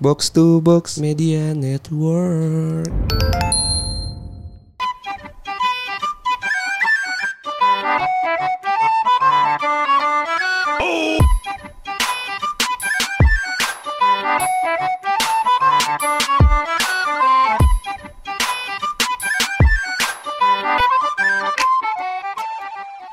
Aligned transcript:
Box 0.00 0.32
to 0.32 0.64
Box 0.64 0.96
Media 0.96 1.52
Network. 1.52 2.88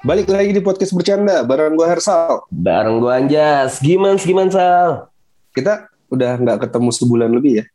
Balik 0.08 0.32
lagi 0.32 0.56
di 0.56 0.64
podcast 0.64 0.96
bercanda 0.96 1.44
bareng 1.44 1.76
gue 1.76 1.84
Hersal. 1.84 2.48
Bareng 2.48 3.04
gua 3.04 3.20
Anjas. 3.20 3.84
Gimana 3.84 4.16
gimana 4.16 4.48
Sal? 4.56 5.12
Kita 5.52 5.97
udah 6.08 6.32
nggak 6.38 6.58
ketemu 6.64 6.90
sebulan 6.90 7.30
lebih 7.30 7.54
ya? 7.60 7.66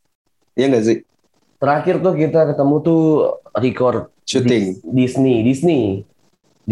Iya 0.54 0.66
nggak 0.68 0.84
sih? 0.84 0.98
Terakhir 1.56 1.94
tuh 1.98 2.12
kita 2.12 2.40
ketemu 2.48 2.74
tuh 2.80 3.02
record 3.54 4.10
Syuting. 4.24 4.64
Dis- 4.82 5.14
Disney, 5.14 5.36
Disney. 5.42 5.82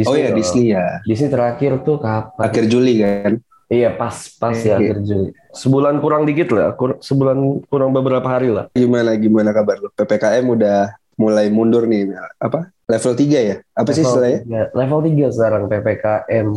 oh 0.02 0.14
ya. 0.14 0.30
Disney 0.32 0.72
ya. 0.72 1.02
Disney 1.02 1.28
terakhir 1.28 1.82
tuh 1.82 1.98
kapan? 1.98 2.40
Akhir 2.40 2.64
Juli 2.66 2.98
kan? 2.98 3.38
Iya 3.70 3.94
pas 3.94 4.14
pas 4.34 4.54
ya 4.54 4.74
Iya. 4.74 4.74
akhir 4.82 4.96
Juli. 5.02 5.30
Sebulan 5.50 5.98
kurang 5.98 6.26
dikit 6.26 6.50
lah, 6.50 6.74
kur- 6.74 6.98
sebulan 6.98 7.38
kurang 7.66 7.90
beberapa 7.90 8.26
hari 8.26 8.50
lah. 8.50 8.66
Gimana 8.72 9.14
gimana 9.14 9.50
kabar 9.50 9.78
lu? 9.78 9.90
PPKM 9.94 10.42
udah 10.42 10.90
mulai 11.14 11.46
mundur 11.50 11.86
nih. 11.86 12.10
Apa? 12.36 12.70
Level 12.90 13.14
3 13.14 13.38
ya? 13.38 13.56
Apa 13.70 13.90
sih 13.92 14.02
Level 14.02 14.10
istilahnya? 14.10 14.38
tiga- 14.42 14.70
Level 14.74 15.00
3 15.06 15.26
sekarang 15.30 15.62
PPKM. 15.66 16.48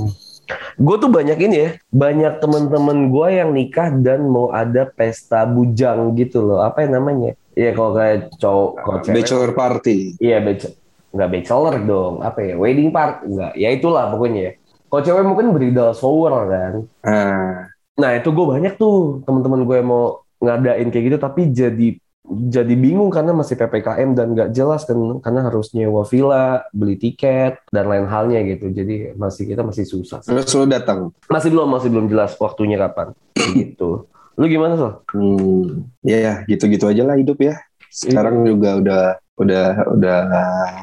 Gue 0.76 0.96
tuh 0.98 1.10
banyak 1.10 1.38
ini 1.38 1.56
ya, 1.56 1.70
banyak 1.90 2.40
temen-temen 2.40 3.10
gue 3.10 3.28
yang 3.30 3.50
nikah 3.54 3.90
dan 3.94 4.26
mau 4.26 4.50
ada 4.50 4.90
pesta 4.90 5.46
bujang 5.46 6.14
gitu 6.14 6.42
loh. 6.42 6.62
Apa 6.62 6.84
yang 6.84 6.98
namanya? 6.98 7.38
Iya 7.54 7.72
kalau 7.72 7.92
kayak 7.94 8.34
cowok, 8.42 8.70
kalau 8.82 8.98
cewek- 9.02 9.16
Bachelor 9.22 9.52
party. 9.54 9.98
Iya, 10.18 10.38
bachelor. 10.42 10.74
Nggak 11.14 11.30
bachelor 11.30 11.76
dong. 11.86 12.14
Apa 12.26 12.40
ya? 12.42 12.54
Wedding 12.58 12.90
party. 12.90 13.22
Nggak. 13.30 13.52
Ya 13.54 13.70
itulah 13.70 14.06
pokoknya. 14.10 14.58
Kalau 14.90 15.02
cewek 15.02 15.24
mungkin 15.24 15.46
bridal 15.54 15.94
shower 15.94 16.34
kan. 16.50 16.74
Ah, 17.02 17.70
Nah 17.94 18.18
itu 18.18 18.34
gue 18.34 18.46
banyak 18.50 18.74
tuh 18.74 19.22
teman-teman 19.22 19.62
gue 19.62 19.76
yang 19.78 19.90
mau 19.90 20.06
ngadain 20.42 20.90
kayak 20.90 21.06
gitu. 21.14 21.18
Tapi 21.22 21.42
jadi 21.54 21.88
jadi 22.24 22.74
bingung 22.74 23.12
karena 23.12 23.32
masih 23.32 23.54
PPKM 23.54 24.16
dan 24.16 24.32
nggak 24.32 24.50
jelas 24.52 24.84
kan. 24.84 24.96
Karena 25.20 25.44
harus 25.44 25.72
nyewa 25.72 26.04
villa, 26.04 26.64
beli 26.72 26.96
tiket, 26.96 27.60
dan 27.68 27.86
lain 27.86 28.08
halnya 28.08 28.40
gitu. 28.42 28.70
Jadi 28.70 29.12
masih 29.14 29.44
kita 29.46 29.62
masih 29.62 29.84
susah. 29.84 30.24
terus 30.24 30.48
lu 30.52 30.64
datang. 30.64 31.12
Masih 31.28 31.52
belum, 31.52 31.68
masih 31.70 31.90
belum 31.92 32.08
jelas 32.08 32.34
waktunya 32.38 32.80
kapan. 32.80 33.12
gitu. 33.54 34.08
Lu 34.34 34.46
gimana, 34.48 34.74
Sol? 34.74 34.94
Hmm, 35.14 35.86
ya 36.02 36.18
ya, 36.18 36.34
gitu-gitu 36.48 36.88
aja 36.88 37.04
lah 37.04 37.14
hidup 37.14 37.38
ya. 37.38 37.60
Sekarang 37.88 38.42
juga 38.42 38.82
udah 38.82 39.02
udah 39.34 39.66
udah 39.94 40.18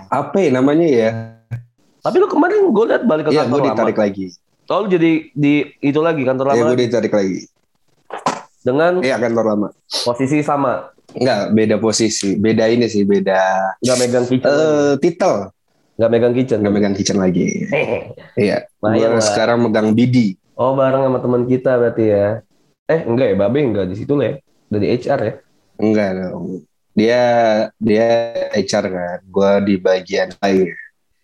apa 0.07 0.37
ya 0.39 0.51
namanya 0.53 0.87
ya? 0.87 1.11
Tapi 1.99 2.17
lu 2.17 2.27
kemarin 2.27 2.71
gue 2.71 2.85
liat 2.87 3.03
balik 3.03 3.25
ke 3.27 3.31
Iya, 3.33 3.45
kantor 3.45 3.51
gue 3.51 3.61
lama. 3.61 3.69
ditarik 3.75 3.99
lagi. 3.99 4.27
Oh, 4.71 4.85
lu 4.85 4.89
jadi 4.89 5.11
di 5.35 5.53
itu 5.81 5.99
lagi 5.99 6.23
kantor 6.23 6.47
Iya, 6.47 6.55
lama 6.55 6.71
gue 6.71 6.79
ditarik 6.81 7.11
lagi. 7.11 7.41
dengan 8.61 8.93
Iya, 9.01 9.17
kantor 9.19 9.45
lama. 9.47 9.69
posisi 10.07 10.39
sama 10.41 10.87
Enggak, 11.17 11.43
beda 11.53 11.77
posisi. 11.79 12.39
Beda 12.39 12.71
ini 12.71 12.87
sih, 12.87 13.03
beda 13.03 13.75
nggak 13.83 13.97
megang 13.99 14.27
kitchen 14.29 14.51
eh 14.51 14.93
titel. 14.99 15.35
nggak 16.01 16.11
megang 16.11 16.35
kitchen 16.35 16.59
Nggak 16.65 16.75
megang 16.75 16.95
kitchen 16.97 17.19
lagi. 17.19 17.47
Iya. 18.41 18.65
Gue 18.81 19.05
lah. 19.05 19.21
sekarang 19.21 19.59
megang 19.65 19.93
BD. 19.93 20.39
oh 20.55 20.77
bareng 20.77 21.09
sama 21.09 21.19
teman 21.25 21.49
kita 21.49 21.73
berarti 21.81 22.05
ya 22.05 22.27
eh 22.85 23.01
enggak 23.09 23.33
ya 23.33 23.37
babe 23.37 23.59
enggak 23.65 23.87
di 23.89 23.97
situ 23.97 24.13
lah 24.13 24.29
ya 24.29 24.35
dari 24.69 24.87
HR 24.93 25.21
ya 25.25 25.35
Enggak 25.81 26.09
dong. 26.21 26.45
Dia 26.93 27.23
dia 27.81 28.09
HR 28.53 28.85
kan. 28.93 29.19
Gue 29.25 29.51
di 29.65 29.75
bagian 29.81 30.29
lain. 30.37 30.69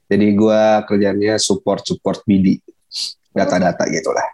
Jadi 0.08 0.26
gue 0.32 0.60
kerjanya 0.88 1.36
support 1.36 1.84
support 1.84 2.24
BD. 2.24 2.56
Data-data 3.30 3.84
gitu 3.92 4.08
lah. 4.16 4.24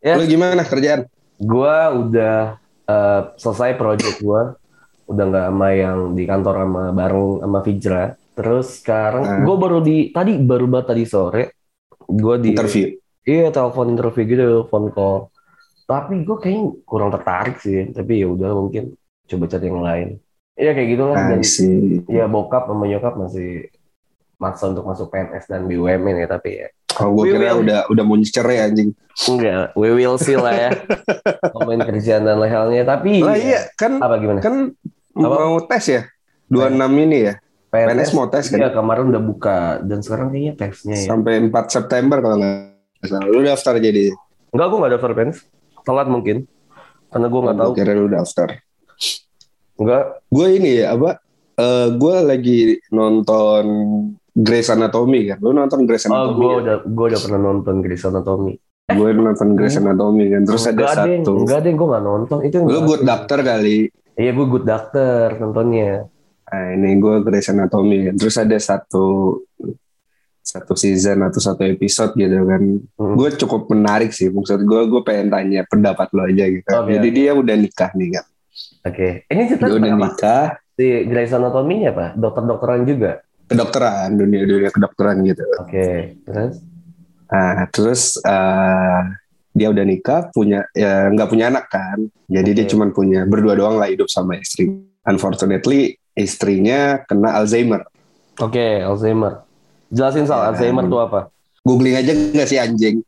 Ya. 0.00 0.16
Lu 0.16 0.24
gimana 0.24 0.60
kerjaan? 0.64 1.08
gua 1.40 1.88
udah 1.88 2.60
eh, 2.90 3.20
selesai 3.36 3.70
project 3.74 4.18
gua 4.20 4.58
udah 5.06 5.24
nggak 5.26 5.46
sama 5.46 5.68
yang 5.74 5.98
di 6.12 6.22
kantor 6.24 6.54
sama 6.60 6.82
bareng 6.90 7.28
sama 7.40 7.58
Fijra. 7.62 8.02
Terus 8.34 8.66
sekarang 8.80 9.22
Ah. 9.22 9.38
gua 9.42 9.56
baru 9.56 9.78
di 9.78 10.10
tadi 10.10 10.38
baru 10.38 10.66
banget 10.66 10.86
tadi 10.90 11.04
sore 11.04 11.42
gua 12.06 12.34
di 12.36 12.50
Interview. 12.52 12.86
iya 13.22 13.50
telepon 13.50 13.90
interview 13.90 14.24
gitu 14.24 14.48
phone 14.66 14.90
call. 14.90 15.30
Tapi 15.84 16.22
gue 16.22 16.36
kayaknya 16.38 16.62
kurang 16.86 17.10
tertarik 17.10 17.58
sih 17.58 17.90
tapi 17.90 18.22
ya 18.22 18.30
udah 18.30 18.54
mungkin 18.54 18.94
coba 19.26 19.44
cari 19.46 19.66
yang 19.66 19.82
lain. 19.82 20.08
Iya 20.54 20.70
kayak 20.70 20.88
gitu 20.88 21.02
lah. 21.04 21.16
Dan 21.28 21.40
ya 22.06 22.24
bokap 22.26 22.64
sama 22.66 22.84
nyokap 22.86 23.14
masih 23.18 23.66
maksa 24.40 24.66
untuk 24.66 24.82
masuk 24.82 25.06
PNS 25.08 25.44
dan 25.46 25.68
BUMN 25.68 26.16
ya 26.16 26.28
tapi 26.28 26.50
ya 26.58 26.68
Oh, 26.98 27.14
gue 27.14 27.32
kira 27.32 27.54
wih. 27.54 27.64
udah 27.64 27.80
udah 27.86 28.02
mau 28.02 28.18
cerai 28.18 28.66
anjing. 28.66 28.90
enggak 29.22 29.70
we 29.72 29.88
will 29.88 30.18
see 30.18 30.34
lah 30.34 30.50
ya 30.50 30.70
ngomongin 31.54 31.86
kerjaan 31.86 32.26
dan 32.26 32.36
lain 32.36 32.50
halnya 32.50 32.82
tapi 32.84 33.22
Lah 33.22 33.38
iya, 33.38 33.70
kan 33.72 33.96
apa 33.96 34.18
gimana 34.18 34.42
kan 34.42 34.74
Apa? 35.14 35.36
mau 35.38 35.60
tes 35.62 35.84
ya. 35.86 36.02
26 36.50 36.76
ini 37.00 37.18
ya. 37.30 37.34
PNS 37.70 38.10
mau 38.12 38.26
tes 38.26 38.50
kan. 38.50 38.58
Iya 38.58 38.68
kemarin 38.74 39.06
udah 39.06 39.22
buka 39.22 39.58
dan 39.80 40.02
sekarang 40.02 40.34
kayaknya 40.34 40.54
tesnya 40.58 40.96
ya. 40.98 41.06
Sampai 41.06 41.38
4 41.38 41.52
September 41.70 42.18
kalau 42.18 42.36
nggak 42.36 43.06
salah. 43.06 43.26
Lu 43.28 43.40
daftar 43.40 43.74
jadi. 43.78 44.10
Enggak, 44.50 44.66
gue 44.66 44.78
nggak 44.82 44.92
daftar 44.98 45.10
PNS. 45.14 45.38
Telat 45.80 46.08
mungkin. 46.10 46.36
Karena 47.06 47.26
gue 47.26 47.40
nggak 47.40 47.56
tahu. 47.56 47.70
Kira 47.72 47.92
lu 47.94 48.10
daftar. 48.10 48.48
Enggak. 49.76 50.04
Gue 50.26 50.46
ini 50.52 50.82
ya 50.82 50.92
apa? 50.92 51.22
Eh 51.54 51.88
gue 51.94 52.16
lagi 52.20 52.60
nonton 52.90 53.64
Grey's 54.32 54.68
Anatomy 54.68 55.20
kan. 55.26 55.38
Lu 55.38 55.50
nonton 55.50 55.84
Grey's 55.84 56.04
Oh, 56.04 56.10
Anatomy? 56.10 56.34
gue 56.36 56.48
kan? 56.48 56.60
udah 56.60 56.76
gue 56.84 57.06
udah 57.08 57.20
pernah 57.20 57.40
nonton 57.42 57.74
Grey's 57.80 58.04
Anatomy. 58.04 58.54
Gue 58.88 59.08
nonton 59.12 59.48
Grey's 59.52 59.76
Anatomy 59.76 60.24
kan. 60.28 60.42
Terus 60.44 60.64
ada 60.64 60.74
enggak 60.76 60.94
deng, 61.00 61.20
satu. 61.20 61.32
enggak 61.38 61.60
deng, 61.60 61.74
gue 61.74 61.88
nggak 61.88 62.04
nonton. 62.04 62.38
Itu 62.42 62.54
yang 62.56 62.66
Lu 62.66 62.80
good 62.84 63.02
doctor 63.02 63.38
kali. 63.40 63.78
Iya, 64.12 64.30
gue 64.32 64.46
good 64.48 64.64
doctor 64.64 65.24
nontonnya. 65.36 65.90
Nah, 66.44 66.66
ini 66.72 66.88
gue 66.96 67.14
Grey's 67.20 67.48
Anatomy 67.48 67.98
kan. 68.04 68.14
Terus 68.16 68.36
ada 68.36 68.56
satu 68.56 69.06
satu 70.40 70.74
season 70.74 71.22
atau 71.22 71.38
satu 71.38 71.62
episode 71.62 72.16
gitu 72.16 72.34
kan. 72.42 72.62
Hmm. 72.96 73.14
Gue 73.14 73.30
cukup 73.32 73.70
menarik 73.70 74.10
sih. 74.10 74.26
Maksud 74.28 74.60
gue, 74.60 74.80
gue 74.84 75.00
pengen 75.00 75.30
tanya 75.30 75.62
pendapat 75.64 76.10
lo 76.10 76.24
aja 76.24 76.44
gitu. 76.44 76.66
Oke, 76.66 76.90
Jadi 76.92 77.08
oke. 77.08 77.16
dia 77.16 77.30
udah 77.32 77.54
nikah 77.56 77.90
nih 77.92 78.08
kan. 78.12 78.26
Oke. 78.82 79.08
Ini 79.24 79.42
cerita 79.46 79.64
Dia 79.64 79.76
udah 79.76 79.92
apa? 79.92 80.02
nikah. 80.02 80.46
Si 80.74 80.86
Grey's 81.06 81.30
Anatomy 81.30 81.76
apa? 81.84 82.06
Dokter-dokteran 82.12 82.82
juga. 82.82 83.22
Kedokteran, 83.50 84.14
dunia 84.14 84.46
dunia 84.46 84.70
kedokteran 84.70 85.26
gitu. 85.26 85.42
Oke. 85.58 86.14
Terus? 86.22 86.54
Nah, 87.30 87.66
terus 87.74 88.02
eh, 88.22 89.00
dia 89.50 89.68
udah 89.74 89.82
nikah, 89.82 90.30
punya 90.30 90.62
ya 90.70 91.10
nggak 91.10 91.28
punya 91.30 91.50
anak 91.50 91.66
kan. 91.66 91.98
Jadi 92.30 92.50
dia 92.54 92.64
Oke. 92.66 92.70
cuma 92.70 92.84
punya 92.94 93.26
berdua 93.26 93.58
doang 93.58 93.76
lah 93.82 93.90
hidup 93.90 94.06
sama 94.06 94.38
istri. 94.38 94.70
Unfortunately, 95.02 95.98
istrinya 96.14 97.02
kena 97.10 97.42
Alzheimer. 97.42 97.82
Oke, 98.38 98.86
Alzheimer. 98.86 99.42
Jelasin 99.90 100.30
soal 100.30 100.46
Ya. 100.46 100.54
Alzheimer 100.54 100.86
tuh 100.86 101.00
apa? 101.02 101.20
Googling 101.66 101.98
aja 101.98 102.14
nggak 102.14 102.48
sih 102.48 102.58
anjing? 102.62 103.02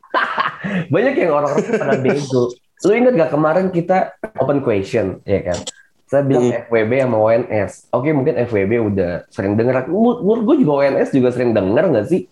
Banyak 0.94 1.14
yang 1.18 1.30
orang-orang 1.32 1.78
pada 1.78 1.96
bego. 2.02 2.50
Lu 2.82 2.92
inget 2.98 3.14
gak 3.14 3.30
kemarin 3.30 3.70
kita 3.70 4.18
open 4.42 4.58
question, 4.58 5.22
ya 5.22 5.38
kan? 5.46 5.58
Saya 6.12 6.28
bilang 6.28 6.44
Hmm. 6.44 6.60
FWB 6.68 6.92
sama 7.00 7.16
ONS. 7.16 7.72
Oke, 7.88 8.12
mungkin 8.12 8.36
FWB 8.36 8.72
udah 8.84 9.12
sering 9.32 9.56
denger. 9.56 9.88
Menurut 9.88 10.44
gue 10.44 10.56
juga 10.60 10.84
ONS 10.84 11.08
juga 11.08 11.32
sering 11.32 11.56
denger 11.56 11.88
gak 11.88 12.06
sih? 12.06 12.28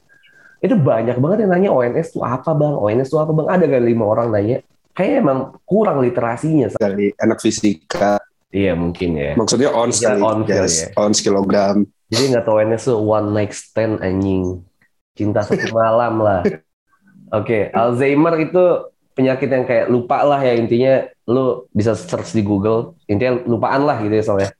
Itu 0.61 0.77
banyak 0.77 1.17
banget 1.17 1.49
yang 1.49 1.57
nanya 1.57 1.71
ONS 1.73 2.13
tuh 2.13 2.21
apa 2.21 2.53
bang? 2.53 2.77
ONS 2.77 3.09
tuh 3.09 3.25
apa 3.25 3.33
bang? 3.33 3.49
Ada 3.49 3.65
gak 3.65 3.81
lima 3.81 4.05
orang 4.05 4.29
nanya? 4.29 4.61
Kayaknya 4.93 5.17
emang 5.17 5.39
kurang 5.65 6.05
literasinya. 6.05 6.69
Kali 6.77 7.17
anak 7.17 7.41
fisika, 7.41 8.21
Iya 8.51 8.77
mungkin 8.77 9.17
ya. 9.17 9.33
maksudnya 9.33 9.71
ons 9.71 9.97
Ya, 9.97 10.13
kali, 10.13 10.21
ons 10.21 10.43
kali 10.45 10.59
yes, 10.61 10.75
ya. 10.77 10.87
ons 10.99 11.19
kilogram. 11.19 11.77
Jadi 12.11 12.25
nggak 12.35 12.45
tahu 12.45 12.57
ONS 12.59 12.83
tuh 12.85 12.99
one 12.99 13.29
night 13.31 13.53
stand 13.55 14.03
anjing. 14.03 14.61
Cinta 15.15 15.41
satu 15.41 15.73
malam 15.73 16.21
lah. 16.21 16.43
Oke, 17.39 17.71
Alzheimer 17.71 18.35
itu 18.37 18.65
penyakit 19.21 19.49
yang 19.53 19.69
kayak 19.69 19.87
lupa 19.93 20.25
lah 20.25 20.41
ya 20.41 20.57
intinya 20.57 21.05
lu 21.29 21.69
bisa 21.77 21.93
search 21.93 22.33
di 22.33 22.41
Google. 22.41 22.97
Intinya 23.05 23.45
lupaan 23.45 23.85
lah 23.85 24.01
gitu 24.01 24.17
ya 24.17 24.25
soalnya. 24.25 24.51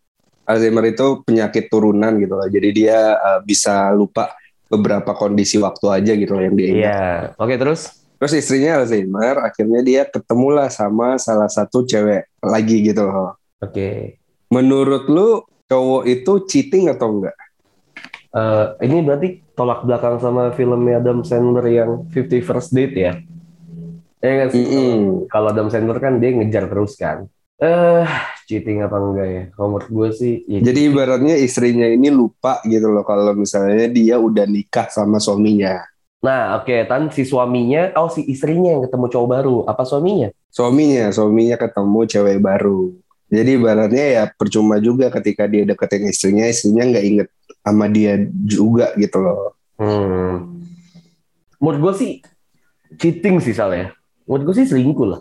Alzheimer 0.45 0.85
itu 0.93 1.25
penyakit 1.25 1.73
turunan 1.73 2.21
gitu 2.21 2.37
loh. 2.37 2.45
Jadi 2.45 2.69
dia 2.77 3.17
eh, 3.17 3.41
bisa 3.41 3.89
lupa 3.97 4.37
beberapa 4.69 5.17
kondisi 5.17 5.57
waktu 5.57 5.87
aja 5.89 6.13
gitu 6.13 6.37
loh 6.37 6.45
yang 6.45 6.55
dia 6.55 6.69
ingat. 6.69 6.85
Iya. 6.85 7.09
Oke, 7.41 7.57
terus 7.57 8.01
Terus 8.21 8.37
istrinya 8.37 8.85
Alzheimer, 8.85 9.41
akhirnya 9.41 9.81
dia 9.81 10.05
ketemulah 10.05 10.69
sama 10.69 11.17
salah 11.17 11.49
satu 11.49 11.89
cewek 11.89 12.29
lagi 12.45 12.85
gitu 12.85 13.09
loh. 13.09 13.33
oke. 13.65 14.21
Menurut 14.53 15.09
lu 15.09 15.41
cowok 15.65 16.05
itu 16.05 16.33
cheating 16.45 16.93
atau 16.93 17.17
enggak? 17.17 17.33
Eh, 18.37 18.67
ini 18.85 19.01
berarti 19.01 19.41
tolak 19.57 19.89
belakang 19.89 20.21
sama 20.21 20.53
filmnya 20.53 21.01
Adam 21.01 21.25
Sandler 21.25 21.65
yang 21.73 21.91
50 22.13 22.45
First 22.45 22.77
Date 22.77 22.93
ya? 22.93 23.17
Ya? 24.21 24.53
Mm-mm. 24.53 25.27
Kalau 25.33 25.49
Adam 25.53 25.73
Sandler 25.73 25.97
kan 25.97 26.21
dia 26.21 26.37
ngejar 26.37 26.69
terus 26.69 26.95
kan. 27.01 27.25
Eh, 27.61 28.09
cheating 28.49 28.81
apa 28.81 28.97
enggak 28.97 29.29
ya? 29.29 29.43
Kalau 29.53 29.77
gue 29.77 30.09
sih, 30.17 30.45
ya 30.49 30.65
Jadi 30.65 30.81
ibaratnya 30.89 31.37
istrinya 31.37 31.85
ini 31.85 32.09
lupa 32.09 32.65
gitu 32.65 32.89
loh 32.89 33.05
kalau 33.05 33.37
misalnya 33.37 33.85
dia 33.93 34.17
udah 34.17 34.49
nikah 34.49 34.89
sama 34.89 35.21
suaminya. 35.21 35.85
Nah, 36.25 36.61
oke, 36.61 36.89
kan 36.89 37.13
si 37.13 37.25
suaminya, 37.25 37.93
oh 37.97 38.09
si 38.09 38.25
istrinya 38.29 38.77
yang 38.77 38.85
ketemu 38.89 39.07
cowok 39.13 39.29
baru, 39.29 39.57
apa 39.69 39.85
suaminya? 39.85 40.29
Suaminya, 40.53 41.13
suaminya 41.13 41.57
ketemu 41.61 42.01
cewek 42.09 42.39
baru. 42.41 42.93
Jadi 43.31 43.51
ibaratnya 43.57 44.07
ya 44.09 44.25
percuma 44.29 44.81
juga 44.81 45.13
ketika 45.13 45.45
dia 45.45 45.69
deketin 45.69 46.09
istrinya, 46.09 46.45
istrinya 46.49 46.83
nggak 46.97 47.05
inget 47.07 47.29
sama 47.61 47.87
dia 47.93 48.21
juga 48.45 48.93
gitu 48.97 49.21
loh. 49.21 49.57
Hmm. 49.77 50.65
Menurut 51.61 51.79
gue 51.81 51.93
sih 52.01 52.13
cheating 52.97 53.39
sih 53.41 53.53
salah 53.53 53.77
ya. 53.77 53.89
Menurut 54.31 54.43
gue 54.47 54.63
sih 54.63 54.71
selingkuh 54.71 55.09
lah. 55.11 55.21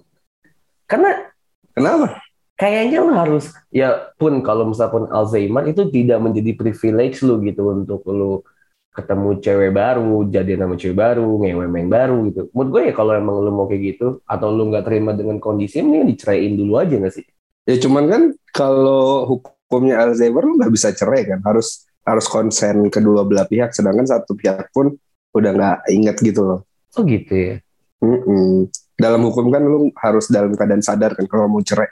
Karena 0.85 1.33
Kenapa? 1.73 2.21
kayaknya 2.53 3.01
lo 3.01 3.17
harus 3.17 3.49
ya 3.73 4.13
pun 4.21 4.45
kalau 4.45 4.69
misalnya 4.69 4.93
pun 4.93 5.03
Alzheimer 5.09 5.65
itu 5.65 5.89
tidak 5.89 6.21
menjadi 6.21 6.53
privilege 6.53 7.25
lu 7.25 7.41
gitu 7.41 7.73
untuk 7.73 8.05
lu 8.05 8.45
ketemu 8.93 9.29
cewek 9.39 9.71
baru, 9.73 10.27
jadi 10.27 10.59
nama 10.59 10.75
cewek 10.75 10.97
baru, 10.97 11.39
ngewe 11.39 11.65
baru 11.87 12.17
gitu. 12.29 12.41
Menurut 12.51 12.69
gue 12.69 12.81
ya 12.91 12.93
kalau 12.93 13.13
emang 13.15 13.41
lu 13.41 13.49
mau 13.49 13.65
kayak 13.65 13.95
gitu 13.95 14.19
atau 14.27 14.47
lu 14.53 14.69
nggak 14.69 14.85
terima 14.85 15.15
dengan 15.15 15.41
kondisi 15.41 15.79
ini 15.79 16.03
diceraiin 16.13 16.53
dulu 16.53 16.77
aja 16.77 16.99
nggak 16.99 17.13
sih? 17.13 17.25
Ya 17.65 17.81
cuman 17.81 18.03
kan 18.11 18.21
kalau 18.51 19.25
hukumnya 19.25 20.05
Alzheimer 20.05 20.45
lu 20.45 20.59
nggak 20.59 20.73
bisa 20.73 20.93
cerai 20.93 21.25
kan, 21.25 21.39
harus 21.47 21.89
harus 22.03 22.25
konsen 22.27 22.89
kedua 22.93 23.23
belah 23.23 23.47
pihak. 23.47 23.71
Sedangkan 23.71 24.05
satu 24.05 24.35
pihak 24.35 24.69
pun 24.69 24.93
udah 25.31 25.51
nggak 25.53 25.77
inget 25.93 26.17
gitu 26.19 26.41
loh. 26.43 26.59
Oh 26.97 27.05
gitu 27.05 27.33
ya. 27.33 27.55
Mm-mm. 28.03 28.67
Dalam 28.99 29.23
hukum 29.23 29.47
kan 29.47 29.63
lu 29.63 29.89
harus 29.95 30.27
dalam 30.27 30.51
keadaan 30.51 30.83
sadar 30.83 31.15
kan 31.15 31.23
kalau 31.23 31.47
mau 31.47 31.63
cerai. 31.63 31.87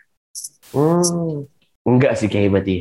Hmm. 0.70 1.48
Enggak 1.82 2.20
sih 2.20 2.28
kayak 2.28 2.52
berarti. 2.52 2.78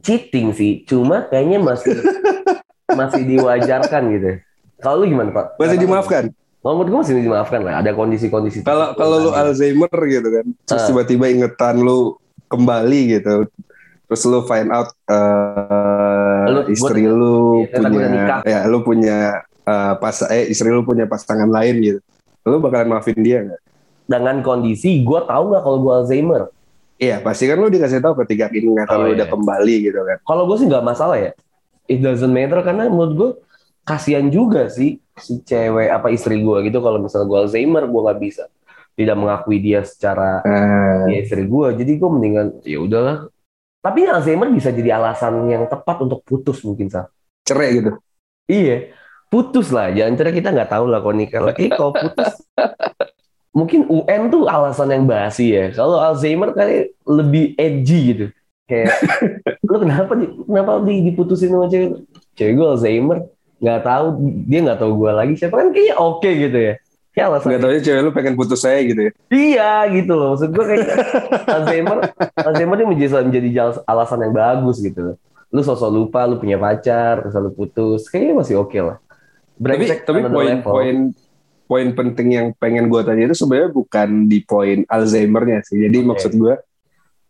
Cheating 0.00 0.50
sih, 0.50 0.82
cuma 0.82 1.28
kayaknya 1.28 1.60
masih 1.60 2.00
masih 2.98 3.22
diwajarkan 3.22 4.02
gitu. 4.10 4.30
Kalau 4.78 5.04
lu 5.04 5.12
gimana 5.12 5.28
Pak? 5.30 5.46
Masih 5.56 5.76
dimaafkan. 5.76 6.24
Kalau 6.58 6.74
menurut 6.74 6.88
gue 6.88 6.98
masih 7.04 7.14
dimaafkan 7.20 7.60
lah. 7.60 7.74
Ada 7.78 7.92
kondisi-kondisi. 7.92 8.58
Kalau 8.62 8.96
kalau 8.96 9.20
lu 9.20 9.30
yang- 9.30 9.46
Alzheimer 9.46 9.92
gitu 10.02 10.28
kan, 10.30 10.46
terus 10.64 10.82
Ah. 10.82 10.88
tiba-tiba 10.88 11.24
ingetan 11.28 11.78
lu 11.78 12.16
kembali 12.46 13.00
gitu, 13.12 13.44
terus 14.06 14.22
lu 14.24 14.40
find 14.42 14.70
out 14.70 14.88
eh, 15.06 16.44
Lu- 16.48 16.66
istri 16.66 17.04
lu 17.04 17.66
kan 17.68 17.86
udah 17.86 18.08
nikah. 18.08 18.38
punya, 18.40 18.48
ya 18.48 18.60
lu 18.64 18.78
punya 18.80 19.18
eh, 19.62 19.92
pas 19.98 20.16
eh 20.26 20.48
istri 20.48 20.70
lu 20.70 20.82
punya 20.82 21.04
pasangan 21.04 21.46
lain 21.46 21.74
gitu, 21.78 22.00
lu 22.42 22.58
bakalan 22.58 22.88
maafin 22.88 23.18
dia 23.18 23.42
nggak? 23.42 23.60
Dengan 24.06 24.40
kondisi 24.40 25.02
gue 25.02 25.20
tahu 25.26 25.44
nggak 25.52 25.62
kalau 25.62 25.78
gue 25.82 25.92
Alzheimer. 25.92 26.42
Iya 26.96 27.20
pasti 27.20 27.44
kan 27.44 27.60
lu 27.60 27.68
dikasih 27.68 28.00
tahu 28.00 28.24
ketika 28.24 28.48
ingatan 28.48 28.96
Oh, 28.96 29.04
lu 29.04 29.08
iya. 29.12 29.16
udah 29.20 29.28
kembali 29.28 29.74
gitu 29.84 30.00
kan. 30.00 30.18
Kalau 30.24 30.42
gue 30.48 30.56
sih 30.56 30.66
nggak 30.66 30.84
masalah 30.86 31.18
ya. 31.20 31.32
It 31.86 32.00
doesn't 32.00 32.32
matter 32.32 32.64
karena 32.64 32.88
menurut 32.88 33.12
gue 33.14 33.30
kasihan 33.86 34.26
juga 34.26 34.66
sih 34.66 34.98
si 35.16 35.40
cewek 35.40 35.88
apa 35.88 36.10
istri 36.10 36.42
gue 36.42 36.56
gitu 36.66 36.82
kalau 36.82 36.98
misalnya 36.98 37.26
gue 37.30 37.38
Alzheimer 37.46 37.84
gue 37.86 38.00
nggak 38.02 38.20
bisa 38.20 38.44
tidak 38.96 39.16
mengakui 39.16 39.60
dia 39.60 39.80
secara 39.86 40.40
Nah, 40.42 41.06
dia 41.06 41.22
istri 41.22 41.46
gue 41.46 41.66
jadi 41.78 41.92
gue 41.94 42.10
mendingan 42.10 42.46
ya 42.66 42.82
udahlah 42.82 43.30
tapi 43.80 44.04
Alzheimer 44.04 44.50
bisa 44.50 44.74
jadi 44.74 44.98
alasan 44.98 45.46
yang 45.46 45.70
tepat 45.70 46.02
untuk 46.02 46.20
putus 46.26 46.60
mungkin 46.66 46.90
sah 46.90 47.06
cerai 47.46 47.78
gitu. 47.78 47.94
iya 48.50 48.90
putus 49.30 49.70
lah 49.70 49.94
jangan 49.94 50.18
cerai 50.18 50.34
kita 50.34 50.50
nggak 50.50 50.70
tahu 50.74 50.84
lah 50.90 50.98
kalau 50.98 51.14
nikah 51.14 51.42
lagi 51.46 51.70
kalau 51.70 51.94
putus 51.94 52.30
mungkin 53.56 53.88
UN 53.88 54.28
tuh 54.28 54.44
alasan 54.44 54.92
yang 54.92 55.08
basi 55.08 55.56
ya 55.56 55.72
kalau 55.72 55.96
Alzheimer 55.96 56.52
kali 56.52 56.92
lebih 57.08 57.56
edgy 57.56 58.00
gitu 58.12 58.26
kayak 58.68 58.92
lu 59.72 59.80
kenapa 59.80 60.12
kenapa 60.20 60.72
di, 60.84 61.08
diputusin 61.08 61.56
sama 61.56 61.72
cewek 61.72 62.04
cewek 62.36 62.52
gue 62.52 62.66
Alzheimer 62.68 63.24
nggak 63.56 63.80
tahu 63.80 64.06
dia 64.44 64.60
nggak 64.60 64.76
tauu 64.76 65.00
gue 65.00 65.10
lagi 65.16 65.34
siapa 65.40 65.56
kan 65.56 65.72
kayaknya 65.72 65.96
oke 65.96 66.28
gitu 66.28 66.58
ya 66.60 66.74
kayak 67.16 67.26
alasan 67.32 67.48
Gak 67.56 67.60
tau 67.64 67.72
cewek 67.80 68.00
lu 68.04 68.10
pengen 68.12 68.34
putus 68.36 68.60
saya 68.60 68.84
gitu 68.84 69.08
ya. 69.08 69.12
Iya 69.32 69.72
gitu 69.88 70.12
loh. 70.12 70.36
Maksud 70.36 70.52
gue 70.52 70.64
kayak 70.68 70.88
Alzheimer, 71.56 71.98
Alzheimer 72.36 72.76
ini 72.76 72.86
menjadi, 72.92 73.24
menjadi 73.24 73.48
alasan 73.88 74.20
yang 74.20 74.36
bagus 74.36 74.84
gitu. 74.84 75.16
Lu 75.48 75.60
sosok 75.64 75.88
lupa, 75.88 76.28
lu 76.28 76.36
punya 76.36 76.60
pacar, 76.60 77.24
terus 77.24 77.32
lu 77.40 77.56
putus. 77.56 78.12
Kayaknya 78.12 78.34
masih 78.36 78.60
oke 78.60 78.76
lah. 78.76 79.00
Tapi 79.56 79.64
Brengsek 79.64 80.04
tapi 80.04 80.20
another 80.20 80.36
poin 80.36 80.52
level. 80.52 80.68
poin 80.68 80.96
poin 81.66 81.90
penting 81.92 82.28
yang 82.32 82.46
pengen 82.56 82.86
gue 82.86 83.02
tanya 83.02 83.26
itu 83.26 83.36
sebenarnya 83.36 83.70
bukan 83.70 84.08
di 84.24 84.38
poin 84.42 84.86
Alzheimer-nya 84.86 85.66
sih. 85.66 85.82
Jadi 85.82 85.98
Oke. 86.00 86.08
maksud 86.08 86.32
gue 86.34 86.54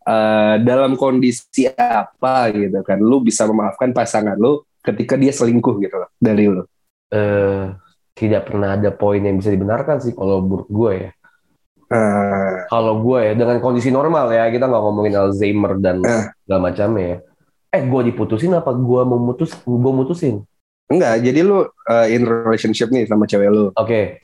eh, 0.07 0.55
dalam 0.63 0.95
kondisi 0.95 1.67
apa 1.73 2.53
gitu 2.53 2.81
kan, 2.81 3.01
lu 3.01 3.19
bisa 3.21 3.45
memaafkan 3.45 3.91
pasangan 3.91 4.37
lu 4.37 4.61
ketika 4.81 5.19
dia 5.19 5.35
selingkuh 5.35 5.81
gitu 5.81 5.97
loh 5.97 6.11
dari 6.17 6.47
lu. 6.47 6.63
Eh, 7.11 7.65
tidak 8.15 8.49
pernah 8.49 8.77
ada 8.77 8.89
poin 8.91 9.19
yang 9.19 9.37
bisa 9.37 9.51
dibenarkan 9.51 9.99
sih 9.99 10.13
kalau 10.13 10.41
menurut 10.41 10.69
gue 10.69 10.93
ya. 10.95 11.11
Eh, 11.87 12.55
Kalau 12.67 12.99
gue 12.99 13.19
ya 13.23 13.33
dengan 13.35 13.63
kondisi 13.63 13.91
normal 13.91 14.27
ya, 14.31 14.51
kita 14.51 14.67
nggak 14.67 14.83
ngomongin 14.83 15.15
Alzheimer 15.15 15.79
dan 15.79 16.03
Eh. 16.03 16.25
segala 16.43 16.61
macamnya 16.67 17.05
ya. 17.07 17.19
Eh, 17.71 17.83
gue 17.85 18.03
diputusin 18.07 18.55
apa 18.55 18.75
gue 18.75 19.01
mau 19.05 19.19
mutus? 19.19 19.55
Gue 19.63 19.93
mutusin. 19.93 20.43
enggak, 20.87 21.19
jadi 21.19 21.43
lu 21.43 21.67
eh, 21.67 22.15
in 22.15 22.23
relationship 22.23 22.91
nih 22.91 23.11
sama 23.11 23.27
cewek 23.27 23.51
lu, 23.51 23.75
Oke, 23.75 24.23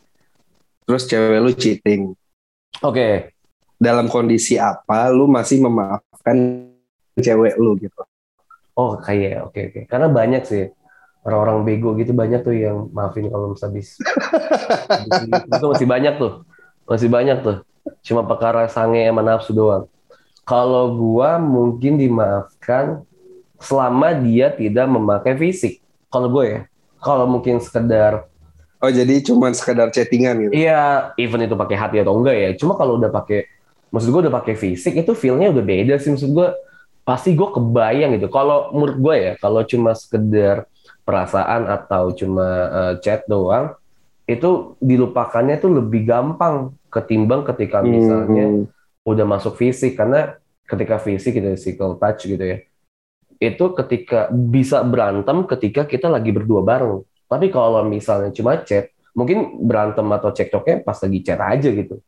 terus 0.93 1.09
cewek 1.09 1.41
lu 1.41 1.51
cheating. 1.57 2.03
oke. 2.85 3.33
Dalam 3.81 4.13
kondisi 4.13 4.61
apa 4.61 5.09
lu 5.09 5.25
masih 5.25 5.65
memaafkan 5.65 6.69
cewek 7.17 7.57
lu 7.57 7.81
gitu? 7.81 7.97
Oh 8.77 9.01
kayak 9.01 9.49
oke 9.49 9.73
oke. 9.73 9.81
Karena 9.89 10.13
banyak 10.13 10.45
sih. 10.45 10.69
Orang-orang 11.25 11.65
bego 11.65 11.97
gitu 11.97 12.13
banyak 12.13 12.45
tuh 12.45 12.53
yang 12.53 12.93
maafin 12.93 13.31
kalau 13.33 13.57
habis 13.57 13.95
itu 15.49 15.65
masih 15.65 15.89
banyak 15.89 16.15
tuh. 16.21 16.45
Masih 16.85 17.09
banyak 17.09 17.41
tuh. 17.41 17.57
Cuma 18.05 18.27
perkara 18.29 18.69
sange 18.69 19.09
sama 19.09 19.25
nafsu 19.25 19.57
doang. 19.57 19.89
Kalau 20.45 20.93
gua 20.93 21.41
mungkin 21.41 21.97
dimaafkan 21.97 23.01
selama 23.63 24.13
dia 24.13 24.53
tidak 24.53 24.85
memakai 24.91 25.39
fisik. 25.41 25.81
Kalau 26.13 26.29
gue 26.29 26.45
ya. 26.45 26.61
Kalau 26.99 27.25
mungkin 27.31 27.63
sekedar 27.63 28.27
Oh 28.83 28.91
jadi 28.91 29.15
cuman 29.23 29.55
sekedar 29.55 29.95
chattingan 29.95 30.43
gitu? 30.43 30.53
iya 30.59 31.15
even 31.15 31.47
itu 31.47 31.55
pakai 31.55 31.79
hati 31.79 31.97
atau 32.03 32.19
enggak 32.19 32.35
ya. 32.35 32.51
Cuma 32.59 32.75
kalau 32.75 32.99
udah 32.99 33.15
pakai 33.15 33.47
maksud 33.95 34.11
gue 34.11 34.21
udah 34.27 34.35
pakai 34.35 34.55
fisik 34.59 34.99
itu 34.99 35.15
feelnya 35.15 35.55
udah 35.55 35.63
beda 35.63 35.95
sih. 36.03 36.11
Maksud 36.11 36.35
gue 36.35 36.49
pasti 37.07 37.39
gue 37.39 37.47
kebayang 37.47 38.19
gitu. 38.19 38.27
Kalau 38.27 38.75
menurut 38.75 38.99
gue 38.99 39.15
ya 39.23 39.33
kalau 39.39 39.63
cuma 39.63 39.95
sekedar 39.95 40.67
perasaan 41.07 41.71
atau 41.71 42.11
cuma 42.11 42.47
eh, 42.75 42.95
chat 43.07 43.23
doang 43.31 43.79
itu 44.27 44.75
dilupakannya 44.83 45.63
tuh 45.63 45.79
lebih 45.79 46.03
gampang 46.03 46.75
ketimbang 46.91 47.47
ketika 47.47 47.87
misalnya 47.87 48.47
Hmm. 48.51 48.65
udah 49.07 49.27
masuk 49.31 49.63
fisik. 49.63 49.95
Karena 49.95 50.35
ketika 50.67 50.99
fisik 50.99 51.39
gitu 51.39 51.55
physical 51.55 51.95
touch 52.03 52.27
gitu 52.27 52.43
ya 52.43 52.59
itu 53.39 53.65
ketika 53.75 54.31
bisa 54.31 54.79
berantem 54.87 55.43
ketika 55.45 55.83
kita 55.83 56.07
lagi 56.07 56.31
berdua 56.31 56.63
bareng 56.63 57.03
tapi 57.33 57.49
kalau 57.49 57.81
misalnya 57.89 58.29
cuma 58.37 58.61
chat 58.61 58.93
mungkin 59.17 59.65
berantem 59.65 60.05
atau 60.13 60.33
cekcoknya 60.33 60.85
pas 60.85 60.97
lagi 61.01 61.19
chat 61.25 61.41
aja 61.41 61.69
gitu 61.73 62.01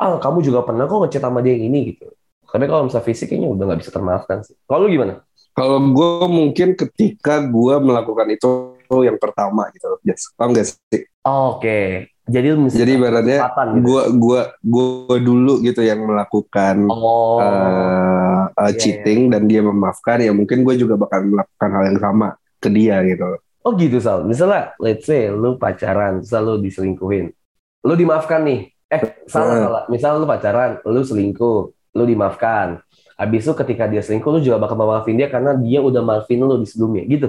ah 0.00 0.16
kamu 0.16 0.40
juga 0.40 0.64
pernah 0.64 0.88
kok 0.88 1.04
ngechat 1.04 1.22
sama 1.22 1.44
dia 1.44 1.56
yang 1.56 1.68
ini 1.68 1.94
gitu 1.94 2.08
tapi 2.48 2.70
kalau 2.70 2.86
misalnya 2.86 3.06
fisik 3.06 3.26
kayaknya 3.28 3.50
udah 3.50 3.64
nggak 3.68 3.80
bisa 3.82 3.90
termaafkan 3.92 4.38
sih 4.46 4.56
kalau 4.64 4.86
lu 4.86 4.92
gimana 4.92 5.20
Kalau 5.54 5.78
gue 5.78 6.26
mungkin 6.26 6.74
ketika 6.74 7.38
gue 7.38 7.74
melakukan 7.78 8.26
itu 8.26 8.74
yang 8.90 9.22
pertama 9.22 9.70
gitu, 9.70 9.86
yes. 10.02 10.34
paham 10.34 10.50
gak 10.50 10.66
sih? 10.66 11.06
oke 11.22 12.10
jadi 12.24 12.56
lu 12.56 12.66
mesti 12.66 12.80
Jadi 12.80 12.96
ibaratnya 12.96 13.38
gitu. 13.52 13.84
gue 13.84 14.02
gua 14.16 14.40
gua 14.64 15.16
dulu 15.20 15.60
gitu 15.60 15.84
yang 15.84 16.00
melakukan 16.08 16.88
oh 16.88 17.36
eh, 17.38 18.44
eh, 18.48 18.70
iya, 18.72 18.78
cheating 18.80 19.28
dan 19.28 19.44
dia 19.44 19.60
memaafkan, 19.60 20.24
ya 20.24 20.32
mungkin 20.32 20.64
gue 20.64 20.74
juga 20.80 20.96
bakal 20.96 21.20
melakukan 21.22 21.70
hal 21.70 21.84
yang 21.92 22.00
sama 22.00 22.28
ke 22.58 22.68
dia 22.72 22.96
gitu. 23.04 23.24
Oh 23.64 23.72
gitu 23.74 23.96
Sal. 23.96 24.22
Misalnya, 24.22 24.76
let's 24.76 25.08
say 25.08 25.32
lu 25.32 25.56
pacaran, 25.56 26.20
terus 26.20 26.36
lu 26.36 26.60
diselingkuhin. 26.60 27.32
Lu 27.80 27.94
dimaafkan 27.96 28.44
nih. 28.44 28.68
Eh, 28.92 29.00
salah 29.24 29.56
Hmm. 29.56 29.64
salah. 29.64 29.82
Misal 29.88 30.20
lu 30.20 30.28
pacaran, 30.28 30.78
lu 30.84 31.00
selingkuh, 31.00 31.60
lu 31.96 32.04
dimaafkan. 32.04 32.84
Habis 33.16 33.48
itu 33.48 33.52
ketika 33.56 33.88
dia 33.88 34.04
selingkuh, 34.04 34.28
lu 34.28 34.40
juga 34.44 34.60
bakal 34.60 34.76
maafin 34.76 35.16
dia 35.16 35.32
karena 35.32 35.56
dia 35.56 35.80
udah 35.80 36.04
maafin 36.04 36.38
lu 36.38 36.60
di 36.60 36.68
sebelumnya, 36.68 37.08
gitu. 37.08 37.28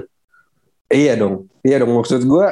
Iya 0.86 1.16
dong, 1.16 1.48
iya 1.64 1.80
dong. 1.80 1.96
Maksud 1.96 2.22
gue 2.22 2.46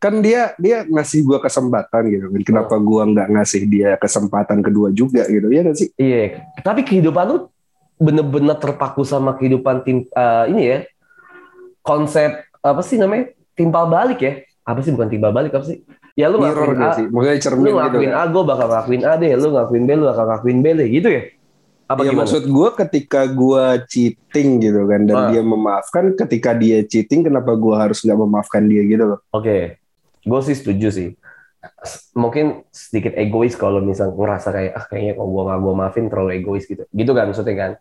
kan 0.00 0.18
dia 0.18 0.50
dia 0.58 0.82
ngasih 0.82 1.22
gue 1.22 1.38
kesempatan 1.38 2.02
gitu. 2.10 2.26
kan. 2.26 2.40
Kenapa 2.42 2.74
Hmm. 2.74 2.82
gue 2.82 3.02
nggak 3.12 3.28
ngasih 3.38 3.62
dia 3.68 3.90
kesempatan 4.00 4.58
kedua 4.64 4.88
juga 4.90 5.28
gitu? 5.28 5.46
Iya 5.46 5.60
gak 5.68 5.76
sih? 5.78 5.88
Iya. 5.94 6.42
Tapi 6.58 6.80
kehidupan 6.82 7.24
lu 7.28 7.36
bener-bener 8.02 8.56
terpaku 8.58 9.04
sama 9.04 9.36
kehidupan 9.36 9.84
tim 9.84 10.08
eh, 10.08 10.44
ini 10.50 10.62
ya. 10.64 10.78
Konsep 11.82 12.46
apa 12.62 12.80
sih 12.80 12.96
namanya? 12.96 13.34
Timpal 13.52 13.84
balik 13.86 14.18
ya. 14.18 14.32
Apa 14.62 14.80
sih 14.80 14.94
bukan 14.94 15.10
timbal 15.10 15.30
balik 15.30 15.52
apa 15.52 15.66
sih? 15.66 15.82
Ya 16.14 16.28
lu 16.28 16.38
Mirror 16.38 16.76
ngelakuin 16.76 16.78
gak 16.78 16.86
A, 16.86 16.96
sih? 16.96 17.06
Maksudnya 17.08 17.34
lu 17.34 17.42
cermin 17.42 17.64
gitu. 17.66 17.98
kan. 17.98 18.12
A, 18.14 18.22
gue 18.28 18.42
bakal 18.44 18.66
ngelakuin 18.68 19.02
A 19.02 19.12
deh. 19.16 19.30
Lu 19.34 19.48
ngelakuin 19.50 19.82
B, 19.82 19.90
lu 19.92 20.04
bakal 20.06 20.24
ngelakuin 20.24 20.58
B 20.60 20.66
deh. 20.72 20.88
Gitu 20.88 21.08
ya? 21.08 21.22
Apa 21.82 22.00
ya 22.02 22.10
gimana? 22.14 22.20
maksud 22.24 22.42
gue 22.46 22.68
ketika 22.78 23.20
gue 23.26 23.64
cheating 23.84 24.48
gitu 24.58 24.80
kan 24.86 25.00
dan 25.04 25.16
Ah. 25.18 25.28
dia 25.28 25.42
memaafkan 25.44 26.16
ketika 26.16 26.56
dia 26.56 26.80
cheating 26.82 27.20
kenapa 27.22 27.52
gue 27.52 27.74
harus 27.76 28.00
nggak 28.00 28.16
memaafkan 28.16 28.64
dia 28.64 28.80
gitu 28.86 29.04
loh 29.12 29.20
Oke, 29.28 29.76
gue 30.24 30.40
sih 30.40 30.56
setuju 30.56 30.88
sih. 30.88 31.08
Mungkin 32.12 32.64
sedikit 32.72 33.12
egois 33.12 33.52
kalau 33.54 33.78
misal 33.78 34.08
ngerasa 34.10 34.48
kayak 34.50 34.72
ah 34.72 34.84
kayaknya 34.84 35.12
kalau 35.14 35.28
gue 35.30 35.42
nggak 35.44 35.60
gue 35.60 35.74
maafin 35.74 36.04
terlalu 36.08 36.30
egois 36.38 36.64
gitu. 36.64 36.82
Gitu 36.88 37.10
kan 37.12 37.24
maksudnya 37.28 37.56
kan? 37.56 37.72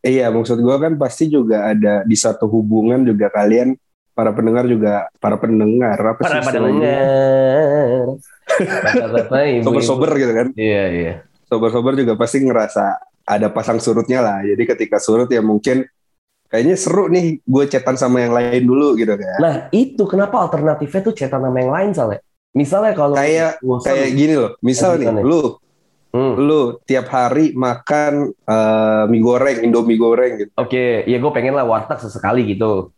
iya 0.00 0.32
maksud 0.32 0.56
gue 0.56 0.76
kan 0.80 0.96
pasti 0.96 1.28
juga 1.28 1.68
ada 1.68 2.00
di 2.02 2.16
satu 2.16 2.48
hubungan 2.48 3.04
juga 3.04 3.28
kalian 3.28 3.76
para 4.20 4.30
pendengar 4.30 4.64
juga 4.64 4.94
para 5.16 5.34
pendengar 5.34 5.96
apa 5.96 6.20
Para 6.20 6.28
sih 6.30 6.44
pada 6.44 6.60
istilahnya? 6.60 6.92
dengar. 6.92 8.08
Bapak-bapak, 8.60 9.40
ibu-ibu. 9.48 9.64
sober-sober 9.64 10.10
gitu 10.14 10.32
kan 10.34 10.46
Iya 10.52 10.84
iya. 10.90 11.12
sober-sober 11.46 11.92
juga 11.96 12.12
pasti 12.14 12.38
ngerasa 12.40 12.84
ada 13.24 13.48
pasang 13.48 13.78
surutnya 13.78 14.20
lah 14.20 14.42
jadi 14.42 14.62
ketika 14.68 14.98
surut 14.98 15.26
ya 15.26 15.40
mungkin 15.40 15.88
kayaknya 16.46 16.74
seru 16.74 17.06
nih 17.06 17.40
gue 17.40 17.64
chatan 17.66 17.94
sama 17.94 18.20
yang 18.20 18.30
lain 18.30 18.62
dulu 18.62 18.92
gitu 18.94 19.14
kan 19.14 19.38
Nah 19.38 19.54
itu 19.70 20.02
kenapa 20.04 20.36
alternatifnya 20.40 21.00
tuh 21.00 21.14
cetan 21.14 21.40
sama 21.40 21.56
yang 21.56 21.70
lain 21.70 21.90
soalnya. 21.90 22.20
Misalnya 22.50 22.92
kalau 22.92 23.14
Kayak- 23.14 23.62
kayak 23.80 24.10
gini 24.10 24.34
loh 24.34 24.58
misal 24.60 24.98
nih 24.98 25.06
Gimana? 25.06 25.22
lu 25.22 25.42
hmm, 26.10 26.34
lu 26.36 26.60
tiap 26.82 27.06
hari 27.08 27.54
makan 27.54 28.34
eh, 28.34 29.02
mie 29.06 29.22
goreng 29.22 29.62
indomie 29.62 29.94
goreng 29.94 30.32
gitu 30.36 30.50
Oke, 30.54 31.06
ya 31.06 31.16
gue 31.16 31.30
pengen 31.30 31.54
lah 31.54 31.62
warteg 31.62 31.96
sesekali 31.96 32.42
gitu. 32.44 32.90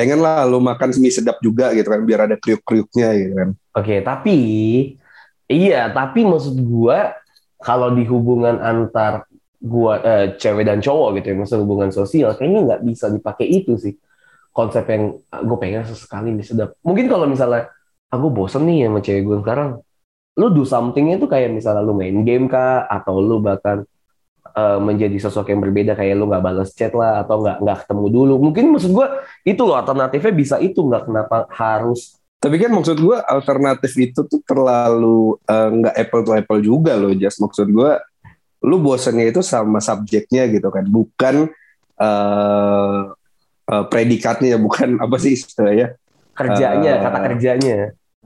Pengen 0.00 0.24
lah 0.24 0.48
lu 0.48 0.64
makan 0.64 0.96
mie 0.96 1.12
sedap 1.12 1.36
juga 1.44 1.76
gitu 1.76 1.92
kan 1.92 2.00
biar 2.00 2.24
ada 2.24 2.40
kriuk-kriuknya 2.40 3.12
gitu 3.20 3.34
kan 3.36 3.50
Oke, 3.70 4.02
tapi 4.02 4.36
iya, 5.46 5.86
tapi 5.94 6.26
maksud 6.26 6.58
gua 6.66 7.14
kalau 7.62 7.94
di 7.94 8.02
hubungan 8.02 8.58
antar 8.58 9.30
gua 9.62 10.02
eh, 10.02 10.26
cewek 10.34 10.66
dan 10.66 10.82
cowok 10.82 11.22
gitu 11.22 11.26
ya, 11.30 11.36
maksud 11.38 11.58
hubungan 11.62 11.94
sosial, 11.94 12.34
kayaknya 12.34 12.60
nggak 12.66 12.82
bisa 12.82 13.06
dipakai 13.06 13.46
itu 13.46 13.78
sih. 13.78 13.94
Konsep 14.50 14.82
yang 14.90 15.14
gue 15.30 15.58
pengen 15.62 15.86
sesekali 15.86 16.34
nih 16.34 16.42
sedap. 16.42 16.74
Mungkin 16.82 17.06
kalau 17.06 17.30
misalnya 17.30 17.70
aku 18.10 18.26
bosen 18.34 18.66
nih 18.66 18.90
sama 18.90 18.98
cewek 18.98 19.22
gue 19.22 19.38
sekarang, 19.46 19.78
lu 20.34 20.46
do 20.50 20.66
somethingnya 20.66 21.22
tuh 21.22 21.30
kayak 21.30 21.54
misalnya 21.54 21.86
lu 21.86 21.94
main 21.94 22.26
game 22.26 22.50
kah, 22.50 22.82
atau 22.90 23.22
lu 23.22 23.38
bahkan 23.38 23.86
eh, 24.54 24.78
menjadi 24.82 25.16
sosok 25.22 25.52
yang 25.54 25.60
berbeda 25.62 25.92
kayak 25.98 26.14
lu 26.18 26.26
nggak 26.30 26.44
balas 26.44 26.70
chat 26.74 26.92
lah 26.92 27.22
atau 27.22 27.42
nggak 27.42 27.56
nggak 27.62 27.78
ketemu 27.84 28.06
dulu. 28.10 28.34
Mungkin 28.50 28.64
maksud 28.74 28.90
gua 28.94 29.22
itu 29.46 29.62
loh 29.62 29.76
alternatifnya 29.78 30.32
bisa 30.34 30.56
itu 30.58 30.80
nggak 30.80 31.06
kenapa 31.08 31.46
harus 31.54 32.20
tapi 32.40 32.56
kan 32.56 32.72
maksud 32.72 32.96
gue 32.96 33.20
alternatif 33.20 33.92
itu 34.00 34.24
tuh 34.24 34.40
terlalu 34.48 35.36
eh, 35.44 35.68
nggak 35.76 35.94
apple 36.00 36.22
to 36.24 36.32
apple 36.32 36.60
juga 36.64 36.96
loh 36.96 37.12
Jas 37.12 37.36
maksud 37.36 37.68
gue 37.68 37.92
lu 38.64 38.80
bosannya 38.80 39.28
itu 39.28 39.44
sama 39.44 39.76
subjeknya 39.76 40.48
gitu 40.48 40.72
kan 40.72 40.88
bukan 40.88 41.52
eh 42.00 43.00
eh, 43.68 43.84
predikatnya 43.92 44.56
bukan 44.66 44.96
apa 45.04 45.16
sih 45.20 45.36
istilahnya 45.36 46.00
kerjanya, 46.40 46.92
Eh, 46.96 47.00
kata 47.04 47.18
kerjanya. 47.28 47.78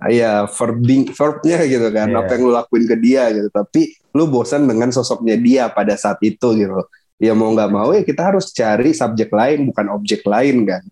Iya, 0.09 0.47
verbing, 0.49 1.13
verbnya 1.13 1.59
gitu 1.65 1.89
kan, 1.93 2.09
Iya. 2.11 2.19
apa 2.21 2.31
yang 2.37 2.43
lu 2.49 2.53
lakuin 2.53 2.85
ke 2.85 2.97
dia 3.01 3.31
gitu. 3.33 3.49
Tapi 3.49 3.95
lu 4.15 4.29
bosan 4.29 4.69
dengan 4.69 4.93
sosoknya 4.93 5.37
dia 5.41 5.67
pada 5.73 5.97
saat 5.97 6.21
itu 6.23 6.55
gitu. 6.55 6.81
Ya 7.19 7.33
mau 7.33 7.51
nggak 7.55 7.71
mau 7.71 7.95
ya 7.95 8.03
kita 8.03 8.27
harus 8.27 8.51
cari 8.51 8.91
subjek 8.91 9.31
lain, 9.31 9.71
bukan 9.71 9.87
objek 9.95 10.27
lain 10.27 10.67
kan. 10.67 10.83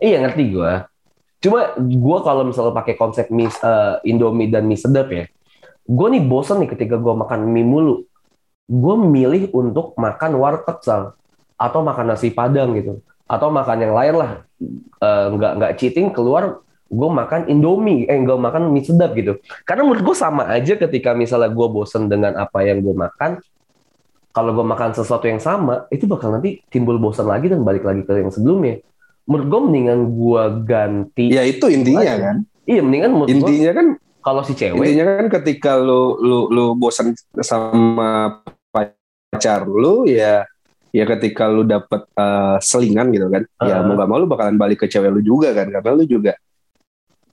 Iya 0.00 0.24
ngerti 0.24 0.42
gua. 0.52 0.88
Cuma 1.40 1.76
gua 1.78 2.18
kalau 2.24 2.42
misalnya 2.48 2.72
pakai 2.72 2.96
konsep 2.96 3.28
mie 3.28 3.48
eh, 3.48 3.94
Indomie 4.08 4.48
dan 4.48 4.64
mie 4.64 4.80
sedap 4.80 5.12
ya, 5.12 5.28
gua 5.84 6.08
nih 6.08 6.24
bosan 6.24 6.64
nih 6.64 6.72
ketika 6.72 6.96
gua 6.96 7.14
makan 7.16 7.48
mie 7.52 7.64
mulu. 7.64 8.04
Gua 8.66 8.98
milih 8.98 9.54
untuk 9.54 9.94
makan 9.94 10.40
warteg 10.40 10.82
sal 10.82 11.14
atau 11.54 11.80
makan 11.84 12.12
nasi 12.12 12.34
padang 12.34 12.74
gitu, 12.74 12.98
atau 13.30 13.48
makan 13.48 13.78
yang 13.78 13.94
lain 13.94 14.14
lah. 14.18 14.30
Eh, 15.00 15.26
nggak 15.36 15.52
nggak 15.60 15.72
cheating 15.76 16.10
keluar 16.10 16.64
gue 16.86 17.10
makan 17.10 17.50
Indomie, 17.50 18.06
eh 18.06 18.14
gue 18.22 18.38
makan 18.38 18.70
mie 18.70 18.86
sedap 18.86 19.12
gitu. 19.18 19.42
Karena 19.66 19.82
menurut 19.82 20.02
gue 20.06 20.16
sama 20.16 20.46
aja 20.46 20.78
ketika 20.78 21.18
misalnya 21.18 21.50
gue 21.50 21.66
bosen 21.66 22.06
dengan 22.06 22.38
apa 22.38 22.62
yang 22.62 22.78
gue 22.78 22.94
makan, 22.94 23.42
kalau 24.30 24.50
gue 24.54 24.66
makan 24.68 24.94
sesuatu 24.94 25.26
yang 25.26 25.42
sama, 25.42 25.90
itu 25.90 26.06
bakal 26.06 26.30
nanti 26.30 26.62
timbul 26.70 27.00
bosan 27.02 27.26
lagi 27.26 27.50
dan 27.50 27.66
balik 27.66 27.82
lagi 27.82 28.06
ke 28.06 28.12
yang 28.20 28.30
sebelumnya. 28.30 28.78
Menurut 29.26 29.46
gue 29.50 29.60
mendingan 29.66 30.00
gue 30.14 30.42
ganti. 30.62 31.26
Ya 31.34 31.42
itu 31.42 31.66
intinya 31.66 32.06
Lain. 32.06 32.22
kan. 32.22 32.36
Iya, 32.66 32.80
mendingan 32.82 33.10
menurut 33.16 33.30
Intinya 33.34 33.72
kan 33.74 33.86
kalau 34.22 34.42
si 34.42 34.52
cewek, 34.58 34.78
intinya 34.78 35.04
kan 35.22 35.26
ketika 35.40 35.78
lu 35.78 36.18
lu 36.18 36.38
lu 36.50 36.64
bosan 36.74 37.14
sama 37.38 38.42
pacar 38.70 39.66
lu 39.70 40.02
ya 40.06 40.42
ya 40.90 41.04
ketika 41.06 41.46
lu 41.46 41.62
dapet 41.62 42.06
eh, 42.14 42.56
selingan 42.62 43.10
gitu 43.10 43.26
kan. 43.26 43.42
Ya 43.62 43.82
Uh-uh. 43.82 43.86
mau 43.86 43.94
nggak 43.98 44.08
mau 44.10 44.18
lu 44.22 44.28
bakalan 44.30 44.58
balik 44.58 44.84
ke 44.84 44.86
cewek 44.86 45.10
lu 45.10 45.22
juga 45.22 45.50
kan 45.56 45.70
karena 45.70 45.90
lu 45.94 46.06
juga 46.06 46.38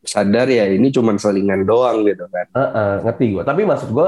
sadar 0.03 0.51
ya 0.51 0.67
ini 0.67 0.91
cuman 0.91 1.15
selingan 1.15 1.63
doang 1.63 2.03
gitu 2.03 2.27
kan. 2.27 2.47
Heeh, 2.51 2.93
ngerti 3.07 3.25
gue. 3.39 3.43
Tapi 3.47 3.61
maksud 3.63 3.89
gue 3.95 4.07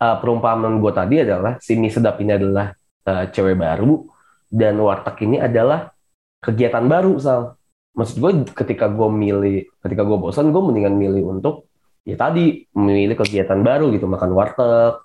uh, 0.00 0.16
perumpamaan 0.20 0.80
gue 0.80 0.92
tadi 0.92 1.16
adalah 1.22 1.60
si 1.60 1.76
mie 1.76 1.92
sedap 1.92 2.16
ini 2.20 2.32
adalah 2.36 2.72
uh, 3.06 3.24
cewek 3.28 3.56
baru 3.56 4.04
dan 4.48 4.80
warteg 4.80 5.16
ini 5.28 5.36
adalah 5.40 5.92
kegiatan 6.40 6.84
baru 6.88 7.20
sal. 7.20 7.60
Maksud 7.96 8.16
gue 8.20 8.32
ketika 8.52 8.92
gue 8.92 9.08
milih, 9.08 9.68
ketika 9.80 10.04
gue 10.04 10.18
bosan, 10.20 10.52
gue 10.52 10.60
mendingan 10.60 10.96
milih 10.96 11.32
untuk 11.32 11.68
ya 12.04 12.16
tadi 12.16 12.68
memilih 12.76 13.16
kegiatan 13.16 13.60
baru 13.64 13.88
gitu, 13.92 14.04
makan 14.04 14.36
warteg 14.36 15.00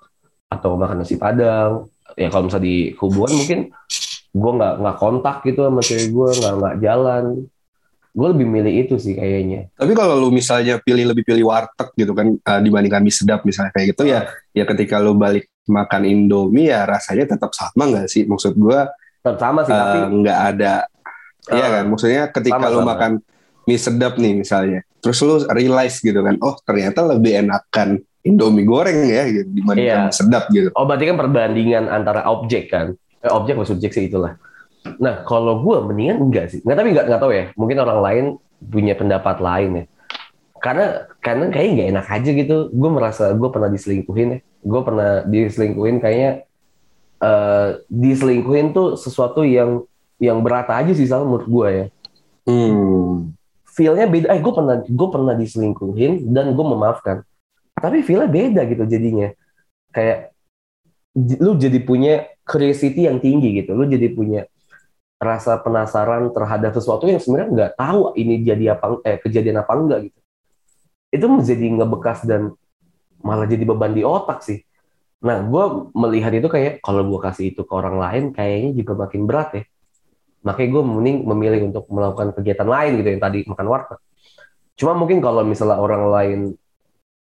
atau 0.52 0.76
makan 0.76 1.04
nasi 1.04 1.16
padang. 1.16 1.88
Ya 2.12 2.28
kalau 2.28 2.52
misalnya 2.52 2.68
di 2.68 2.92
hubungan 3.00 3.32
mungkin 3.32 3.58
gue 4.32 4.52
nggak 4.60 4.74
nggak 4.80 4.96
kontak 5.00 5.36
gitu 5.48 5.60
sama 5.64 5.80
cewek 5.80 6.08
gue, 6.12 6.28
nggak 6.40 6.54
nggak 6.60 6.74
jalan. 6.84 7.24
Gue 8.12 8.28
lebih 8.28 8.44
milih 8.44 8.74
itu 8.84 8.94
sih 8.96 9.16
kayaknya. 9.16 9.72
Tapi 9.72 9.92
kalau 9.92 10.20
lu 10.20 10.28
misalnya 10.28 10.76
pilih 10.78 11.08
lebih 11.08 11.24
pilih 11.24 11.48
warteg 11.48 11.88
gitu 11.96 12.12
kan 12.12 12.28
eh, 12.28 12.60
dibandingkan 12.60 13.00
mie 13.00 13.10
sedap 13.10 13.40
misalnya 13.42 13.72
kayak 13.72 13.96
gitu 13.96 14.04
ya 14.04 14.28
ya 14.52 14.64
ketika 14.64 15.00
lu 15.00 15.16
balik 15.16 15.48
makan 15.64 16.04
Indomie 16.04 16.68
ya 16.68 16.84
rasanya 16.84 17.24
tetap 17.26 17.50
sama 17.52 17.88
nggak 17.88 18.06
sih? 18.06 18.28
Maksud 18.28 18.52
gua 18.54 18.92
Tetap 19.22 19.38
sama 19.38 19.62
sih, 19.62 19.70
eh, 19.70 19.78
tapi 19.78 19.98
nggak 20.18 20.38
ada 20.50 20.74
Iya 21.42 21.64
Ah, 21.64 21.70
kan? 21.74 21.84
Maksudnya 21.88 22.22
ketika 22.28 22.54
lu 22.62 22.78
Sama-sama. 22.78 22.90
makan 22.94 23.12
mie 23.62 23.74
sedap 23.76 24.14
nih 24.14 24.32
misalnya, 24.36 24.80
terus 24.98 25.18
lu 25.20 25.42
realize 25.48 25.98
gitu 25.98 26.18
kan, 26.18 26.38
oh 26.38 26.54
ternyata 26.60 27.02
lebih 27.02 27.38
enakan 27.40 27.98
Indomie 28.22 28.62
goreng 28.62 29.02
ya 29.02 29.26
gitu 29.26 29.50
dibandingkan 29.50 30.06
Iya. 30.06 30.14
sedap 30.14 30.46
gitu. 30.50 30.70
Oh 30.74 30.86
berarti 30.86 31.02
kan 31.02 31.16
perbandingan 31.16 31.88
antara 31.88 32.22
objek 32.26 32.70
kan? 32.70 32.94
Eh, 33.18 33.26
objek 33.26 33.54
atau 33.54 33.66
subjek 33.68 33.90
sih 33.90 34.06
itulah. 34.06 34.38
Nah 34.98 35.22
kalau 35.22 35.62
gue 35.62 35.76
mendingan 35.86 36.18
enggak 36.18 36.50
sih. 36.50 36.60
Nggak 36.62 36.76
tapi 36.76 36.88
nggak 36.94 37.06
nggak 37.10 37.20
tahu 37.22 37.32
ya. 37.32 37.44
Mungkin 37.54 37.76
orang 37.78 38.00
lain 38.02 38.24
punya 38.62 38.94
pendapat 38.98 39.36
lain 39.38 39.70
ya. 39.74 39.84
Karena 40.62 40.86
karena 41.18 41.44
kayaknya 41.50 41.72
nggak 41.74 41.90
enak 41.94 42.06
aja 42.10 42.30
gitu. 42.34 42.56
Gue 42.70 42.90
merasa 42.90 43.24
gue 43.34 43.48
pernah 43.50 43.70
diselingkuhin 43.70 44.28
ya. 44.30 44.38
Gue 44.62 44.80
pernah 44.82 45.10
diselingkuhin 45.26 45.96
kayaknya 45.98 46.30
eh 47.22 47.68
diselingkuhin 47.86 48.74
tuh 48.74 48.98
sesuatu 48.98 49.46
yang 49.46 49.86
yang 50.18 50.38
berat 50.42 50.70
aja 50.70 50.94
sih 50.94 51.06
sama 51.06 51.26
menurut 51.26 51.48
gue 51.50 51.68
ya. 51.70 51.86
Hmm. 52.46 53.34
Feelnya 53.72 54.06
beda. 54.06 54.26
Eh 54.34 54.40
gue 54.42 54.52
pernah 54.54 54.76
gue 54.82 55.08
pernah 55.10 55.34
diselingkuhin 55.34 56.30
dan 56.30 56.54
gue 56.54 56.66
memaafkan. 56.66 57.26
Tapi 57.78 58.06
feelnya 58.06 58.30
beda 58.30 58.62
gitu 58.66 58.86
jadinya. 58.86 59.34
Kayak 59.90 60.30
lu 61.16 61.58
jadi 61.58 61.78
punya 61.82 62.30
curiosity 62.46 63.10
yang 63.10 63.18
tinggi 63.18 63.62
gitu. 63.62 63.74
Lu 63.74 63.84
jadi 63.86 64.08
punya 64.14 64.46
rasa 65.22 65.54
penasaran 65.62 66.34
terhadap 66.34 66.74
sesuatu 66.74 67.06
yang 67.06 67.22
sebenarnya 67.22 67.50
nggak 67.54 67.72
tahu 67.78 68.10
ini 68.18 68.42
jadi 68.42 68.74
apa 68.74 68.98
eh 69.06 69.22
kejadian 69.22 69.62
apa 69.62 69.72
enggak 69.78 70.00
gitu. 70.10 70.18
Itu 71.14 71.26
menjadi 71.30 71.66
ngebekas 71.78 72.26
dan 72.26 72.50
malah 73.22 73.46
jadi 73.46 73.62
beban 73.62 73.94
di 73.94 74.02
otak 74.02 74.42
sih. 74.42 74.58
Nah, 75.22 75.38
gue 75.46 75.64
melihat 75.94 76.34
itu 76.34 76.50
kayak 76.50 76.82
kalau 76.82 77.06
gue 77.06 77.20
kasih 77.22 77.54
itu 77.54 77.62
ke 77.62 77.70
orang 77.70 77.94
lain 78.02 78.24
kayaknya 78.34 78.74
juga 78.74 79.06
makin 79.06 79.22
berat 79.30 79.50
ya. 79.54 79.64
Makanya 80.42 80.68
gue 80.74 80.82
mending 80.82 81.18
memilih 81.22 81.60
untuk 81.70 81.86
melakukan 81.86 82.34
kegiatan 82.34 82.66
lain 82.66 82.98
gitu 82.98 83.08
yang 83.14 83.22
tadi 83.22 83.38
makan 83.46 83.66
warteg. 83.70 84.00
Cuma 84.74 84.98
mungkin 84.98 85.22
kalau 85.22 85.46
misalnya 85.46 85.78
orang 85.78 86.02
lain 86.10 86.38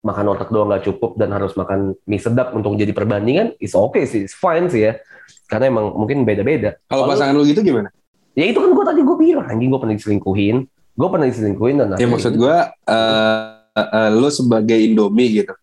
makan 0.01 0.33
warteg 0.33 0.49
doang 0.49 0.69
nggak 0.69 0.85
cukup 0.89 1.13
dan 1.17 1.29
harus 1.29 1.53
makan 1.53 1.93
mie 2.09 2.21
sedap 2.21 2.53
untuk 2.57 2.73
jadi 2.73 2.89
perbandingan, 2.89 3.53
is 3.61 3.77
okay 3.77 4.09
sih, 4.09 4.25
it's 4.25 4.33
fine 4.33 4.65
sih 4.67 4.89
ya. 4.89 4.97
Karena 5.45 5.69
emang 5.69 5.93
mungkin 5.93 6.25
beda-beda. 6.25 6.81
Kalau 6.89 7.05
pasangan 7.05 7.37
lu 7.37 7.45
gitu 7.45 7.61
gimana? 7.61 7.93
Ya 8.33 8.47
itu 8.49 8.57
kan 8.57 8.71
gue 8.73 8.85
tadi 8.87 9.01
gue 9.05 9.17
bilang, 9.19 9.45
anjing 9.45 9.69
gue 9.69 9.79
pernah 9.79 9.95
diselingkuhin. 9.95 10.57
Gue 10.97 11.07
pernah 11.07 11.27
diselingkuhin 11.29 11.75
dan 11.79 11.87
Ya 12.01 12.07
maksud 12.09 12.33
gua 12.35 12.73
eh, 12.87 13.79
eh, 13.79 14.09
lu 14.11 14.29
sebagai 14.33 14.75
Indomie 14.75 15.43
gitu. 15.43 15.53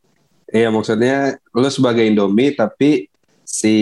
Iya 0.48 0.72
maksudnya 0.72 1.36
lu 1.52 1.68
sebagai 1.68 2.04
Indomie 2.06 2.56
tapi 2.56 3.10
si 3.44 3.74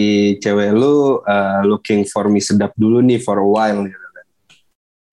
cewek 0.42 0.72
lu 0.74 1.20
eh, 1.22 1.60
looking 1.68 2.06
for 2.08 2.26
mie 2.32 2.42
sedap 2.42 2.72
dulu 2.74 3.04
nih 3.04 3.20
for 3.20 3.38
a 3.38 3.46
while 3.46 3.86
gitu. 3.86 4.06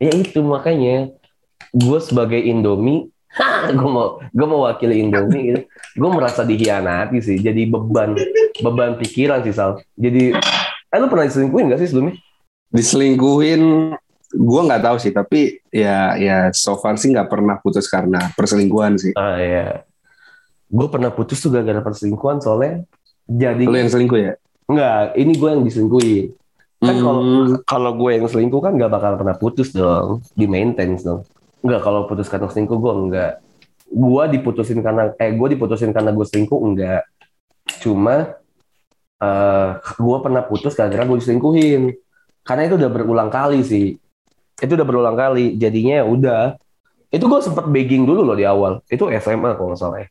Ya 0.01 0.11
itu 0.19 0.39
makanya 0.43 1.13
gue 1.73 1.99
sebagai 2.03 2.37
Indomie, 2.37 3.12
gue 3.77 3.89
mau 3.89 4.21
gue 4.21 4.47
mau 4.47 4.69
wakili 4.69 5.01
Indomie 5.01 5.43
gitu. 5.49 5.61
Gue 5.97 6.09
merasa 6.09 6.45
dihianati 6.45 7.17
sih, 7.21 7.37
jadi 7.41 7.65
beban 7.69 8.13
beban 8.61 8.97
pikiran 8.97 9.41
sih 9.41 9.53
Sal. 9.53 9.81
Jadi 9.97 10.33
Eh 10.93 11.01
lu 11.01 11.09
pernah 11.09 11.25
diselingkuhin 11.25 11.73
gak 11.73 11.81
sih 11.81 11.89
sebelumnya? 11.89 12.21
Diselingkuhin 12.69 13.61
gue 14.33 14.61
nggak 14.65 14.81
tahu 14.81 14.97
sih 14.97 15.13
tapi 15.13 15.61
ya 15.69 16.17
ya 16.17 16.49
so 16.53 16.73
far 16.81 16.97
sih 16.97 17.13
nggak 17.13 17.29
pernah 17.29 17.61
putus 17.61 17.89
karena 17.89 18.29
perselingkuhan 18.37 19.01
sih. 19.01 19.13
Ah 19.17 19.41
iya. 19.41 19.85
Gue 20.69 20.89
pernah 20.89 21.09
putus 21.09 21.41
tuh 21.41 21.49
gara-gara 21.49 21.81
perselingkuhan 21.81 22.41
soalnya 22.41 22.85
jadi 23.25 23.65
Lu 23.65 23.73
yang 23.77 23.89
selingkuh 23.89 24.19
ya? 24.21 24.33
Enggak, 24.69 25.17
ini 25.17 25.31
gue 25.37 25.49
yang 25.49 25.63
diselingkuhin. 25.65 26.25
Kan 26.83 26.95
kalau 26.99 27.21
Hmm. 27.23 27.57
kalau 27.65 27.91
gue 27.95 28.09
yang 28.19 28.27
selingkuh 28.29 28.61
kan 28.61 28.73
gak 28.77 28.91
bakal 28.91 29.11
pernah 29.17 29.35
putus 29.37 29.73
dong, 29.73 30.21
di 30.37 30.45
maintenance 30.45 31.01
dong. 31.01 31.25
Enggak 31.63 31.81
kalau 31.81 32.05
putus 32.05 32.27
karena 32.27 32.51
selingkuh 32.51 32.75
gue 32.75 32.93
enggak. 32.93 33.31
Gue 33.87 34.23
diputusin 34.35 34.83
karena 34.83 35.15
eh 35.15 35.31
gue 35.31 35.47
diputusin 35.55 35.95
karena 35.95 36.11
gue 36.11 36.25
selingkuh 36.27 36.59
enggak. 36.59 37.07
Cuma 37.79 38.35
eh 39.23 39.69
gue 39.79 40.17
pernah 40.19 40.43
putus 40.43 40.75
gara-gara 40.75 41.07
gue 41.07 41.17
diselingkuhin. 41.23 41.95
Karena 42.43 42.67
itu 42.67 42.75
udah 42.75 42.91
berulang 42.91 43.31
kali 43.31 43.63
sih. 43.63 43.95
Itu 44.59 44.75
udah 44.75 44.83
berulang 44.83 45.15
kali. 45.15 45.55
Jadinya 45.55 46.03
ya 46.03 46.05
udah. 46.05 46.43
Itu 47.07 47.31
gue 47.31 47.39
sempet 47.39 47.71
begging 47.71 48.03
dulu 48.03 48.27
loh 48.27 48.35
di 48.35 48.43
awal. 48.43 48.83
Itu 48.91 49.07
SMA 49.23 49.55
kalau 49.55 49.71
nggak 49.71 49.79
salah. 49.79 50.03
ya. 50.03 50.07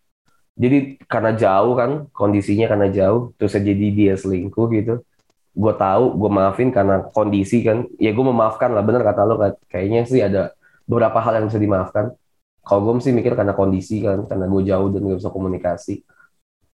Jadi 0.57 0.97
karena 1.05 1.37
jauh 1.37 1.73
kan 1.77 1.91
kondisinya 2.13 2.67
karena 2.69 2.89
jauh 2.89 3.33
terus 3.37 3.57
jadi 3.57 3.87
dia 3.93 4.15
selingkuh 4.17 4.69
gitu 4.73 5.05
gue 5.53 5.75
tahu 5.77 6.17
gue 6.17 6.31
maafin 6.33 6.73
karena 6.73 7.05
kondisi 7.13 7.61
kan 7.61 7.85
ya 8.01 8.17
gue 8.17 8.25
memaafkan 8.25 8.73
lah 8.73 8.81
bener 8.81 9.05
kata 9.05 9.21
lo 9.29 9.37
kayaknya 9.69 10.09
sih 10.09 10.25
ada 10.25 10.57
beberapa 10.87 11.19
hal 11.23 11.43
yang 11.43 11.47
bisa 11.49 11.61
dimaafkan. 11.61 12.15
Kalau 12.63 12.81
gue 12.87 12.95
mesti 13.03 13.11
mikir 13.11 13.35
karena 13.35 13.59
kondisi 13.59 13.99
kan 14.03 14.23
karena 14.27 14.47
gue 14.47 14.63
jauh 14.63 14.89
dan 14.95 15.01
gak 15.03 15.19
bisa 15.19 15.31
komunikasi. 15.35 15.95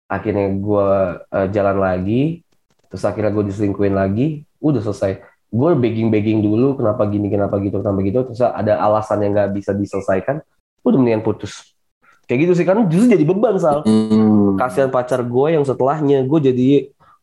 Akhirnya 0.08 0.48
gue 0.56 0.88
eh, 1.28 1.48
jalan 1.52 1.76
lagi 1.80 2.40
terus 2.88 3.04
akhirnya 3.04 3.34
gue 3.34 3.44
diselingkuhin 3.52 3.94
lagi 3.96 4.48
udah 4.64 4.80
selesai. 4.80 5.20
Gue 5.54 5.70
begging 5.76 6.08
begging 6.08 6.40
dulu 6.40 6.80
kenapa 6.80 7.04
gini 7.06 7.28
kenapa 7.28 7.60
gitu 7.60 7.78
kenapa 7.84 8.00
gitu 8.02 8.18
terus 8.32 8.40
ada 8.42 8.80
alasan 8.80 9.22
yang 9.22 9.32
nggak 9.36 9.50
bisa 9.54 9.70
diselesaikan 9.76 10.40
udah 10.84 10.98
mendingan 10.98 11.24
putus. 11.24 11.76
Kayak 12.24 12.48
gitu 12.48 12.52
sih 12.56 12.64
kan 12.64 12.80
justru 12.88 13.12
jadi 13.12 13.24
beban 13.28 13.60
sal. 13.60 13.84
Hmm. 13.84 14.56
kasihan 14.56 14.88
pacar 14.88 15.20
gue 15.20 15.46
yang 15.52 15.64
setelahnya 15.66 16.24
gue 16.24 16.38
jadi 16.40 16.68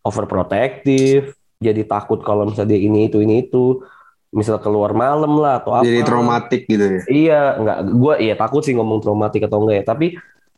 overprotective 0.06 1.34
jadi 1.62 1.86
takut 1.86 2.26
kalau 2.26 2.50
misalnya 2.50 2.76
dia 2.76 2.82
ini 2.82 3.08
itu 3.08 3.22
ini 3.22 3.46
itu 3.46 3.86
misal 4.32 4.58
keluar 4.64 4.96
malam 4.96 5.36
lah 5.38 5.60
atau 5.60 5.76
apa. 5.76 5.84
Jadi 5.84 6.02
traumatik 6.08 6.62
gitu 6.66 6.84
ya. 6.88 7.02
iya 7.12 7.40
nggak 7.60 7.78
gue 7.92 8.14
iya 8.24 8.34
takut 8.40 8.64
sih 8.64 8.72
ngomong 8.74 9.04
traumatik 9.04 9.44
atau 9.46 9.62
enggak 9.62 9.84
ya. 9.84 9.86
Tapi 9.92 10.08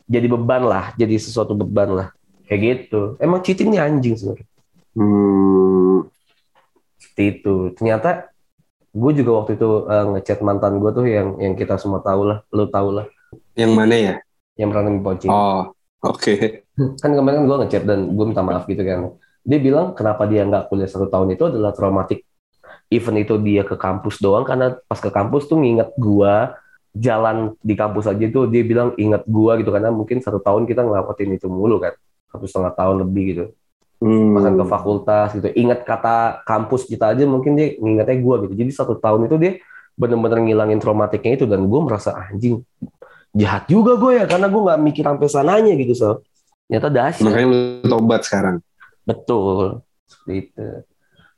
jadi 0.06 0.26
beban 0.30 0.62
lah 0.62 0.94
jadi 0.94 1.14
sesuatu 1.18 1.58
beban 1.58 1.90
lah. 1.90 2.08
Kayak 2.46 2.60
gitu. 2.62 3.00
Emang 3.18 3.42
cheating 3.42 3.74
nih 3.74 3.82
anjing 3.82 4.14
sebenarnya. 4.14 4.46
Hmm. 4.94 6.06
seperti 7.02 7.22
itu. 7.42 7.54
Ternyata 7.74 8.30
gue 8.94 9.10
juga 9.18 9.30
waktu 9.42 9.58
itu 9.58 9.68
eh, 9.90 10.04
ngechat 10.14 10.38
mantan 10.46 10.78
gue 10.78 10.90
tuh 10.94 11.04
yang 11.10 11.28
yang 11.42 11.54
kita 11.58 11.74
semua 11.82 11.98
tahu 11.98 12.30
lah 12.30 12.38
lu 12.54 12.70
tahu 12.70 12.88
lah. 13.02 13.06
Yang 13.58 13.72
mana 13.74 13.94
ya? 13.98 14.14
yang 14.54 14.70
pernah 14.70 14.86
ngeponcing 14.86 15.30
Oh, 15.30 15.74
oke. 16.06 16.34
kan 17.02 17.10
kemarin 17.10 17.42
kan 17.42 17.44
gue 17.46 17.56
ngechat 17.66 17.82
dan 17.86 18.00
gue 18.14 18.24
minta 18.26 18.42
maaf 18.46 18.64
gitu 18.70 18.82
kan. 18.86 19.18
Dia 19.44 19.58
bilang 19.58 19.92
kenapa 19.98 20.24
dia 20.30 20.46
nggak 20.46 20.70
kuliah 20.70 20.86
satu 20.86 21.10
tahun? 21.10 21.34
Itu 21.34 21.50
adalah 21.50 21.74
traumatik 21.74 22.22
even 22.94 23.18
itu 23.18 23.34
dia 23.42 23.66
ke 23.66 23.74
kampus 23.74 24.22
doang 24.22 24.46
karena 24.46 24.78
pas 24.86 25.02
ke 25.02 25.10
kampus 25.10 25.50
tuh 25.50 25.58
nginget 25.58 25.90
gue 25.98 26.34
jalan 26.94 27.58
di 27.58 27.74
kampus 27.74 28.06
aja 28.06 28.26
tuh 28.30 28.46
dia 28.46 28.62
bilang 28.62 28.94
inget 28.94 29.26
gue 29.26 29.52
gitu 29.58 29.70
karena 29.74 29.90
mungkin 29.90 30.22
satu 30.22 30.38
tahun 30.38 30.70
kita 30.70 30.86
ngelakuin 30.86 31.34
itu 31.34 31.50
mulu 31.50 31.82
kan 31.82 31.98
satu 32.30 32.46
setengah 32.46 32.72
tahun 32.78 32.96
lebih 33.02 33.24
gitu 33.34 33.46
Hmm. 34.04 34.36
bahkan 34.36 34.58
ke 34.58 34.64
fakultas 34.68 35.28
gitu 35.32 35.48
ingat 35.56 35.86
kata 35.86 36.44
kampus 36.44 36.84
kita 36.84 37.16
aja 37.16 37.24
mungkin 37.24 37.56
dia 37.56 37.72
ngingetnya 37.80 38.20
gue 38.20 38.34
gitu 38.44 38.54
jadi 38.58 38.70
satu 38.74 39.00
tahun 39.00 39.30
itu 39.30 39.40
dia 39.40 39.52
bener-bener 39.96 40.44
ngilangin 40.44 40.76
traumatiknya 40.82 41.40
itu 41.40 41.46
dan 41.48 41.64
gue 41.64 41.80
merasa 41.80 42.12
anjing 42.12 42.60
jahat 43.32 43.64
juga 43.64 43.96
gue 43.96 44.20
ya 44.20 44.28
karena 44.28 44.52
gue 44.52 44.60
nggak 44.60 44.80
mikir 44.82 45.04
sampai 45.08 45.28
sananya 45.30 45.72
gitu 45.78 45.94
so 45.96 46.10
ternyata 46.68 46.88
dahsyat 46.90 47.24
Makanya 47.24 47.46
lu 47.48 47.58
tobat 47.88 48.20
sekarang. 48.26 48.56
Betul. 49.04 49.84
Seperti 50.08 50.32
itu. 50.48 50.64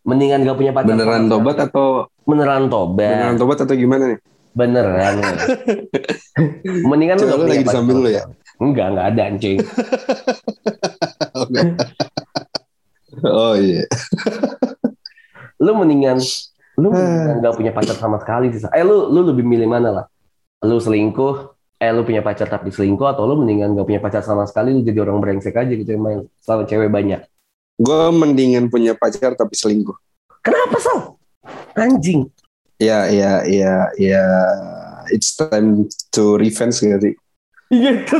Mendingan 0.06 0.46
gak 0.46 0.56
punya 0.56 0.70
pacar. 0.70 0.86
Beneran 0.88 1.20
sama 1.20 1.30
tobat 1.34 1.56
atau 1.60 1.86
Beneran 2.22 2.62
tobat. 2.70 3.10
beneran 3.10 3.34
tobat 3.36 3.58
atau 3.60 3.74
gimana 3.74 4.04
nih? 4.14 4.18
Beneran. 4.54 5.14
Mendingan 6.90 7.16
lu 7.18 7.24
gak 7.24 7.34
lu 7.34 7.42
punya 7.42 7.52
lagi 7.52 7.60
di 7.60 7.68
samping 7.68 7.96
sama 7.98 8.06
lu 8.06 8.10
ya? 8.10 8.22
Enggak, 8.56 8.86
enggak 8.88 9.06
ada 9.12 9.22
anjing. 9.26 9.58
oh 13.26 13.54
iya. 13.56 13.84
Lu 15.56 15.72
mendingan 15.72 16.20
lu 16.76 16.88
Ah. 16.88 16.92
mendingan 16.92 17.36
gak 17.40 17.56
punya 17.56 17.72
pacar 17.72 17.96
sama 17.96 18.20
sekali 18.20 18.52
sih. 18.52 18.60
Eh 18.68 18.84
lu 18.84 19.08
lu 19.08 19.24
lebih 19.24 19.40
milih 19.42 19.64
mana 19.64 19.88
lah? 19.88 20.04
Lu 20.60 20.76
selingkuh, 20.76 21.56
eh 21.76 21.88
lu 21.88 22.04
punya 22.04 22.20
pacar 22.20 22.44
tapi 22.46 22.68
selingkuh 22.68 23.08
atau 23.08 23.24
lu 23.24 23.40
mendingan 23.40 23.72
gak 23.72 23.88
punya 23.88 23.98
pacar 23.98 24.20
sama 24.20 24.44
sekali 24.44 24.76
lu 24.76 24.84
jadi 24.84 25.00
orang 25.00 25.16
brengsek 25.18 25.56
aja 25.56 25.72
gitu 25.72 25.88
emang 25.90 26.28
selalu 26.40 26.62
cewek 26.68 26.92
banyak. 26.92 27.20
Gue 27.76 28.02
mendingan 28.12 28.72
punya 28.72 28.96
pacar 28.96 29.36
tapi 29.36 29.52
selingkuh. 29.52 29.96
Kenapa 30.40 30.76
Sal? 30.80 31.20
Anjing. 31.76 32.32
Ya, 32.80 33.08
ya, 33.08 33.44
ya, 33.44 33.92
ya. 34.00 34.24
It's 35.12 35.36
time 35.36 35.86
to 36.12 36.40
revenge 36.40 36.80
gak 36.82 37.00
sih? 37.04 37.14
Iya 37.70 38.04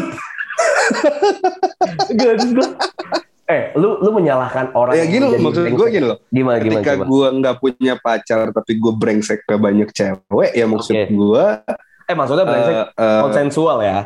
Eh, 3.47 3.71
lu 3.79 4.03
lu 4.03 4.11
menyalahkan 4.11 4.75
orang. 4.75 4.99
Ya 4.99 5.07
gini 5.07 5.23
loh, 5.23 5.38
maksud 5.38 5.71
gue 5.71 5.87
gini 5.87 6.03
loh. 6.03 6.19
Gimana 6.35 6.59
gimana 6.59 6.83
Ketika 6.83 6.92
gue 7.07 7.27
nggak 7.31 7.57
punya 7.62 7.95
pacar 7.95 8.51
tapi 8.51 8.75
gue 8.75 8.90
brengsek 8.90 9.47
ke 9.47 9.55
banyak 9.55 9.87
cewek, 9.95 10.51
ya 10.51 10.66
maksud 10.66 10.90
Oke. 10.99 11.07
gue, 11.14 11.45
Eh 12.11 12.14
maksudnya 12.19 12.42
brengsek 12.42 12.75
eh, 12.75 12.87
eh, 12.90 13.21
konsensual 13.23 13.79
ya? 13.87 13.99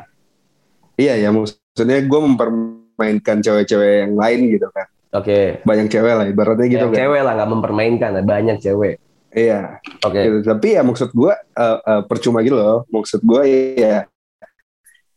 iya 1.01 1.17
ya 1.17 1.33
maksudnya 1.33 2.05
gue 2.05 2.21
mempermainkan 2.21 3.41
cewek-cewek 3.41 4.05
yang 4.05 4.15
lain 4.21 4.41
gitu 4.53 4.69
kan. 4.77 4.85
Oke. 5.11 5.59
Banyak 5.67 5.91
cewek 5.91 6.15
lah, 6.15 6.27
ibaratnya 6.31 6.67
gitu 6.71 6.87
kan. 6.91 6.97
cewek 6.97 7.23
lah 7.27 7.33
nggak 7.35 7.51
mempermainkan, 7.51 8.11
ada 8.15 8.23
banyak 8.23 8.63
cewek. 8.63 9.03
Iya. 9.31 9.79
Oke. 10.03 10.19
gitu. 10.23 10.39
Tapi 10.47 10.67
ya 10.79 10.83
maksud 10.83 11.11
gue 11.11 11.33
eh, 11.35 11.79
eh, 11.83 12.03
percuma 12.07 12.43
gitu 12.43 12.55
loh. 12.59 12.83
Maksud 12.91 13.23
gue 13.23 13.43
ya 13.79 14.07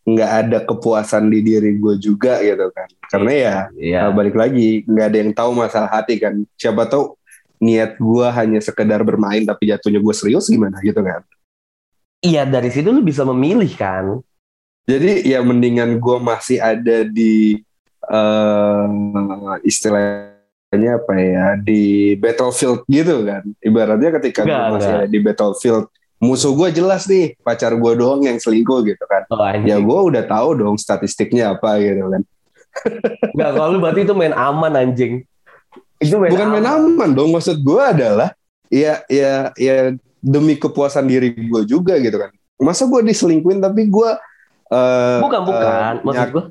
nggak 0.04 0.32
ada 0.46 0.58
kepuasan 0.68 1.32
di 1.32 1.40
diri 1.40 1.80
gue 1.80 1.96
juga 1.96 2.44
gitu 2.44 2.68
kan. 2.74 2.90
Karena 3.08 3.32
ya 3.32 3.56
Iya. 3.78 4.00
Nah, 4.10 4.12
balik 4.12 4.36
lagi 4.36 4.84
nggak 4.84 5.08
ada 5.14 5.18
yang 5.22 5.32
tahu 5.32 5.52
masalah 5.56 5.90
hati 5.90 6.20
kan 6.20 6.34
siapa 6.60 6.84
tahu 6.90 7.16
niat 7.64 7.96
gue 7.96 8.28
hanya 8.36 8.60
sekedar 8.60 9.00
bermain 9.08 9.48
tapi 9.48 9.72
jatuhnya 9.72 10.04
gue 10.04 10.12
serius 10.12 10.52
gimana 10.52 10.76
gitu 10.84 11.00
kan 11.00 11.24
Iya 12.20 12.44
dari 12.44 12.68
situ 12.68 12.92
lu 12.92 13.00
bisa 13.00 13.24
memilih 13.24 13.72
kan. 13.80 14.20
jadi 14.84 15.24
ya 15.24 15.40
mendingan 15.40 15.96
gue 15.96 16.18
masih 16.20 16.60
ada 16.60 17.08
di 17.08 17.64
eh 18.14 18.86
istilahnya 19.66 20.92
apa 21.02 21.14
ya 21.18 21.46
di 21.58 22.14
battlefield 22.22 22.86
gitu 22.86 23.26
kan. 23.26 23.42
Ibaratnya 23.58 24.10
ketika 24.22 24.46
gue 24.46 24.54
masih 24.78 24.94
ada 25.02 25.08
di 25.10 25.20
battlefield 25.20 25.90
musuh 26.24 26.56
gue 26.56 26.70
jelas 26.72 27.04
nih 27.04 27.36
pacar 27.44 27.76
gue 27.76 27.94
doang 28.00 28.24
yang 28.24 28.40
selingkuh 28.40 28.88
gitu 28.88 29.04
kan. 29.10 29.28
Oh, 29.28 29.44
anjing. 29.44 29.68
ya 29.68 29.78
gue 29.84 30.00
udah 30.08 30.24
tahu 30.24 30.56
dong 30.56 30.80
statistiknya 30.80 31.52
apa 31.52 31.82
gitu 31.84 32.08
kan. 32.08 32.24
Enggak, 33.36 33.50
kalau 33.60 33.68
lu 33.76 33.80
berarti 33.84 34.02
itu 34.08 34.16
main 34.16 34.32
aman 34.32 34.74
anjing. 34.80 35.28
Itu 36.00 36.16
main 36.18 36.32
bukan 36.32 36.48
main 36.48 36.68
aman. 36.68 37.10
dong 37.12 37.36
maksud 37.36 37.60
gue 37.60 37.82
adalah 37.84 38.32
ya 38.72 39.04
ya 39.12 39.52
ya 39.60 39.92
demi 40.24 40.56
kepuasan 40.56 41.12
diri 41.12 41.36
gue 41.36 41.62
juga 41.68 42.00
gitu 42.00 42.16
kan. 42.16 42.32
Masa 42.56 42.88
gue 42.88 43.04
diselingkuin 43.04 43.60
tapi 43.60 43.92
gue 43.92 44.10
eh, 44.66 45.18
Bukan, 45.20 45.42
bukan. 45.44 45.94
eh, 45.94 46.02
Maksud 46.02 46.28
gua, 46.30 46.44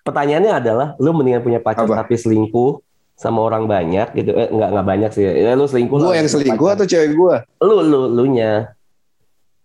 pertanyaannya 0.00 0.52
adalah 0.54 0.88
lu 0.96 1.10
mendingan 1.10 1.40
punya 1.40 1.58
pacar 1.58 1.84
Apa? 1.84 2.00
tapi 2.00 2.14
selingkuh 2.14 2.80
sama 3.14 3.40
orang 3.42 3.64
banyak 3.64 4.14
gitu. 4.14 4.32
Eh, 4.32 4.48
enggak, 4.48 4.68
enggak 4.70 4.86
banyak 4.86 5.10
sih. 5.10 5.24
Ya, 5.24 5.52
lu 5.52 5.64
selingkuh 5.64 5.96
gue 5.98 6.14
yang 6.14 6.24
selingkuh 6.26 6.56
Pacar. 6.66 6.76
atau 6.78 6.86
cewek 6.86 7.10
gue 7.12 7.34
Lu, 7.60 7.76
lu, 7.80 8.00
lu 8.08 8.24
nya. 8.28 8.72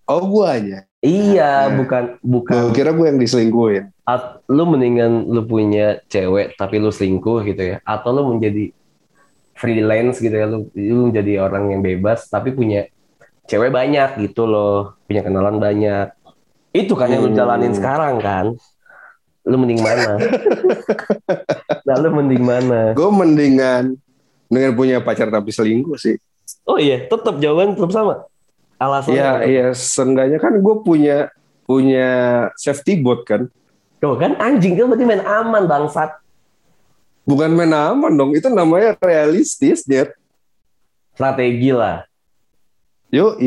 oh 0.06 0.22
gue 0.24 0.46
aja 0.46 0.80
Iya, 1.00 1.70
Nah. 1.70 1.78
bukan, 1.78 2.04
bukan. 2.20 2.54
gue 2.60 2.74
kira 2.74 2.90
gue 2.90 3.06
yang 3.06 3.16
diselingkuhin 3.16 3.94
At- 4.04 4.42
lu 4.46 4.66
mendingan 4.66 5.26
lu 5.26 5.42
punya 5.44 6.02
cewek 6.06 6.54
tapi 6.56 6.78
lu 6.78 6.90
selingkuh 6.90 7.42
gitu 7.44 7.62
ya 7.64 7.78
atau 7.82 8.10
lu 8.12 8.28
menjadi 8.28 8.70
freelance 9.54 10.20
gitu 10.20 10.34
ya 10.34 10.46
lu 10.46 10.68
lu 10.70 11.10
menjadi 11.10 11.40
orang 11.40 11.70
yang 11.70 11.82
bebas 11.82 12.26
tapi 12.26 12.52
punya 12.52 12.86
cewek 13.46 13.70
banyak 13.70 14.20
gitu 14.20 14.44
loh 14.44 14.98
punya 15.06 15.22
kenalan 15.22 15.58
banyak 15.58 16.12
itu 16.76 16.92
kan 16.92 17.08
yang 17.08 17.24
lu 17.24 17.32
Hmm. 17.32 17.40
jalanin 17.40 17.72
sekarang 17.72 18.16
kan 18.20 18.46
lu 19.46 19.56
mending 19.56 19.80
mana 19.80 20.20
nah 21.88 21.96
lu 22.02 22.10
mending 22.12 22.44
mana 22.44 22.92
gue 22.92 23.10
mendingan 23.10 23.84
dengan 24.52 24.72
punya 24.76 24.98
pacar 25.00 25.32
tapi 25.32 25.54
selingkuh 25.56 25.96
sih 25.96 26.20
oh 26.68 26.76
iya 26.76 27.08
tetap 27.08 27.40
jawaban 27.40 27.78
tetap 27.78 27.94
sama 27.94 28.26
alasannya 28.76 29.16
ya 29.16 29.30
apa? 29.40 29.48
ya 29.48 29.68
seenggaknya 29.72 30.38
kan 30.42 30.60
gue 30.60 30.76
punya 30.84 31.32
punya 31.64 32.10
safety 32.60 33.00
boat 33.00 33.24
kan 33.24 33.48
Tuh 33.96 34.20
kan 34.20 34.36
anjing 34.38 34.76
kan 34.76 34.92
berarti 34.92 35.06
main 35.08 35.24
aman 35.24 35.64
bangsat 35.66 36.12
bukan 37.24 37.56
main 37.56 37.72
aman 37.72 38.12
dong 38.14 38.36
itu 38.36 38.46
namanya 38.52 38.94
realistis 39.00 39.82
Jet. 39.88 40.14
strategi 41.16 41.72
lah. 41.72 42.04
Yuk, 43.08 43.40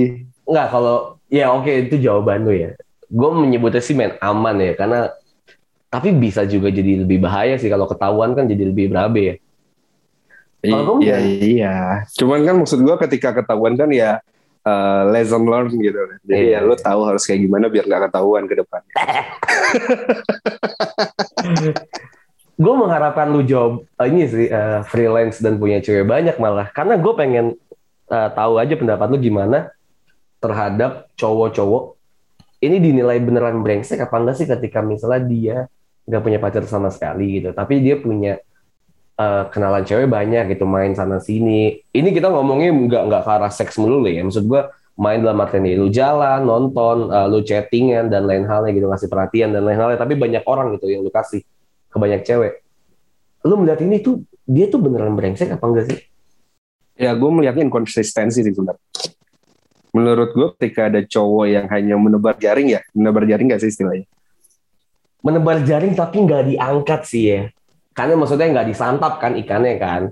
Enggak 0.48 0.66
kalau 0.72 1.20
ya 1.28 1.52
oke 1.52 1.68
itu 1.68 2.00
jawaban 2.00 2.48
lu 2.48 2.56
ya. 2.56 2.72
Gue 3.08 3.30
menyebutnya 3.32 3.80
sih 3.80 3.96
main 3.96 4.20
aman 4.20 4.60
ya 4.60 4.76
karena 4.76 5.00
tapi 5.88 6.12
bisa 6.12 6.44
juga 6.44 6.68
jadi 6.68 7.00
lebih 7.04 7.24
bahaya 7.24 7.56
sih 7.56 7.72
kalau 7.72 7.88
ketahuan 7.88 8.36
kan 8.36 8.44
jadi 8.44 8.68
lebih 8.68 8.92
berabe 8.92 9.22
ya. 9.24 9.34
Kalau 10.58 10.98
iya, 11.00 11.16
iya. 11.22 11.76
Cuman 12.18 12.42
kan 12.44 12.58
maksud 12.60 12.82
gue 12.82 12.96
ketika 13.08 13.32
ketahuan 13.32 13.78
kan 13.78 13.88
ya 13.94 14.18
uh, 14.66 15.06
lesson 15.08 15.46
learned 15.46 15.78
gitu. 15.80 15.96
Jadi 16.26 16.52
Iya, 16.52 16.60
ya 16.60 16.66
lu 16.66 16.74
iya. 16.74 16.82
tahu 16.82 17.00
harus 17.08 17.24
kayak 17.24 17.40
gimana 17.46 17.70
biar 17.70 17.86
nggak 17.86 18.10
ketahuan 18.10 18.44
ke 18.50 18.54
depan. 18.58 18.82
gue 22.58 22.74
mengharapkan 22.74 23.30
lu 23.30 23.46
jawab 23.46 23.86
eh, 24.02 24.06
ini 24.10 24.26
sih 24.26 24.50
eh, 24.50 24.82
freelance 24.82 25.38
dan 25.38 25.62
punya 25.62 25.78
cewek 25.78 26.02
banyak 26.02 26.42
malah 26.42 26.66
karena 26.74 26.98
gue 26.98 27.12
pengen 27.14 27.54
eh, 28.10 28.28
tahu 28.34 28.58
aja 28.58 28.74
pendapat 28.74 29.06
lu 29.14 29.18
gimana 29.22 29.70
terhadap 30.42 31.06
cowok-cowok 31.14 31.97
ini 32.58 32.76
dinilai 32.82 33.18
beneran 33.22 33.62
brengsek 33.62 34.02
apa 34.02 34.16
enggak 34.18 34.36
sih 34.38 34.46
ketika 34.46 34.82
misalnya 34.82 35.22
dia 35.26 35.56
nggak 36.08 36.22
punya 36.24 36.38
pacar 36.40 36.64
sama 36.64 36.88
sekali 36.88 37.42
gitu 37.42 37.52
tapi 37.52 37.84
dia 37.84 38.00
punya 38.00 38.40
eh, 39.18 39.44
kenalan 39.52 39.84
cewek 39.84 40.08
banyak 40.08 40.56
gitu 40.56 40.64
main 40.64 40.96
sana 40.96 41.22
sini 41.22 41.84
ini 41.92 42.08
kita 42.10 42.32
ngomongnya 42.32 42.72
nggak 42.72 43.02
nggak 43.12 43.22
ke 43.22 43.30
arah 43.30 43.52
seks 43.52 43.76
melulu 43.76 44.08
ya 44.08 44.24
maksud 44.24 44.48
gue 44.48 44.62
main 44.98 45.22
dalam 45.22 45.38
artian 45.38 45.62
ini 45.62 45.78
lu 45.78 45.88
jalan 45.92 46.42
nonton 46.42 47.12
eh, 47.12 47.26
lu 47.30 47.44
chattingan 47.46 48.10
dan 48.10 48.26
lain 48.26 48.48
halnya 48.48 48.74
gitu 48.74 48.90
ngasih 48.90 49.08
perhatian 49.10 49.54
dan 49.54 49.62
lain 49.62 49.78
halnya 49.78 49.98
tapi 50.00 50.18
banyak 50.18 50.42
orang 50.48 50.74
gitu 50.74 50.90
yang 50.90 51.06
lu 51.06 51.12
kasih 51.14 51.46
ke 51.88 51.96
banyak 51.96 52.20
cewek. 52.24 52.60
Lu 53.48 53.56
melihat 53.56 53.80
ini 53.80 54.04
tuh 54.04 54.22
dia 54.44 54.68
tuh 54.68 54.80
beneran 54.80 55.16
brengsek 55.16 55.48
apa 55.48 55.64
enggak 55.64 55.84
sih? 55.88 55.98
Ya 56.98 57.14
gue 57.14 57.30
melihatnya 57.30 57.64
inkonsistensi 57.64 58.42
sih 58.42 58.52
sebenarnya. 58.52 58.82
Menurut 59.92 60.30
gue 60.32 60.48
ketika 60.56 60.92
ada 60.92 61.00
cowok 61.00 61.46
yang 61.48 61.66
hanya 61.68 61.94
menebar 61.96 62.36
jaring 62.36 62.76
ya, 62.76 62.80
menebar 62.92 63.24
jaring 63.24 63.48
gak 63.48 63.62
sih 63.64 63.72
istilahnya? 63.72 64.04
Menebar 65.18 65.64
jaring 65.66 65.98
tapi 65.98 66.22
nggak 66.22 66.42
diangkat 66.54 67.00
sih 67.02 67.24
ya. 67.26 67.40
Karena 67.90 68.14
maksudnya 68.14 68.46
nggak 68.54 68.68
disantap 68.70 69.18
kan 69.18 69.34
ikannya 69.34 69.74
kan. 69.76 70.02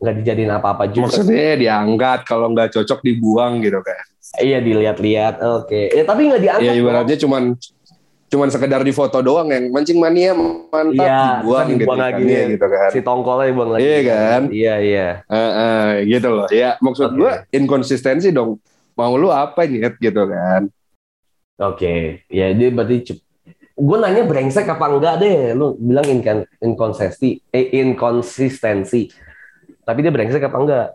Nggak 0.00 0.14
dijadiin 0.24 0.50
apa-apa 0.50 0.88
juga. 0.88 1.12
Maksudnya 1.12 1.54
diangkat, 1.60 2.20
kalau 2.24 2.48
nggak 2.50 2.72
cocok 2.72 3.04
dibuang 3.04 3.60
gitu 3.60 3.78
kan. 3.84 4.02
Iya 4.40 4.64
dilihat-lihat. 4.64 5.44
Oke. 5.60 5.92
Ya 5.92 6.02
tapi 6.08 6.32
nggak 6.32 6.42
diangkat. 6.42 6.64
Ya 6.64 6.72
ibaratnya 6.72 7.18
cuman 7.20 7.54
cuman 8.32 8.48
sekedar 8.48 8.80
di 8.80 8.96
foto 8.96 9.20
doang 9.20 9.44
yang 9.52 9.68
mancing 9.68 10.00
mania 10.00 10.32
mantap 10.32 11.04
Iya, 11.04 11.44
dibuang, 11.44 11.68
kan 11.68 11.76
dibuang 11.76 11.98
gitu, 12.00 12.06
lagi 12.08 12.22
ikannya 12.24 12.40
nih. 12.40 12.52
gitu 12.56 12.66
kan. 12.72 12.88
si 12.88 13.00
tongkolnya 13.04 13.52
buang 13.52 13.70
lagi. 13.76 13.82
Iya 13.84 13.98
kan? 14.08 14.42
Iya 14.48 14.74
iya. 14.80 15.08
Eh, 15.28 15.52
eh, 15.52 15.88
gitu 16.08 16.28
loh. 16.32 16.48
Ya 16.48 16.70
maksud 16.80 17.12
Oke. 17.12 17.18
gue 17.20 17.32
inkonsistensi 17.52 18.32
dong. 18.32 18.56
Mau 18.92 19.16
lu 19.16 19.32
apa 19.32 19.64
nyet 19.64 19.96
gitu 19.98 20.22
kan? 20.28 20.68
Oke. 21.60 22.26
Ya 22.28 22.52
dia 22.52 22.68
berarti 22.68 23.22
gue 23.72 23.96
nanya 23.98 24.22
brengsek 24.28 24.68
apa 24.68 24.86
enggak 24.88 25.14
deh. 25.20 25.56
Lu 25.56 25.74
bilang 25.80 26.04
inkan 26.06 26.44
inkonsistensi, 26.60 27.40
eh, 27.52 27.72
inkonsistensi. 27.80 29.08
Tapi 29.82 29.98
dia 30.04 30.12
brengsek 30.12 30.44
apa 30.44 30.58
enggak? 30.60 30.88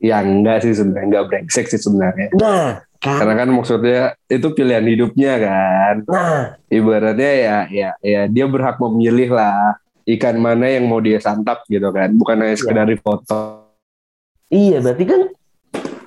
Ya 0.00 0.24
enggak 0.24 0.64
sih 0.64 0.72
sebenarnya, 0.74 1.06
enggak 1.06 1.26
brengsek 1.30 1.66
sih 1.70 1.80
sebenarnya. 1.80 2.28
Nah, 2.34 2.82
kan. 2.98 3.18
Karena 3.20 3.34
kan 3.44 3.48
maksudnya 3.52 4.02
itu 4.26 4.48
pilihan 4.52 4.84
hidupnya 4.84 5.34
kan. 5.38 5.94
Nah, 6.08 6.42
Ibaratnya 6.66 7.32
ya 7.32 7.58
ya 7.68 7.90
ya 8.00 8.22
dia 8.26 8.46
berhak 8.48 8.80
memilih 8.80 9.32
lah 9.36 9.76
ikan 10.08 10.36
mana 10.40 10.66
yang 10.66 10.88
mau 10.90 10.98
dia 10.98 11.20
santap 11.22 11.62
gitu 11.68 11.88
kan. 11.94 12.10
Bukan 12.16 12.36
hanya 12.42 12.56
sekedar 12.56 12.88
di 12.88 12.98
foto. 12.98 13.70
Iya, 14.50 14.82
berarti 14.82 15.04
kan 15.06 15.20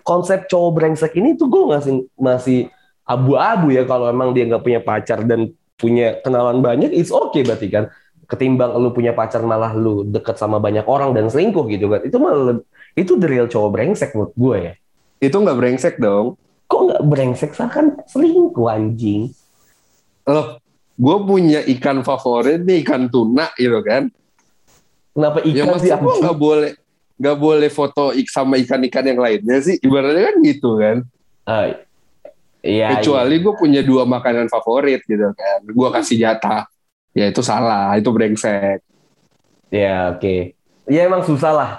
konsep 0.04 0.46
cowok 0.52 0.72
brengsek 0.78 1.16
ini 1.16 1.40
tuh 1.40 1.48
gue 1.48 1.64
masih 1.68 2.06
masih 2.20 2.60
abu-abu 3.04 3.72
ya 3.72 3.84
kalau 3.84 4.08
emang 4.08 4.32
dia 4.32 4.48
nggak 4.48 4.64
punya 4.64 4.80
pacar 4.80 5.24
dan 5.24 5.52
punya 5.76 6.20
kenalan 6.24 6.64
banyak, 6.64 6.96
it's 6.96 7.12
okay 7.12 7.44
berarti 7.44 7.68
kan. 7.68 7.92
Ketimbang 8.24 8.72
lu 8.80 8.96
punya 8.96 9.12
pacar 9.12 9.44
malah 9.44 9.76
lu 9.76 10.08
deket 10.08 10.40
sama 10.40 10.58
banyak 10.58 10.88
orang 10.88 11.12
dan 11.12 11.28
selingkuh 11.28 11.68
gitu 11.68 11.92
kan. 11.92 12.02
Itu 12.08 12.18
malah 12.24 12.64
itu 12.96 13.20
the 13.20 13.28
real 13.28 13.52
cowok 13.52 13.70
brengsek 13.76 14.16
menurut 14.16 14.34
gue 14.34 14.56
ya. 14.72 14.74
Itu 15.20 15.44
nggak 15.44 15.58
brengsek 15.60 15.96
dong. 16.00 16.40
Kok 16.72 16.82
nggak 16.88 17.04
brengsek 17.04 17.52
sah 17.52 17.68
kan 17.68 18.00
selingkuh 18.08 18.68
anjing. 18.72 19.36
Loh, 20.24 20.64
gue 20.96 21.18
punya 21.28 21.60
ikan 21.78 22.00
favorit 22.08 22.64
nih 22.64 22.88
ikan 22.88 23.12
tuna 23.12 23.52
gitu 23.60 23.84
kan. 23.84 24.08
Kenapa 25.14 25.44
ya 25.44 25.68
ikan 25.68 25.78
sih 25.84 25.92
maksud 25.92 26.00
gue 26.00 26.16
nggak 26.24 26.40
boleh 26.40 26.72
nggak 27.24 27.40
boleh 27.40 27.72
foto 27.72 28.12
ik 28.12 28.28
sama 28.28 28.60
ikan-ikan 28.60 29.08
yang 29.08 29.24
lainnya 29.24 29.64
sih. 29.64 29.80
Ibaratnya 29.80 30.28
kan 30.28 30.36
gitu 30.44 30.76
kan. 30.76 30.98
Ah, 31.48 31.72
iya, 32.60 33.00
Kecuali 33.00 33.40
gue 33.40 33.56
punya 33.56 33.80
dua 33.80 34.04
makanan 34.04 34.52
favorit 34.52 35.08
gitu 35.08 35.32
kan. 35.32 35.64
Gue 35.64 35.88
kasih 35.96 36.20
jatah. 36.20 36.68
Ya 37.16 37.32
itu 37.32 37.40
salah, 37.40 37.96
itu 37.96 38.12
brengsek. 38.12 38.84
Ya 39.72 40.12
oke. 40.12 40.52
Ya 40.92 41.08
emang 41.08 41.24
susah 41.24 41.52
lah. 41.56 41.72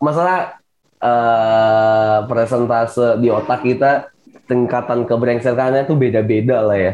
Masalah 0.00 0.56
eh 1.00 2.18
presentase 2.24 3.20
di 3.20 3.28
otak 3.28 3.60
kita 3.60 4.08
tingkatan 4.48 5.04
kebrengsekannya 5.04 5.84
tuh 5.84 6.00
beda-beda 6.00 6.64
lah 6.64 6.78
ya. 6.80 6.92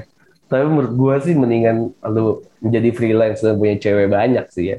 Tapi 0.50 0.66
menurut 0.66 0.92
gua 0.98 1.14
sih 1.22 1.38
mendingan 1.38 1.94
lu 2.10 2.42
menjadi 2.58 2.90
freelance 2.90 3.42
dan 3.42 3.54
punya 3.58 3.78
cewek 3.78 4.10
banyak 4.10 4.46
sih 4.50 4.74
ya. 4.74 4.78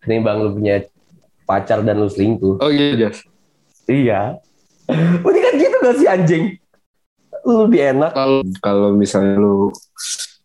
Ketimbang 0.00 0.40
lu 0.40 0.56
punya 0.56 0.84
pacar 1.48 1.80
dan 1.80 1.96
lu 1.96 2.12
selingkuh. 2.12 2.60
Oh 2.60 2.68
iya, 2.68 3.08
Jas. 3.08 3.24
Iya. 3.88 4.36
Berarti 5.24 5.40
kan 5.40 5.52
gitu 5.56 5.76
gak 5.80 5.96
sih 5.96 6.08
anjing? 6.08 6.44
Lu 7.48 7.64
lebih 7.64 7.96
enak. 7.96 8.12
Kalau 8.12 8.40
kalau 8.60 8.88
misalnya 8.92 9.40
lu 9.40 9.72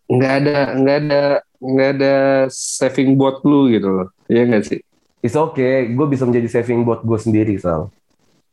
nggak 0.08 0.34
ada 0.44 0.58
nggak 0.78 0.98
ada 1.00 1.22
nggak 1.64 1.90
ada 2.00 2.16
saving 2.52 3.20
buat 3.20 3.44
lu 3.44 3.68
gitu 3.76 3.88
loh. 3.92 4.08
Iya 4.32 4.48
nggak 4.48 4.64
sih? 4.64 4.80
It's 5.24 5.40
okay. 5.40 5.92
Gue 5.92 6.08
bisa 6.12 6.28
menjadi 6.28 6.48
saving 6.52 6.84
buat 6.84 7.04
gue 7.04 7.20
sendiri, 7.20 7.56
Sal. 7.60 7.92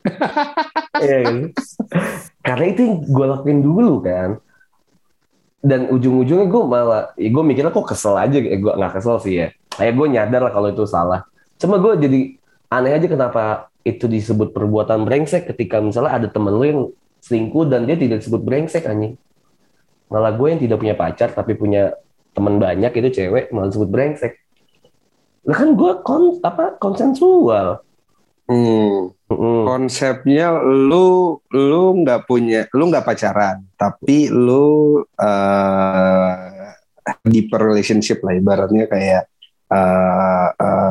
Iya 1.01 1.17
kan? 1.25 1.37
Karena 2.45 2.65
itu 2.69 2.81
yang 2.85 2.95
gue 3.09 3.25
lakuin 3.25 3.59
dulu 3.65 4.05
kan. 4.05 4.37
Dan 5.61 5.89
ujung-ujungnya 5.89 6.45
gue 6.45 6.61
malah, 6.61 7.09
ya 7.17 7.29
gue 7.33 7.43
mikirnya 7.45 7.73
kok 7.73 7.89
kesel 7.89 8.13
aja. 8.21 8.37
Eh, 8.37 8.61
gue 8.61 8.69
nggak 8.69 9.01
kesel 9.01 9.17
sih 9.17 9.33
ya. 9.41 9.47
Kayak 9.73 9.97
gue 9.97 10.07
nyadar 10.13 10.41
lah 10.45 10.53
kalau 10.53 10.69
itu 10.69 10.85
salah. 10.85 11.25
Cuma 11.57 11.81
gue 11.81 11.93
jadi 12.05 12.19
aneh 12.71 12.95
aja 12.95 13.07
kenapa 13.11 13.67
itu 13.83 14.07
disebut 14.07 14.55
perbuatan 14.55 15.03
brengsek 15.03 15.51
ketika 15.51 15.83
misalnya 15.83 16.15
ada 16.15 16.27
temen 16.31 16.53
lu 16.55 16.65
yang 16.65 16.81
selingkuh 17.21 17.67
dan 17.67 17.83
dia 17.83 17.99
tidak 17.99 18.23
disebut 18.23 18.41
brengsek 18.41 18.87
anjing. 18.87 19.19
Malah 20.07 20.33
gue 20.35 20.47
yang 20.47 20.61
tidak 20.61 20.77
punya 20.79 20.95
pacar 20.95 21.29
tapi 21.35 21.53
punya 21.59 21.93
teman 22.31 22.57
banyak 22.57 22.91
itu 22.95 23.09
cewek 23.21 23.51
malah 23.51 23.67
disebut 23.67 23.89
brengsek. 23.91 24.33
Lah 25.45 25.57
kan 25.57 25.75
gue 25.75 25.91
kon 26.01 26.39
apa 26.41 26.79
konsensual. 26.79 27.83
Hmm. 28.47 29.11
Mm-mm. 29.31 29.63
Konsepnya 29.63 30.59
lu 30.59 31.39
lu 31.55 31.83
nggak 32.03 32.27
punya 32.27 32.67
lu 32.75 32.91
nggak 32.91 33.07
pacaran, 33.07 33.63
tapi 33.79 34.27
lu 34.27 34.99
eh 35.15 36.75
deeper 37.23 37.63
relationship 37.63 38.19
lah 38.27 38.35
ibaratnya 38.35 38.91
kayak 38.91 39.23
eh 39.71 40.47
eh, 40.51 40.90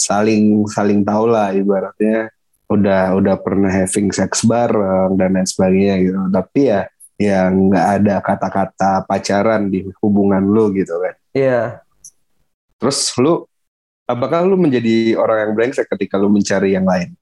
saling 0.00 0.64
saling 0.72 1.04
tahu 1.04 1.28
lah 1.28 1.52
ibaratnya 1.52 2.32
udah 2.70 3.18
udah 3.18 3.36
pernah 3.42 3.68
having 3.68 4.08
sex 4.14 4.46
bareng 4.46 5.18
dan 5.20 5.36
lain 5.36 5.44
sebagainya 5.44 5.94
gitu. 6.00 6.18
Tapi 6.32 6.60
ya 6.70 6.80
ya 7.20 7.52
nggak 7.52 7.86
ada 8.00 8.14
kata-kata 8.24 9.04
pacaran 9.04 9.68
di 9.68 9.84
hubungan 10.00 10.40
lu 10.40 10.72
gitu 10.72 10.96
kan. 10.96 11.14
Iya. 11.36 11.84
Terus 12.80 13.12
lu 13.20 13.44
apakah 14.08 14.40
lu 14.48 14.56
menjadi 14.56 15.14
orang 15.20 15.44
yang 15.44 15.52
brengsek 15.52 15.86
ketika 15.92 16.16
lu 16.16 16.32
mencari 16.32 16.72
yang 16.72 16.88
lain? 16.88 17.12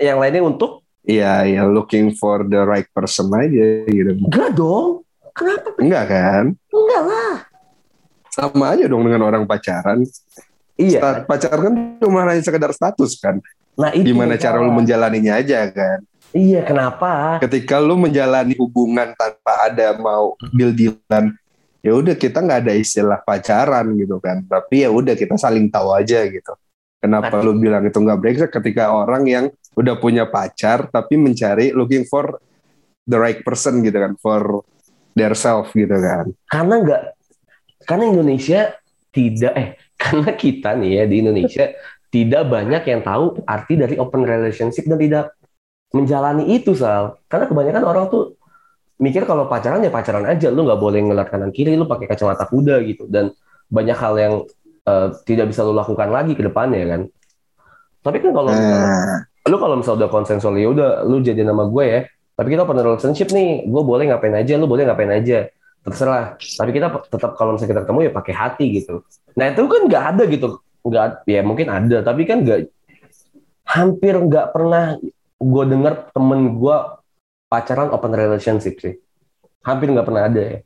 Yang 0.00 0.18
lainnya 0.18 0.42
untuk 0.48 0.82
Iya, 1.02 1.42
ya 1.50 1.62
looking 1.66 2.14
for 2.14 2.46
the 2.46 2.62
right 2.62 2.86
person 2.94 3.26
aja 3.34 3.82
gitu. 3.90 4.22
enggak 4.22 4.54
dong. 4.54 5.02
Kenapa? 5.34 5.74
Enggak 5.82 6.04
kan? 6.06 6.44
Enggak 6.70 7.02
lah. 7.02 7.34
Sama 8.30 8.78
aja 8.78 8.86
dong 8.86 9.02
dengan 9.10 9.26
orang 9.26 9.42
pacaran. 9.42 10.06
Iya. 10.82 11.00
Sta- 11.00 11.22
Pacaran 11.24 11.60
kan 11.62 11.74
cuma 12.02 12.26
hanya 12.26 12.42
sekedar 12.42 12.70
status 12.74 13.12
kan. 13.18 13.38
Nah 13.78 13.90
itu 13.94 14.12
Gimana 14.12 14.34
cara 14.36 14.58
lu 14.58 14.72
menjalaninya 14.74 15.38
aja 15.38 15.70
kan. 15.70 16.02
Iya 16.32 16.64
kenapa? 16.64 17.38
Ketika 17.44 17.76
lu 17.76 17.94
menjalani 18.00 18.56
hubungan 18.56 19.12
tanpa 19.14 19.68
ada 19.68 19.92
mau 20.00 20.32
deal-dealan, 20.50 21.36
ya 21.84 21.92
udah 21.92 22.14
kita 22.16 22.40
nggak 22.40 22.60
ada 22.68 22.72
istilah 22.72 23.20
pacaran 23.20 23.92
gitu 23.96 24.16
kan. 24.18 24.40
Tapi 24.44 24.84
ya 24.84 24.90
udah 24.90 25.12
kita 25.12 25.36
saling 25.36 25.68
tahu 25.68 25.92
aja 25.92 26.24
gitu. 26.24 26.52
Kenapa 27.02 27.42
lu 27.42 27.58
bilang 27.58 27.82
itu 27.82 27.98
nggak 27.98 28.18
brengsek 28.18 28.50
ketika 28.54 28.94
orang 28.94 29.26
yang 29.26 29.44
udah 29.74 29.98
punya 29.98 30.24
pacar 30.28 30.86
tapi 30.86 31.18
mencari 31.18 31.74
looking 31.74 32.06
for 32.06 32.38
the 33.02 33.18
right 33.18 33.42
person 33.42 33.82
gitu 33.82 33.98
kan 33.98 34.14
for 34.22 34.62
their 35.12 35.34
self 35.34 35.74
gitu 35.74 35.92
kan. 35.92 36.30
Karena 36.46 36.74
enggak. 36.78 37.02
Karena 37.82 38.04
Indonesia 38.08 38.60
tidak 39.10 39.52
eh 39.58 39.68
karena 40.02 40.30
kita 40.34 40.74
nih 40.74 40.90
ya 40.98 41.04
di 41.06 41.16
Indonesia 41.22 41.64
tidak 42.12 42.42
banyak 42.44 42.82
yang 42.84 43.00
tahu 43.00 43.40
arti 43.48 43.74
dari 43.80 43.96
open 43.96 44.28
relationship 44.28 44.84
dan 44.84 45.00
tidak 45.00 45.24
menjalani 45.96 46.44
itu 46.52 46.76
Sal. 46.76 47.16
Karena 47.24 47.48
kebanyakan 47.48 47.82
orang 47.88 48.04
tuh 48.12 48.36
mikir 49.00 49.24
kalau 49.24 49.48
pacaran 49.48 49.80
ya 49.80 49.88
pacaran 49.88 50.28
aja, 50.28 50.52
lu 50.52 50.68
nggak 50.68 50.80
boleh 50.80 51.00
ngeliat 51.08 51.28
kanan 51.32 51.48
kiri, 51.48 51.72
lu 51.72 51.88
pakai 51.88 52.04
kacamata 52.04 52.44
kuda 52.44 52.84
gitu. 52.84 53.08
Dan 53.08 53.32
banyak 53.72 53.96
hal 53.96 54.14
yang 54.20 54.34
eh, 54.84 55.08
tidak 55.24 55.56
bisa 55.56 55.64
lu 55.64 55.72
lakukan 55.72 56.12
lagi 56.12 56.36
ke 56.36 56.44
depannya 56.44 56.84
kan. 56.84 57.02
Tapi 58.04 58.16
kan 58.20 58.30
kalau 58.36 58.50
Nah, 58.52 59.24
lu 59.48 59.56
kalau 59.56 59.80
misalnya 59.80 60.04
udah 60.04 60.10
konsensual 60.12 60.54
ya 60.60 60.68
udah 60.68 60.90
lu 61.08 61.24
jadi 61.24 61.48
nama 61.48 61.64
gue 61.64 61.84
ya. 61.88 62.00
Tapi 62.36 62.48
kita 62.52 62.68
open 62.68 62.80
relationship 62.80 63.32
nih 63.32 63.64
gue 63.64 63.82
boleh 63.84 64.08
ngapain 64.12 64.36
aja 64.36 64.56
lu 64.60 64.68
boleh 64.68 64.84
ngapain 64.84 65.12
aja 65.12 65.48
terserah 65.82 66.38
tapi 66.38 66.70
kita 66.70 66.86
tetap 67.10 67.34
kalau 67.34 67.54
misalnya 67.54 67.70
kita 67.74 67.82
ketemu 67.86 67.98
ya 68.06 68.12
pakai 68.14 68.34
hati 68.34 68.66
gitu 68.82 68.94
nah 69.34 69.50
itu 69.50 69.62
kan 69.66 69.82
nggak 69.90 70.04
ada 70.14 70.22
gitu 70.30 70.46
nggak 70.82 71.04
ya 71.26 71.40
mungkin 71.42 71.66
ada 71.70 71.98
tapi 72.02 72.22
kan 72.26 72.42
nggak 72.42 72.70
hampir 73.66 74.14
nggak 74.18 74.46
pernah 74.54 74.98
gue 75.42 75.64
dengar 75.66 76.10
temen 76.14 76.58
gue 76.58 76.76
pacaran 77.50 77.90
open 77.90 78.14
relationship 78.14 78.78
sih 78.78 78.94
hampir 79.62 79.90
nggak 79.90 80.06
pernah 80.06 80.26
ada 80.30 80.40
ya 80.40 80.58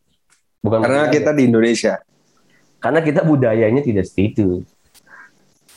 bukan 0.60 0.78
karena 0.84 1.08
kita 1.12 1.30
ada. 1.32 1.38
di 1.38 1.42
Indonesia. 1.48 1.94
karena 2.76 3.00
kita 3.00 3.20
budayanya 3.24 3.80
tidak 3.80 4.04
seperti 4.04 4.24
itu 4.36 4.48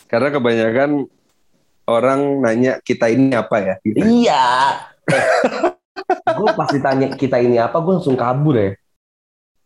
Karena 0.09 0.33
kebanyakan 0.33 1.05
orang 1.85 2.41
nanya 2.41 2.81
kita 2.81 3.13
ini 3.13 3.29
apa 3.37 3.57
ya? 3.61 3.75
Gitu. 3.85 4.01
Iya. 4.01 4.45
gue 6.41 6.49
pasti 6.57 6.81
tanya 6.81 7.13
kita 7.13 7.37
ini 7.37 7.61
apa, 7.61 7.77
gue 7.77 7.93
langsung 8.01 8.17
kabur 8.17 8.57
ya. 8.57 8.71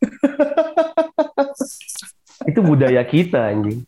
itu 2.50 2.60
budaya 2.60 3.02
kita 3.08 3.52
anjing. 3.52 3.84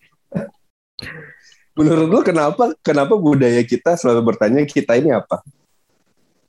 Menurut 1.76 2.08
lu 2.08 2.20
kenapa 2.24 2.72
kenapa 2.80 3.20
budaya 3.20 3.60
kita 3.68 4.00
selalu 4.00 4.32
bertanya 4.32 4.64
kita 4.64 4.96
ini 4.96 5.12
apa? 5.12 5.44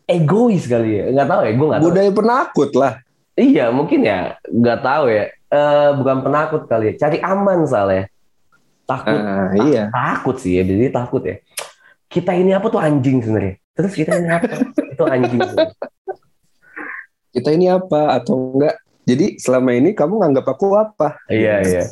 Egois 0.06 0.70
kali 0.70 1.02
ya, 1.02 1.10
nggak 1.10 1.26
tahu 1.26 1.40
ya, 1.42 1.52
gue 1.58 1.66
nggak 1.66 1.80
tahu. 1.82 1.88
Budaya 1.90 2.10
penakut 2.14 2.70
lah. 2.78 2.92
Iya 3.34 3.74
mungkin 3.74 4.06
ya, 4.06 4.38
nggak 4.46 4.80
tahu 4.86 5.04
ya. 5.10 5.24
Eh 5.50 5.88
bukan 5.98 6.16
penakut 6.22 6.62
kali 6.70 6.94
ya, 6.94 7.02
cari 7.02 7.18
aman 7.18 7.66
soalnya. 7.66 8.06
Takut, 8.86 9.18
Ah, 9.18 9.50
iya. 9.66 9.90
takut 9.90 10.38
sih 10.38 10.54
ya, 10.54 10.62
jadi 10.62 10.94
takut 10.94 11.26
ya. 11.26 11.42
Kita 12.06 12.38
ini 12.38 12.54
apa 12.54 12.70
tuh 12.70 12.78
anjing 12.78 13.18
sebenarnya. 13.18 13.58
Terus 13.74 13.92
kita 13.98 14.14
ini 14.14 14.30
apa? 14.30 14.46
itu 14.94 15.04
anjing. 15.04 15.42
sebenarnya. 15.42 15.74
Kita 17.36 17.52
ini 17.52 17.68
apa 17.68 18.16
atau 18.16 18.56
enggak? 18.56 18.80
Jadi 19.06 19.38
selama 19.38 19.70
ini 19.70 19.94
kamu 19.94 20.18
nganggap 20.18 20.46
aku 20.50 20.74
apa? 20.74 21.22
Iya 21.30 21.62
iya. 21.62 21.82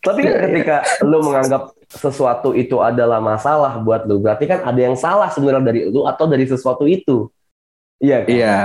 Tapi 0.00 0.24
kan 0.24 0.32
Iya, 0.32 0.40
iya. 0.40 0.44
ketika 0.48 0.76
lu 1.04 1.20
menganggap 1.20 1.76
sesuatu 1.92 2.56
itu 2.56 2.80
adalah 2.80 3.20
masalah 3.20 3.76
buat 3.84 4.08
lu, 4.08 4.24
berarti 4.24 4.48
kan 4.48 4.64
ada 4.64 4.80
yang 4.80 4.96
salah 4.96 5.28
sebenarnya 5.28 5.60
dari 5.60 5.80
lu 5.92 6.08
atau 6.08 6.24
dari 6.24 6.48
sesuatu 6.48 6.88
itu. 6.88 7.28
Iya. 8.00 8.24
kan? 8.24 8.32
Iya. 8.32 8.56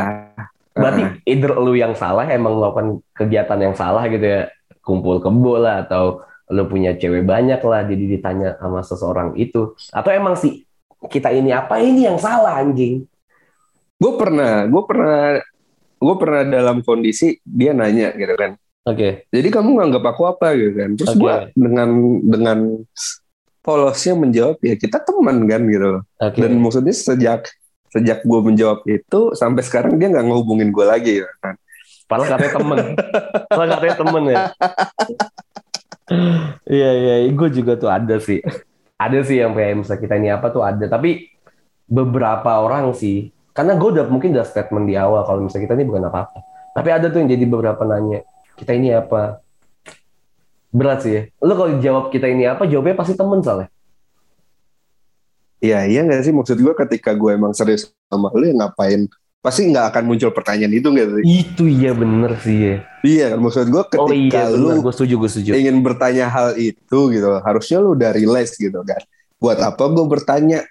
Berarti 0.79 1.01
Ah, 1.03 1.12
either 1.27 1.51
lu 1.59 1.75
yang 1.75 1.91
salah 1.91 2.23
emang 2.31 2.55
melakukan 2.55 3.03
kegiatan 3.12 3.59
yang 3.59 3.75
salah 3.75 4.07
gitu 4.07 4.23
ya, 4.23 4.41
kumpul 4.79 5.19
kebo 5.19 5.59
lah 5.59 5.83
atau 5.83 6.23
lu 6.49 6.63
punya 6.71 6.95
cewek 6.95 7.27
banyak 7.27 7.59
lah, 7.62 7.83
jadi 7.83 8.03
ditanya 8.15 8.55
sama 8.57 8.79
seseorang 8.81 9.35
itu, 9.35 9.75
atau 9.91 10.09
emang 10.09 10.39
sih 10.39 10.63
kita 11.12 11.29
ini 11.35 11.51
apa 11.51 11.77
ini 11.83 12.07
yang 12.07 12.17
salah 12.17 12.63
anjing? 12.63 13.05
gue 13.99 14.13
pernah, 14.15 14.63
gue 14.63 14.83
pernah, 14.88 15.43
gue 15.99 16.15
pernah 16.15 16.41
dalam 16.47 16.79
kondisi 16.81 17.38
dia 17.43 17.75
nanya 17.75 18.15
gitu 18.15 18.33
kan. 18.39 18.55
Oke. 18.88 19.27
Jadi 19.29 19.47
kamu 19.51 19.69
nganggap 19.77 20.03
aku 20.15 20.21
apa 20.25 20.55
gitu 20.55 20.71
kan? 20.73 20.89
Terus 20.95 21.13
Oke. 21.13 21.19
gue 21.19 21.33
dengan 21.53 21.89
dengan 22.23 22.59
polosnya 23.59 24.15
menjawab 24.15 24.57
ya 24.63 24.75
kita 24.79 25.03
teman 25.03 25.43
kan 25.45 25.62
gitu. 25.67 25.88
loh. 25.99 26.03
Oke. 26.23 26.39
Dan 26.39 26.57
maksudnya 26.57 26.95
sejak 26.95 27.51
sejak 27.89 28.23
gue 28.23 28.39
menjawab 28.39 28.85
itu 28.85 29.33
sampai 29.35 29.62
sekarang 29.65 29.97
dia 29.97 30.07
nggak 30.09 30.25
ngehubungin 30.25 30.71
gue 30.71 30.85
lagi 30.88 31.21
gitu 31.21 31.33
kan. 31.43 31.59
Padahal 32.09 32.27
katanya 32.33 32.53
temen. 32.57 32.77
Padahal 33.53 33.69
katanya 33.77 33.95
temen 34.01 34.23
ya. 34.25 34.38
Iya 36.65 36.89
iya, 36.97 37.15
gue 37.29 37.49
juga 37.53 37.77
tuh 37.77 37.89
ada 37.93 38.17
sih. 38.17 38.41
Ada 38.97 39.21
sih 39.21 39.38
yang 39.38 39.53
kayak 39.53 39.85
misalnya 39.85 40.01
kita 40.01 40.15
ini 40.17 40.29
apa 40.33 40.49
tuh 40.49 40.65
ada. 40.65 40.85
Tapi 40.89 41.29
beberapa 41.85 42.62
orang 42.62 42.93
sih, 42.97 43.29
karena 43.60 43.76
gue 43.76 43.89
udah 43.91 44.08
mungkin 44.08 44.32
udah 44.32 44.48
statement 44.48 44.88
di 44.88 44.95
awal 44.95 45.28
kalau 45.28 45.43
misalnya 45.43 45.67
kita 45.67 45.76
ini 45.76 45.84
bukan 45.91 46.08
apa-apa. 46.08 46.39
Tapi 46.72 46.89
ada 46.95 47.12
tuh 47.12 47.19
yang 47.19 47.28
jadi 47.28 47.43
beberapa 47.43 47.84
nanya, 47.84 48.24
kita 48.56 48.72
ini 48.72 48.95
apa? 48.95 49.43
Berat 50.72 51.04
sih 51.04 51.12
ya. 51.12 51.22
Lu 51.43 51.60
kalau 51.60 51.76
jawab 51.84 52.08
kita 52.08 52.32
ini 52.32 52.48
apa, 52.48 52.63
jawabnya 52.63 52.95
pasti 52.95 53.19
temen 53.19 53.43
soalnya. 53.43 53.67
Iya 55.60 55.91
iya 55.91 56.08
nggak 56.08 56.24
sih 56.24 56.32
maksud 56.32 56.56
gue 56.56 56.72
ketika 56.88 57.12
gue 57.12 57.36
emang 57.36 57.52
serius 57.52 57.91
sama 58.08 58.32
lu 58.32 58.48
ya 58.48 58.56
ngapain? 58.56 59.12
Pasti 59.43 59.67
nggak 59.67 59.91
akan 59.91 60.04
muncul 60.08 60.32
pertanyaan 60.32 60.72
itu 60.80 60.88
nggak 60.88 61.08
sih? 61.19 61.24
Itu 61.28 61.67
iya 61.67 61.91
bener 61.91 62.39
sih 62.39 62.58
ya. 62.63 62.76
Iya 63.04 63.26
kan 63.36 63.39
maksud 63.43 63.67
gue 63.67 63.84
ketika 63.91 64.08
Oh 64.08 64.15
iya 64.15 64.56
lu 64.56 64.72
bener, 64.72 64.88
gue 64.88 64.93
setuju, 64.95 65.13
gue 65.19 65.30
setuju. 65.36 65.50
ingin 65.60 65.84
bertanya 65.84 66.32
hal 66.32 66.56
itu 66.56 67.00
gitu 67.12 67.28
harusnya 67.43 67.84
lu 67.84 67.91
udah 67.91 68.15
realize 68.15 68.56
gitu 68.56 68.80
kan 68.88 69.04
buat 69.36 69.60
apa 69.60 69.84
gue 69.84 70.06
bertanya 70.08 70.63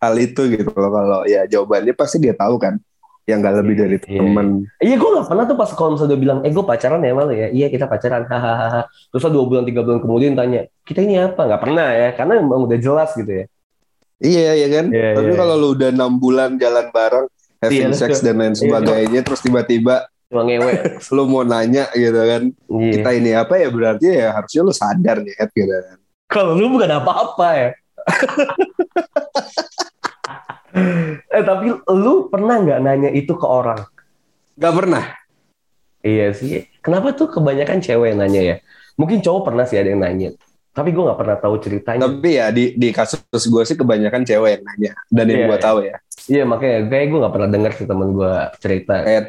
hal 0.00 0.14
itu 0.16 0.42
gitu 0.48 0.70
loh 0.72 0.90
kalau 0.90 1.20
ya 1.24 1.44
jawabannya 1.44 1.92
pasti 1.92 2.16
dia 2.18 2.32
tahu 2.32 2.56
kan 2.56 2.80
yang 3.28 3.38
gak 3.40 3.62
lebih 3.62 3.74
dari 3.78 3.96
Iya, 4.00 4.18
temen 4.18 4.46
Iya 4.80 4.96
gue 4.96 5.10
gak 5.14 5.28
pernah 5.28 5.44
tuh 5.44 5.54
pas 5.54 5.70
kalau 5.70 5.94
misalnya 5.94 6.10
dia 6.10 6.20
bilang, 6.20 6.38
eh 6.42 6.50
gue 6.50 6.64
pacaran 6.64 6.98
ya 6.98 7.12
malu 7.12 7.30
ya, 7.30 7.46
iya 7.48 7.66
kita 7.68 7.86
pacaran, 7.86 8.26
hahaha. 8.26 8.82
Terus 9.06 9.22
dua 9.22 9.44
bulan 9.46 9.62
tiga 9.62 9.80
bulan 9.80 10.00
kemudian 10.00 10.32
tanya, 10.34 10.66
kita 10.82 10.98
ini 10.98 11.14
apa? 11.16 11.38
Gak 11.46 11.62
pernah 11.62 11.94
ya, 11.94 12.08
karena 12.10 12.32
emang 12.36 12.66
udah 12.66 12.74
jelas 12.76 13.14
gitu 13.14 13.30
ya. 13.30 13.44
iya 14.18 14.52
ya 14.54 14.68
kan 14.68 14.84
Iya, 14.90 15.14
tapi 15.14 15.30
iya, 15.30 15.38
kalau 15.38 15.54
lu 15.54 15.68
udah 15.72 15.88
enam 15.88 16.12
bulan 16.12 16.56
jalan 16.56 16.90
bareng 16.90 17.26
having 17.60 17.88
Iya, 17.88 17.96
sex 17.96 18.18
dan 18.18 18.36
lain 18.36 18.52
sebagainya 18.52 19.20
terus 19.22 19.40
tiba-tiba 19.40 20.10
ngewe. 20.28 20.72
lu 21.14 21.22
mau 21.24 21.40
nanya 21.40 21.86
gitu 21.90 22.18
kan 22.18 22.42
Iya. 22.50 22.90
kita 22.94 23.10
ini 23.14 23.30
apa 23.32 23.54
ya 23.56 23.68
berarti 23.68 24.06
ya 24.10 24.28
harusnya 24.32 24.60
lu 24.60 24.72
sadar 24.72 25.22
nih 25.22 25.32
gitu 25.38 25.64
kan 25.64 25.96
Kalau 26.26 26.52
lu 26.52 26.68
bukan 26.68 26.90
apa-apa 26.92 27.48
ya. 27.54 27.68
eh 31.30 31.42
tapi 31.42 31.66
lu 31.90 32.28
pernah 32.28 32.54
nggak 32.58 32.78
nanya 32.80 33.10
itu 33.10 33.32
ke 33.34 33.44
orang? 33.44 33.80
Gak 34.54 34.74
pernah 34.76 35.04
Iya 36.00 36.32
sih. 36.32 36.64
Kenapa 36.80 37.12
tuh 37.12 37.28
kebanyakan 37.28 37.78
cewek 37.78 38.10
yang 38.10 38.18
nanya 38.20 38.40
ya? 38.40 38.56
Mungkin 38.96 39.20
cowok 39.20 39.40
pernah 39.46 39.64
sih 39.64 39.76
ada 39.76 39.88
yang 39.88 40.00
nanya. 40.00 40.28
Tapi 40.70 40.90
gue 40.90 41.02
nggak 41.02 41.18
pernah 41.18 41.36
tahu 41.36 41.54
ceritanya. 41.60 42.00
tapi 42.06 42.28
ya 42.36 42.46
di 42.48 42.72
di 42.72 42.88
kasus 42.88 43.20
gue 43.42 43.62
sih 43.64 43.74
kebanyakan 43.74 44.22
cewek 44.22 44.48
yang 44.54 44.62
nanya 44.64 44.90
dan 45.08 45.24
yang 45.26 45.36
Iya, 45.36 45.46
gue 45.46 45.52
iya. 45.52 45.62
tahu 45.62 45.78
ya 45.82 45.96
Iya 46.30 46.42
makanya 46.46 46.76
kayak 46.86 47.04
gue 47.06 47.18
nggak 47.18 47.32
pernah 47.34 47.48
dengar 47.50 47.70
sih 47.74 47.84
temen 47.84 48.08
gue 48.10 48.32
cerita. 48.56 48.94
kayak 49.02 49.22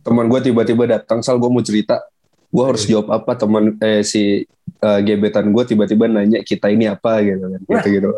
teman 0.00 0.24
gue 0.26 0.38
tiba-tiba 0.40 0.82
datang 0.88 1.18
sal 1.20 1.36
gue 1.36 1.46
mau 1.46 1.60
cerita 1.60 2.00
gue 2.48 2.64
harus 2.64 2.82
Iya. 2.82 2.88
jawab 2.90 3.06
apa 3.12 3.30
teman 3.36 3.62
eh 3.78 4.00
si 4.00 4.42
eh, 4.78 4.98
gebetan 5.02 5.48
gue 5.48 5.64
tiba-tiba 5.64 6.04
nanya 6.06 6.38
kita 6.40 6.68
ini 6.68 6.86
apa 6.86 7.20
gitu 7.20 7.42
kan 7.42 7.60
Nah. 7.60 7.62
gitu 7.76 7.88
gitu 7.92 8.08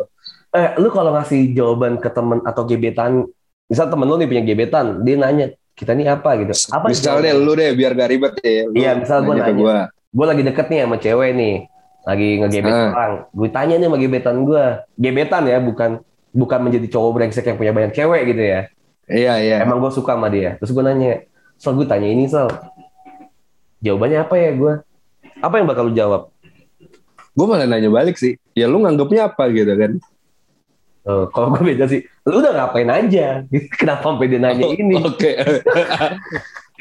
Eh, 0.51 0.67
lu 0.75 0.87
kalau 0.87 1.11
ngasih 1.11 1.51
jawaban 1.51 1.95
ke 1.95 2.07
temen 2.07 2.43
atau 2.43 2.67
gebetan, 2.67 3.23
misal 3.65 3.87
temen 3.87 4.03
lu 4.03 4.15
nih 4.15 4.27
punya 4.27 4.43
gebetan, 4.43 4.99
dia 4.99 5.15
nanya 5.15 5.47
kita 5.71 5.95
nih 5.95 6.11
apa 6.11 6.35
gitu. 6.37 6.51
Apa 6.67 6.91
misalnya 6.91 7.31
jawaban? 7.31 7.47
lu 7.47 7.51
deh 7.55 7.71
biar 7.71 7.91
gak 7.93 8.09
ribet 8.09 8.33
ya 8.37 8.67
Iya, 8.67 8.91
misal 8.93 9.23
gua 9.23 9.33
ke 9.33 9.47
nanya. 9.47 9.55
gua. 9.55 9.77
gue 10.11 10.25
lagi 10.27 10.43
deket 10.43 10.65
nih 10.67 10.79
sama 10.81 10.97
cewek 10.97 11.29
nih, 11.33 11.55
lagi 12.03 12.27
ngegebet 12.37 12.67
Ah. 12.69 12.89
orang. 12.91 13.13
Gue 13.31 13.47
tanya 13.47 13.75
nih 13.75 13.87
sama 13.87 13.97
gebetan 13.97 14.35
gue, 14.43 14.63
gebetan 14.97 15.43
ya, 15.45 15.57
bukan 15.57 15.91
bukan 16.31 16.59
menjadi 16.61 16.87
cowok 16.89 17.11
brengsek 17.13 17.45
yang 17.45 17.55
punya 17.55 17.71
banyak 17.71 17.91
cewek 17.93 18.21
gitu 18.27 18.43
ya. 18.43 18.61
iya 19.07 19.33
iya 19.37 19.57
Emang 19.63 19.79
gue 19.79 19.87
suka 19.89 20.19
sama 20.19 20.27
dia. 20.27 20.59
Terus 20.59 20.75
gue 20.75 20.83
nanya, 20.83 21.23
Sal 21.55 21.75
gue 21.75 21.85
tanya 21.85 22.07
ini 22.07 22.27
Sal, 22.27 22.51
jawabannya 23.79 24.19
apa 24.19 24.35
ya 24.35 24.51
gue? 24.51 24.73
Apa 25.39 25.55
yang 25.57 25.65
bakal 25.65 25.87
lu 25.87 25.93
jawab? 25.93 26.27
Gue 27.41 27.47
malah 27.49 27.65
nanya 27.65 27.89
balik 27.89 28.21
sih 28.21 28.37
ya 28.53 28.69
lu 28.69 28.85
nganggapnya 28.85 29.33
apa 29.33 29.49
gitu 29.49 29.73
kan 29.73 29.97
Oh, 31.01 31.25
kalau 31.33 31.49
gue 31.57 31.73
beda 31.73 31.89
sih, 31.89 32.05
lu 32.29 32.45
udah 32.45 32.53
ngapain 32.53 32.85
aja? 32.85 33.41
Kenapa 33.81 34.13
sampai 34.13 34.29
dia 34.29 34.37
nanya 34.37 34.69
ini? 34.69 35.01
oke 35.01 35.31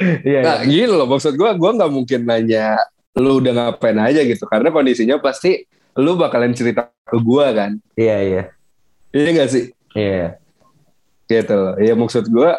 Iya, 0.01 0.41
nah 0.41 0.57
iya. 0.65 0.69
gini 0.69 0.89
loh 0.89 1.05
maksud 1.05 1.37
gue 1.37 1.51
gue 1.61 1.71
nggak 1.77 1.93
mungkin 1.93 2.21
nanya 2.25 2.81
lu 3.21 3.37
udah 3.37 3.53
ngapain 3.53 4.01
aja 4.01 4.25
gitu 4.25 4.49
karena 4.49 4.73
kondisinya 4.73 5.21
pasti 5.21 5.69
lu 6.01 6.17
bakalan 6.17 6.57
cerita 6.57 6.89
ke 7.05 7.21
gue 7.21 7.47
kan 7.53 7.77
iya, 8.01 8.17
iya, 8.25 8.43
iya 9.13 9.31
gak 9.37 9.51
sih 9.53 9.65
iya. 9.93 10.41
gitu 11.29 11.53
loh. 11.53 11.75
Ya 11.77 11.93
maksud 11.93 12.33
gue 12.33 12.51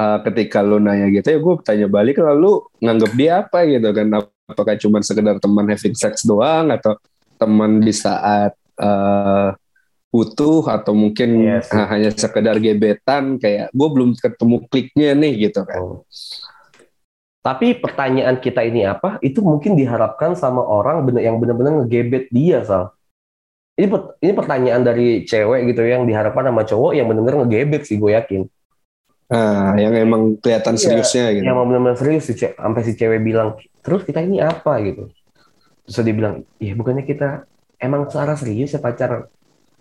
uh, 0.00 0.18
ketika 0.24 0.64
lu 0.64 0.80
nanya 0.80 1.12
gitu 1.12 1.36
ya 1.36 1.38
gue 1.38 1.54
tanya 1.60 1.86
balik 1.90 2.16
lalu 2.16 2.64
nganggap 2.80 3.12
dia 3.12 3.32
apa 3.44 3.58
gitu 3.68 3.88
kan 3.92 4.06
apakah 4.48 4.74
cuma 4.80 5.04
sekedar 5.04 5.36
teman 5.36 5.68
having 5.68 5.96
sex 5.96 6.24
doang 6.24 6.72
atau 6.72 6.96
teman 7.44 7.84
di 7.84 7.92
saat 7.92 8.56
uh, 8.80 9.52
butuh 10.08 10.64
atau 10.70 10.96
mungkin 10.96 11.60
uh, 11.60 11.86
hanya 11.92 12.08
sekedar 12.14 12.56
gebetan 12.56 13.36
kayak 13.36 13.68
gue 13.74 13.88
belum 13.92 14.16
ketemu 14.16 14.56
kliknya 14.72 15.12
nih 15.12 15.50
gitu 15.50 15.60
kan 15.68 15.80
Oh. 15.84 16.00
Tapi 17.44 17.76
pertanyaan 17.76 18.40
kita 18.40 18.64
ini 18.64 18.88
apa? 18.88 19.20
Itu 19.20 19.44
mungkin 19.44 19.76
diharapkan 19.76 20.32
sama 20.32 20.64
orang 20.64 21.04
bener 21.04 21.28
yang 21.28 21.36
benar-benar 21.36 21.84
ngegebet 21.84 22.32
dia, 22.32 22.64
Sal. 22.64 22.96
ini 23.76 23.84
pet- 23.92 24.16
ini 24.24 24.32
pertanyaan 24.32 24.80
dari 24.80 25.28
cewek 25.28 25.68
gitu 25.68 25.84
yang 25.84 26.08
diharapkan 26.08 26.48
sama 26.48 26.64
cowok 26.64 26.96
yang 26.96 27.04
benar-benar 27.04 27.44
ngegebet 27.44 27.84
sih 27.84 28.00
gue 28.00 28.16
yakin. 28.16 28.48
Nah, 29.28 29.76
yang 29.76 29.92
emang 29.92 30.40
kelihatan 30.40 30.80
Iya, 30.80 30.82
seriusnya 30.88 31.24
gitu. 31.36 31.44
Yang 31.44 31.56
benar-benar 31.68 31.96
serius 32.00 32.24
sih, 32.32 32.36
sampai 32.38 32.80
si 32.80 32.92
cewek 32.96 33.20
bilang, 33.20 33.60
terus 33.84 34.08
kita 34.08 34.24
ini 34.24 34.40
apa 34.40 34.80
gitu. 34.80 35.12
Terus 35.84 36.00
dia 36.00 36.16
bilang, 36.16 36.34
iya 36.56 36.72
bukannya 36.72 37.04
kita 37.04 37.44
emang 37.76 38.08
secara 38.08 38.32
serius 38.40 38.72
ya 38.72 38.80
pacaran. 38.80 39.28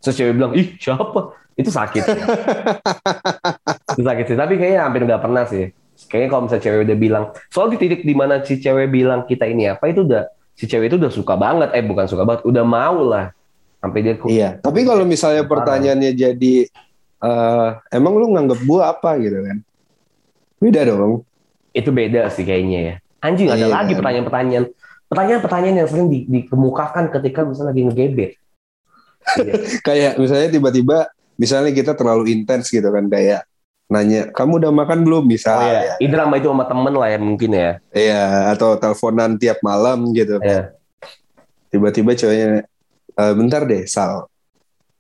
Terus 0.03 0.15
cewek 0.19 0.33
bilang, 0.35 0.51
ih 0.51 0.75
siapa? 0.75 1.31
Itu 1.55 1.71
sakit. 1.71 2.03
itu 3.95 4.03
sakit 4.03 4.25
sih, 4.27 4.37
tapi 4.37 4.59
kayaknya 4.59 4.81
hampir 4.83 5.07
nggak 5.07 5.23
pernah 5.23 5.47
sih. 5.47 5.71
Kayaknya 6.11 6.29
kalau 6.29 6.41
misalnya 6.43 6.63
cewek 6.67 6.79
udah 6.83 6.97
bilang, 6.99 7.23
soal 7.47 7.67
di 7.71 7.77
titik 7.79 8.01
di 8.03 8.13
mana 8.17 8.43
si 8.43 8.59
cewek 8.59 8.91
bilang 8.91 9.23
kita 9.23 9.47
ini 9.47 9.71
apa, 9.71 9.87
itu 9.87 10.03
udah, 10.03 10.27
si 10.57 10.67
cewek 10.67 10.91
itu 10.91 10.97
udah 10.99 11.11
suka 11.13 11.39
banget, 11.39 11.71
eh 11.71 11.85
bukan 11.85 12.05
suka 12.09 12.27
banget, 12.27 12.43
udah 12.43 12.63
mau 12.67 12.99
lah. 13.07 13.31
Sampai 13.79 13.99
dia, 13.99 14.15
Iya, 14.15 14.49
tapi 14.63 14.87
kalau 14.87 15.03
misalnya 15.03 15.43
pertanyaannya 15.43 16.11
jadi 16.15 16.55
eh, 17.23 17.69
emang 17.91 18.15
lu 18.15 18.31
nganggap 18.31 18.59
gua 18.63 18.95
apa 18.95 19.19
gitu 19.19 19.39
kan? 19.43 19.57
Beda 20.59 20.83
dong. 20.87 21.23
itu 21.73 21.89
beda 21.89 22.29
sih 22.29 22.45
kayaknya 22.45 22.79
ya. 22.85 22.95
Anjing, 23.25 23.49
ada 23.49 23.65
Iya. 23.65 23.73
lagi 23.73 23.97
pertanyaan-pertanyaan. 23.97 24.65
Pertanyaan-pertanyaan 25.13 25.78
yang 25.86 25.89
sering 25.89 26.08
di- 26.10 26.26
dikemukakan 26.26 27.13
ketika 27.13 27.45
misalnya 27.45 27.69
lagi 27.69 27.82
ngegebet. 27.86 28.32
Iya. 29.38 29.54
Kayak 29.88 30.12
misalnya 30.17 30.49
tiba-tiba 30.49 30.97
misalnya 31.38 31.69
kita 31.69 31.93
terlalu 31.93 32.34
intens 32.34 32.73
gitu 32.73 32.89
kan 32.89 33.06
kayak 33.13 33.45
nanya, 33.93 34.34
"Kamu 34.34 34.58
udah 34.58 34.73
makan 34.73 35.06
belum?" 35.06 35.23
Oh 35.26 35.30
misalnya. 35.30 35.93
ya, 35.93 35.95
itu 36.02 36.13
sama 36.17 36.34
itu 36.41 36.47
sama 36.49 36.65
temen 36.65 36.93
lah 36.97 37.10
ya 37.13 37.19
mungkin 37.21 37.49
ya. 37.54 37.71
Iya, 37.93 38.23
atau 38.58 38.73
teleponan 38.73 39.38
tiap 39.38 39.62
malam 39.62 40.10
gitu. 40.17 40.41
Iya. 40.41 40.73
Tiba-tiba 41.69 42.17
ceweknya, 42.17 42.65
"Eh, 43.13 43.34
bentar 43.38 43.69
deh, 43.69 43.86
Sal. 43.86 44.26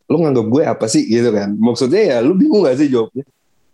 Lu 0.05 0.21
nganggap 0.21 0.45
gue 0.45 0.63
apa 0.65 0.85
sih 0.85 1.09
gitu 1.09 1.33
kan? 1.33 1.57
Maksudnya 1.57 2.01
ya 2.05 2.17
lu 2.21 2.37
bingung 2.37 2.69
gak 2.69 2.77
sih 2.77 2.89
jawabnya? 2.91 3.25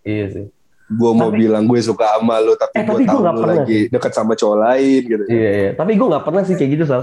Iya 0.08 0.26
sih. 0.32 0.46
Gue 0.90 1.12
mau 1.14 1.30
Tapi- 1.30 1.38
bilang 1.46 1.64
gue 1.70 1.80
suka 1.86 2.18
sama 2.18 2.42
lu, 2.42 2.58
tapi 2.58 2.74
Eh, 2.74 2.82
gue 2.82 2.90
tapi 2.90 3.04
gue 3.06 3.14
tahu 3.14 3.22
lu 3.22 3.30
pernah 3.30 3.58
lagi 3.62 3.80
deket 3.94 4.12
sama 4.12 4.34
cowok 4.34 4.58
lain 4.58 5.02
gitu. 5.06 5.24
Iya, 5.30 5.50
iya. 5.54 5.70
Tapi 5.78 5.92
gue 5.94 6.08
nggak 6.10 6.26
pernah 6.26 6.42
sih 6.42 6.56
kayak 6.58 6.72
gitu, 6.74 6.84
Sal. 6.90 7.02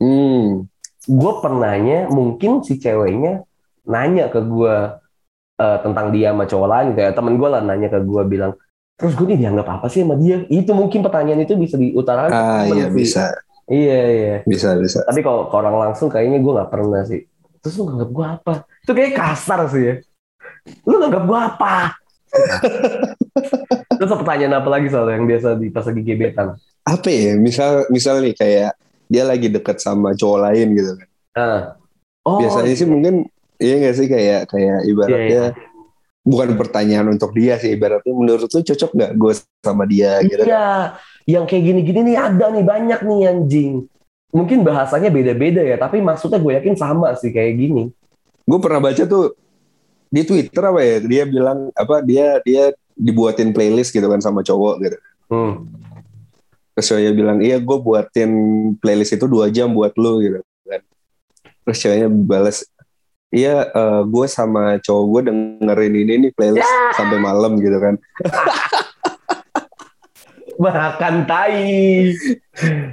Hmm. 0.00 0.64
Gue 1.04 1.32
pernahnya, 1.44 2.08
mungkin 2.08 2.64
si 2.64 2.80
ceweknya 2.80 3.44
nanya 3.84 4.32
ke 4.32 4.40
gue 4.40 4.74
eh, 5.54 5.78
tentang 5.84 6.10
dia 6.10 6.32
sama 6.32 6.48
cowok 6.48 6.68
lain 6.72 6.86
gitu 6.96 7.00
ya. 7.04 7.10
Temen 7.12 7.34
gue 7.36 7.48
lah 7.52 7.60
nanya 7.60 7.88
ke 7.92 8.00
gue 8.00 8.22
bilang, 8.24 8.52
terus 8.96 9.12
gue 9.12 9.26
nih 9.28 9.38
dianggap 9.44 9.68
apa 9.68 9.86
sih 9.92 10.00
sama 10.02 10.16
dia? 10.16 10.42
Itu 10.48 10.72
mungkin 10.72 11.04
pertanyaan 11.04 11.44
itu 11.44 11.54
bisa 11.54 11.76
diutarakan. 11.76 12.32
Ah, 12.32 12.64
iya 12.64 12.88
sih. 12.88 12.96
bisa. 12.96 13.24
Iya, 13.64 14.00
iya. 14.08 14.36
Bisa, 14.44 14.72
bisa. 14.76 15.04
Tapi 15.04 15.20
kalau 15.20 15.48
ke 15.48 15.54
orang 15.56 15.76
langsung 15.78 16.08
kayaknya 16.08 16.40
gue 16.40 16.52
nggak 16.52 16.70
pernah 16.72 17.04
sih. 17.04 17.28
Terus 17.60 17.76
lu 17.80 17.92
nganggap 17.92 18.10
gue 18.12 18.26
apa? 18.26 18.52
Itu 18.84 18.92
kayak 18.92 19.12
kasar 19.16 19.60
sih 19.68 19.82
ya. 19.84 19.94
Lu 20.88 20.96
nganggap 21.00 21.24
gue 21.28 21.38
apa? 21.38 21.76
Terus 23.98 24.10
pertanyaan 24.10 24.60
apa 24.60 24.68
lagi 24.68 24.88
soal 24.90 25.08
yang 25.14 25.24
biasa 25.24 25.56
di 25.58 25.70
pas 25.70 25.86
lagi 25.86 26.02
gebetan? 26.02 26.58
Apa 26.84 27.08
ya? 27.08 27.38
Misal, 27.38 27.88
misal 27.88 28.20
nih 28.20 28.34
kayak 28.36 28.72
dia 29.08 29.22
lagi 29.24 29.48
deket 29.48 29.80
sama 29.80 30.12
cowok 30.12 30.38
lain 30.50 30.66
gitu 30.74 30.92
kan. 30.98 31.08
Nah. 31.34 31.60
Oh, 32.24 32.40
Biasanya 32.40 32.72
sih 32.72 32.88
mungkin 32.88 33.28
iya 33.60 33.74
gak 33.84 33.96
sih 34.00 34.06
kayak 34.08 34.48
kayak 34.48 34.78
ibaratnya 34.88 35.28
Iya, 35.28 35.44
bukan 36.24 36.56
pertanyaan 36.56 37.12
untuk 37.12 37.36
dia 37.36 37.60
sih 37.60 37.76
ibaratnya 37.76 38.16
menurut 38.16 38.48
lu 38.48 38.60
cocok 38.64 38.90
nggak 38.96 39.12
gue 39.12 39.32
sama 39.60 39.84
dia 39.84 40.24
gitu 40.24 40.40
kan. 40.40 40.48
Iya, 40.48 40.68
yang 41.28 41.44
kayak 41.44 41.62
gini-gini 41.68 42.00
nih 42.12 42.16
ada 42.16 42.48
nih 42.48 42.64
banyak 42.64 43.00
nih 43.04 43.20
anjing. 43.28 43.72
Mungkin 44.34 44.64
bahasanya 44.64 45.12
beda-beda 45.12 45.62
ya, 45.62 45.76
tapi 45.76 46.00
maksudnya 46.00 46.40
gue 46.40 46.52
yakin 46.58 46.74
sama 46.74 47.12
sih 47.14 47.30
kayak 47.30 47.54
gini. 47.60 47.92
Gue 48.48 48.58
pernah 48.58 48.80
baca 48.80 49.04
tuh 49.04 49.36
di 50.14 50.22
Twitter 50.22 50.62
apa 50.62 50.78
ya 50.78 50.96
dia 51.02 51.22
bilang 51.26 51.74
apa 51.74 51.98
dia 52.06 52.38
dia 52.46 52.70
dibuatin 52.94 53.50
playlist 53.50 53.90
gitu 53.90 54.06
kan 54.06 54.22
sama 54.22 54.46
cowok 54.46 54.74
gitu. 54.86 54.98
Hmm. 55.26 55.66
Terus 56.78 56.86
cowoknya 56.86 57.12
bilang 57.18 57.38
iya 57.42 57.58
gue 57.58 57.78
buatin 57.82 58.30
playlist 58.78 59.18
itu 59.18 59.26
dua 59.26 59.50
jam 59.50 59.74
buat 59.74 59.90
lu 59.98 60.22
gitu 60.22 60.38
kan. 60.70 60.80
Terus 61.66 61.78
cowoknya 61.82 62.08
balas 62.10 62.58
iya 63.34 63.66
eh, 63.66 64.02
gue 64.06 64.26
sama 64.30 64.78
cowok 64.78 65.04
gue 65.10 65.20
dengerin 65.34 65.94
ini 65.98 66.14
nih 66.28 66.30
playlist 66.30 66.70
sampai 66.98 67.18
malam 67.18 67.58
gitu 67.58 67.78
kan. 67.82 67.98
Makan 70.54 71.14
tai. 71.26 72.14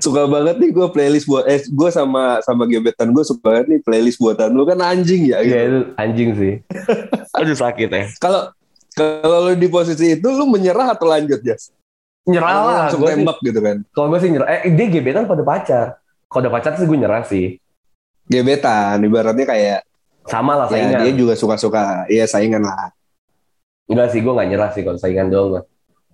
Suka 0.01 0.25
banget 0.25 0.57
nih 0.57 0.69
gue 0.73 0.87
playlist 0.89 1.29
buat 1.29 1.45
eh 1.45 1.61
gue 1.61 1.89
sama 1.89 2.41
sama 2.41 2.65
gebetan 2.65 3.13
gue 3.13 3.21
suka 3.21 3.41
banget 3.41 3.65
nih 3.69 3.79
playlist 3.85 4.17
buatan 4.17 4.49
lu 4.51 4.65
kan 4.65 4.81
anjing 4.81 5.29
ya 5.29 5.45
gitu. 5.45 5.53
Iya 5.53 5.61
itu 5.63 5.79
anjing 5.95 6.29
sih. 6.33 6.53
Aduh 7.37 7.53
sakit 7.53 7.89
ya. 7.89 8.03
Kalau 8.17 8.49
kalau 8.91 9.47
lu 9.47 9.53
di 9.53 9.69
posisi 9.69 10.17
itu 10.17 10.27
lu 10.27 10.49
menyerah 10.49 10.91
atau 10.91 11.05
lanjut 11.05 11.39
Jas? 11.41 11.69
Nyerah 12.25 12.49
lah. 12.53 12.63
langsung 12.89 13.01
sih- 13.01 13.13
tembak 13.13 13.37
gitu 13.41 13.59
kan. 13.61 13.77
Kalau 13.93 14.07
gue 14.09 14.19
sih 14.19 14.29
nyerah. 14.29 14.47
Eh 14.61 14.73
dia 14.73 14.85
gebetan 14.89 15.25
pada 15.25 15.43
pacar. 15.45 15.85
Kalau 16.25 16.41
udah 16.41 16.53
pacar 16.53 16.73
sih 16.75 16.85
gue 16.85 16.97
nyerah 16.97 17.23
sih. 17.23 17.61
Gebetan 18.25 19.01
ibaratnya 19.01 19.45
kayak 19.45 19.79
Sama 20.21 20.53
lah 20.53 20.69
ya, 20.69 20.77
saingan. 20.77 21.01
dia 21.01 21.13
juga 21.17 21.33
suka-suka 21.33 22.05
iya 22.05 22.29
saingan 22.29 22.61
lah. 22.61 22.93
Enggak 23.89 24.13
sih 24.13 24.21
gue 24.21 24.31
gak 24.31 24.47
nyerah 24.47 24.69
sih 24.71 24.81
kalau 24.81 24.95
saingan 24.95 25.27
doang. 25.27 25.49
Gue 25.51 25.61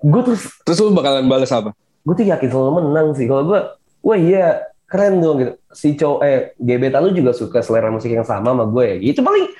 terus 0.01 0.41
Terus 0.65 0.77
lu 0.81 0.93
bakalan 0.93 1.25
balas 1.25 1.49
apa? 1.53 1.73
gue 2.07 2.15
tuh 2.15 2.27
yakin 2.31 2.47
selalu 2.47 2.71
menang 2.79 3.07
sih. 3.19 3.27
Kalau 3.27 3.43
gue, 3.43 3.59
wah 3.99 4.15
iya 4.15 4.63
keren 4.87 5.19
dong 5.19 5.43
gitu. 5.43 5.53
Si 5.75 5.99
cowok 5.99 6.19
eh 6.23 6.55
gebetan 6.55 7.03
lu 7.03 7.11
juga 7.11 7.35
suka 7.35 7.59
selera 7.59 7.91
musik 7.91 8.07
yang 8.07 8.23
sama 8.23 8.55
sama 8.55 8.63
gue. 8.63 8.85
ya. 8.87 8.95
Itu 9.11 9.19
paling 9.27 9.51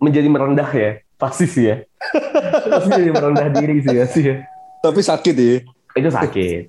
menjadi 0.00 0.28
merendah 0.32 0.70
ya. 0.72 1.04
Pasti 1.20 1.44
sih 1.44 1.68
ya. 1.68 1.84
Pasti 2.72 2.88
jadi 2.96 3.12
merendah 3.12 3.52
diri 3.52 3.84
sih 3.84 3.92
ya 3.92 4.04
sih 4.08 4.24
ya. 4.24 4.36
Tapi 4.80 5.00
sakit 5.04 5.34
ya. 5.36 5.56
Itu 5.92 6.08
sakit. 6.08 6.62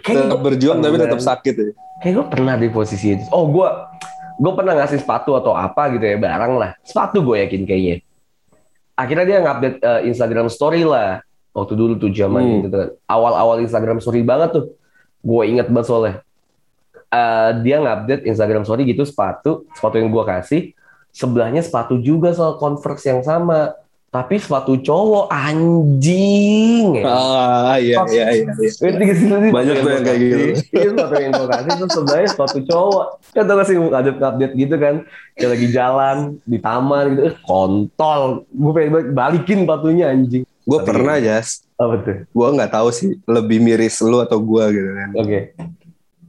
Tetap 0.00 0.32
gua 0.32 0.40
berjuang 0.40 0.80
tapi 0.80 0.96
tetap 0.96 1.20
sakit 1.20 1.54
ya. 1.60 1.70
Kayak 2.00 2.12
gue 2.16 2.26
pernah 2.32 2.54
di 2.56 2.68
posisi 2.72 3.12
itu. 3.12 3.24
Oh 3.28 3.44
gue, 3.52 3.68
gue 4.40 4.52
pernah 4.56 4.72
ngasih 4.80 5.04
sepatu 5.04 5.36
atau 5.36 5.52
apa 5.52 5.92
gitu 5.92 6.08
ya 6.08 6.16
barang 6.16 6.56
lah. 6.56 6.72
Sepatu 6.80 7.20
gue 7.20 7.44
yakin 7.44 7.68
kayaknya. 7.68 8.00
Akhirnya 8.96 9.24
dia 9.28 9.38
ngupdate 9.44 9.78
eh, 9.84 10.00
Instagram 10.08 10.48
Story 10.48 10.88
lah. 10.88 11.20
Waktu 11.50 11.72
dulu 11.74 11.92
tuh 11.96 12.10
zaman 12.10 12.40
Hmm. 12.40 12.60
gitu 12.64 12.76
kan. 12.76 12.88
Awal-awal 13.06 13.60
Instagram 13.60 13.98
Story 13.98 14.20
banget 14.20 14.50
tuh. 14.52 14.66
Gue 15.20 15.46
inget 15.46 15.66
banget 15.66 15.86
soalnya. 15.86 16.14
Eh, 17.06 17.50
dia 17.60 17.76
ngupdate 17.76 18.22
Instagram 18.24 18.62
Story 18.62 18.86
gitu 18.86 19.02
sepatu, 19.02 19.66
sepatu 19.72 19.96
yang 19.96 20.08
gue 20.08 20.24
kasih. 20.24 20.62
Sebelahnya 21.10 21.58
sepatu 21.58 21.98
juga 21.98 22.30
soal 22.30 22.54
Converse 22.54 23.02
yang 23.04 23.20
sama. 23.20 23.74
Tapi 24.08 24.38
sepatu 24.38 24.74
cowok 24.76 25.30
anjing. 25.30 26.98
ya. 26.98 27.06
Ah 27.06 27.74
iya 27.78 27.94
iya 28.06 28.24
iya. 28.32 28.50
iya. 28.50 29.50
Banyak 29.50 29.74
tuh 29.76 29.90
yang 29.92 30.02
kayak 30.02 30.18
gitu. 30.18 30.34
Iya 30.68 30.88
sepatu 30.88 31.14
yang 31.16 31.32
gue 31.32 31.48
kasih 31.48 31.70
Terus 31.76 31.92
sebenarnya 31.92 32.28
sepatu 32.28 32.58
cowok 32.64 33.04
Kan 33.30 33.42
tau 33.44 33.54
gak 33.54 33.66
sih 33.66 33.76
update-update 33.78 34.54
gitu 34.56 34.74
kan 34.76 34.94
Kayak 35.32 35.50
lagi 35.50 35.66
jalan 35.70 36.16
Di 36.42 36.58
taman 36.58 37.04
gitu 37.08 37.22
eh, 37.24 37.34
Kontol 37.40 38.20
Gue 38.50 38.72
pengen 38.72 38.90
balik- 38.90 39.12
balikin 39.12 39.58
sepatunya 39.62 40.04
anjing 40.08 40.42
Gue 40.70 40.78
pernah 40.80 41.18
Jas. 41.18 41.66
Apa 41.74 41.98
tuh? 41.98 42.16
Gue 42.24 42.48
nggak 42.48 42.70
tahu 42.70 42.88
sih 42.90 43.18
lebih 43.26 43.58
miris 43.58 43.98
lu 44.00 44.18
atau 44.18 44.38
gue 44.38 44.64
gitu 44.70 44.90
kan. 44.94 45.10
Oke 45.16 45.40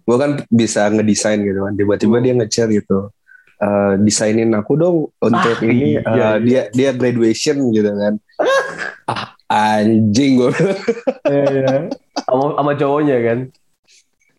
Gue 0.01 0.17
kan 0.17 0.31
bisa 0.49 0.89
ngedesain 0.89 1.37
gitu 1.39 1.61
kan. 1.61 1.73
Tiba-tiba 1.73 2.17
Hmm. 2.17 2.25
dia 2.25 2.33
ngechat 2.33 2.67
gitu. 2.67 3.13
Eh, 3.55 3.93
desainin 4.01 4.49
aku 4.51 4.73
dong 4.73 4.97
untuk 5.15 5.53
Ah, 5.53 5.61
ini 5.61 5.95
iya, 5.95 6.01
iya. 6.09 6.29
dia 6.41 6.61
dia 6.73 6.89
graduation 6.91 7.61
gitu 7.69 7.93
kan. 7.93 8.17
ah 9.05 9.37
anjing 9.77 10.41
gue. 10.41 10.51
Iya 11.23 11.43
iya 11.45 11.67
sama, 12.17 12.57
sama 12.57 12.71
cowoknya 12.73 13.17
kan 13.21 13.39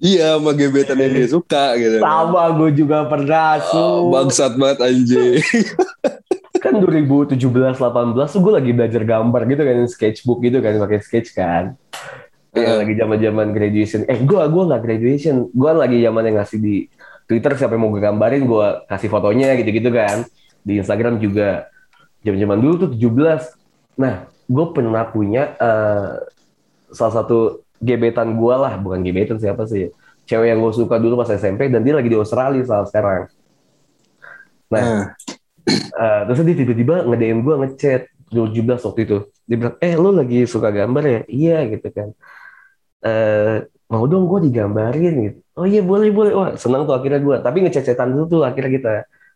iya 0.02 0.34
sama 0.34 0.50
gebetan 0.50 0.98
yang 0.98 1.14
dia 1.14 1.28
suka 1.30 1.78
gitu. 1.78 1.96
kan. 1.96 2.26
Sama 2.26 2.50
gue 2.52 2.70
juga 2.74 3.06
pernah 3.06 3.54
Ah, 3.54 3.62
su 3.62 4.10
bangsat 4.10 4.52
banget 4.58 4.78
anjing. 4.82 5.38
Kan 6.62 6.78
2017-18 6.78 7.34
tuh 8.30 8.40
gue 8.40 8.52
lagi 8.54 8.70
belajar 8.70 9.02
gambar 9.02 9.42
gitu 9.50 9.62
kan 9.66 9.76
Sketchbook 9.90 10.38
gitu 10.46 10.62
kan 10.62 10.78
pakai 10.78 10.98
sketch 11.02 11.34
kan 11.34 11.74
Iya, 12.52 12.68
Heeh. 12.68 12.78
lagi 12.84 12.94
zaman-zaman 13.00 13.46
graduation. 13.56 14.00
Eh, 14.04 14.20
gua 14.28 14.44
gua 14.44 14.68
nggak 14.68 14.82
graduation. 14.84 15.48
Gua 15.56 15.72
lagi 15.72 16.04
zaman 16.04 16.28
yang 16.28 16.36
ngasih 16.36 16.58
di 16.60 16.84
Twitter 17.24 17.56
siapa 17.56 17.72
yang 17.80 17.88
mau 17.88 17.90
gue 17.96 18.02
gambarin, 18.04 18.44
gua 18.44 18.84
kasih 18.92 19.08
fotonya 19.08 19.56
gitu-gitu 19.56 19.88
kan. 19.88 20.28
Di 20.60 20.76
Instagram 20.76 21.16
juga 21.16 21.72
zaman-zaman 22.20 22.58
dulu 22.60 22.74
tuh 22.76 22.90
17. 22.92 23.56
Nah, 23.96 24.28
gue 24.28 24.66
pernah 24.76 25.04
punya 25.08 25.56
eh, 25.56 26.12
salah 26.92 27.14
satu 27.24 27.64
gebetan 27.80 28.36
gua 28.36 28.60
lah, 28.60 28.76
bukan 28.76 29.00
gebetan 29.00 29.40
siapa 29.40 29.64
sih. 29.64 29.88
Cewek 30.28 30.52
yang 30.52 30.60
gue 30.60 30.72
suka 30.76 31.00
dulu 31.00 31.24
pas 31.24 31.32
SMP 31.32 31.72
dan 31.72 31.80
dia 31.80 31.96
lagi 31.96 32.12
di 32.12 32.20
Australia 32.20 32.60
saat 32.68 32.92
sekarang. 32.92 33.32
Nah, 34.68 34.80
Nah, 34.84 35.02
Eh, 35.92 36.20
terus 36.26 36.38
dia 36.48 36.56
tiba-tiba 36.62 36.94
nge-DM 37.08 37.38
gue 37.46 37.54
ngechat 37.62 38.02
2017 38.32 38.80
waktu 38.88 39.00
itu. 39.06 39.16
Dia 39.48 39.56
bilang, 39.60 39.76
eh 39.84 39.94
lu 40.00 40.08
lagi 40.16 40.38
suka 40.48 40.68
gambar 40.72 41.02
ya? 41.04 41.20
Iya 41.28 41.56
gitu 41.72 41.88
kan. 41.96 42.08
Eh 43.04 43.56
mau 43.92 44.04
dong 44.10 44.24
gue 44.30 44.38
digambarin 44.48 45.14
gitu. 45.26 45.38
Oh 45.58 45.66
iya 45.68 45.80
boleh 45.84 46.08
boleh. 46.14 46.32
Wah 46.38 46.50
senang 46.62 46.82
tuh 46.88 46.94
akhirnya 46.98 47.20
gue. 47.26 47.36
Tapi 47.44 47.56
ngechat-chatan 47.66 48.08
dulu 48.14 48.24
tuh 48.32 48.40
akhirnya 48.48 48.72
kita. 48.78 48.92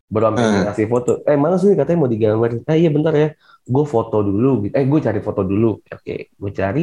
baru 0.06 0.38
sampai 0.38 0.86
Hmm. 0.86 0.90
foto 0.94 1.10
eh 1.26 1.34
mana 1.34 1.58
sih 1.58 1.74
katanya 1.74 1.98
mau 1.98 2.06
digambarin 2.06 2.62
eh 2.70 2.78
iya 2.78 2.94
bentar 2.94 3.10
ya 3.10 3.28
gue 3.66 3.84
foto 3.90 4.22
dulu 4.22 4.62
gitu. 4.62 4.74
eh 4.78 4.86
gue 4.86 5.00
cari 5.02 5.18
foto 5.18 5.42
dulu 5.42 5.82
oke 5.82 6.14
gue 6.30 6.50
cari 6.54 6.82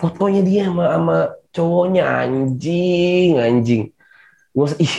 fotonya 0.00 0.40
dia 0.40 0.62
sama 0.72 0.84
sama 0.96 1.16
cowoknya 1.52 2.02
anjing 2.24 3.36
anjing 3.36 3.82
gue 4.56 4.68
ih 4.80 4.94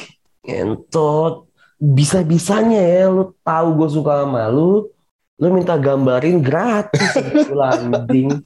entot 0.46 1.47
bisa 1.78 2.26
bisanya 2.26 2.82
ya 2.82 3.06
lu 3.14 3.34
tahu 3.46 3.68
gue 3.78 3.90
suka 3.94 4.26
sama 4.26 4.50
lu 4.50 4.90
lu 5.38 5.48
minta 5.54 5.78
gambarin 5.78 6.42
gratis 6.42 7.14
Gila, 7.46 7.78
anjing. 7.78 8.42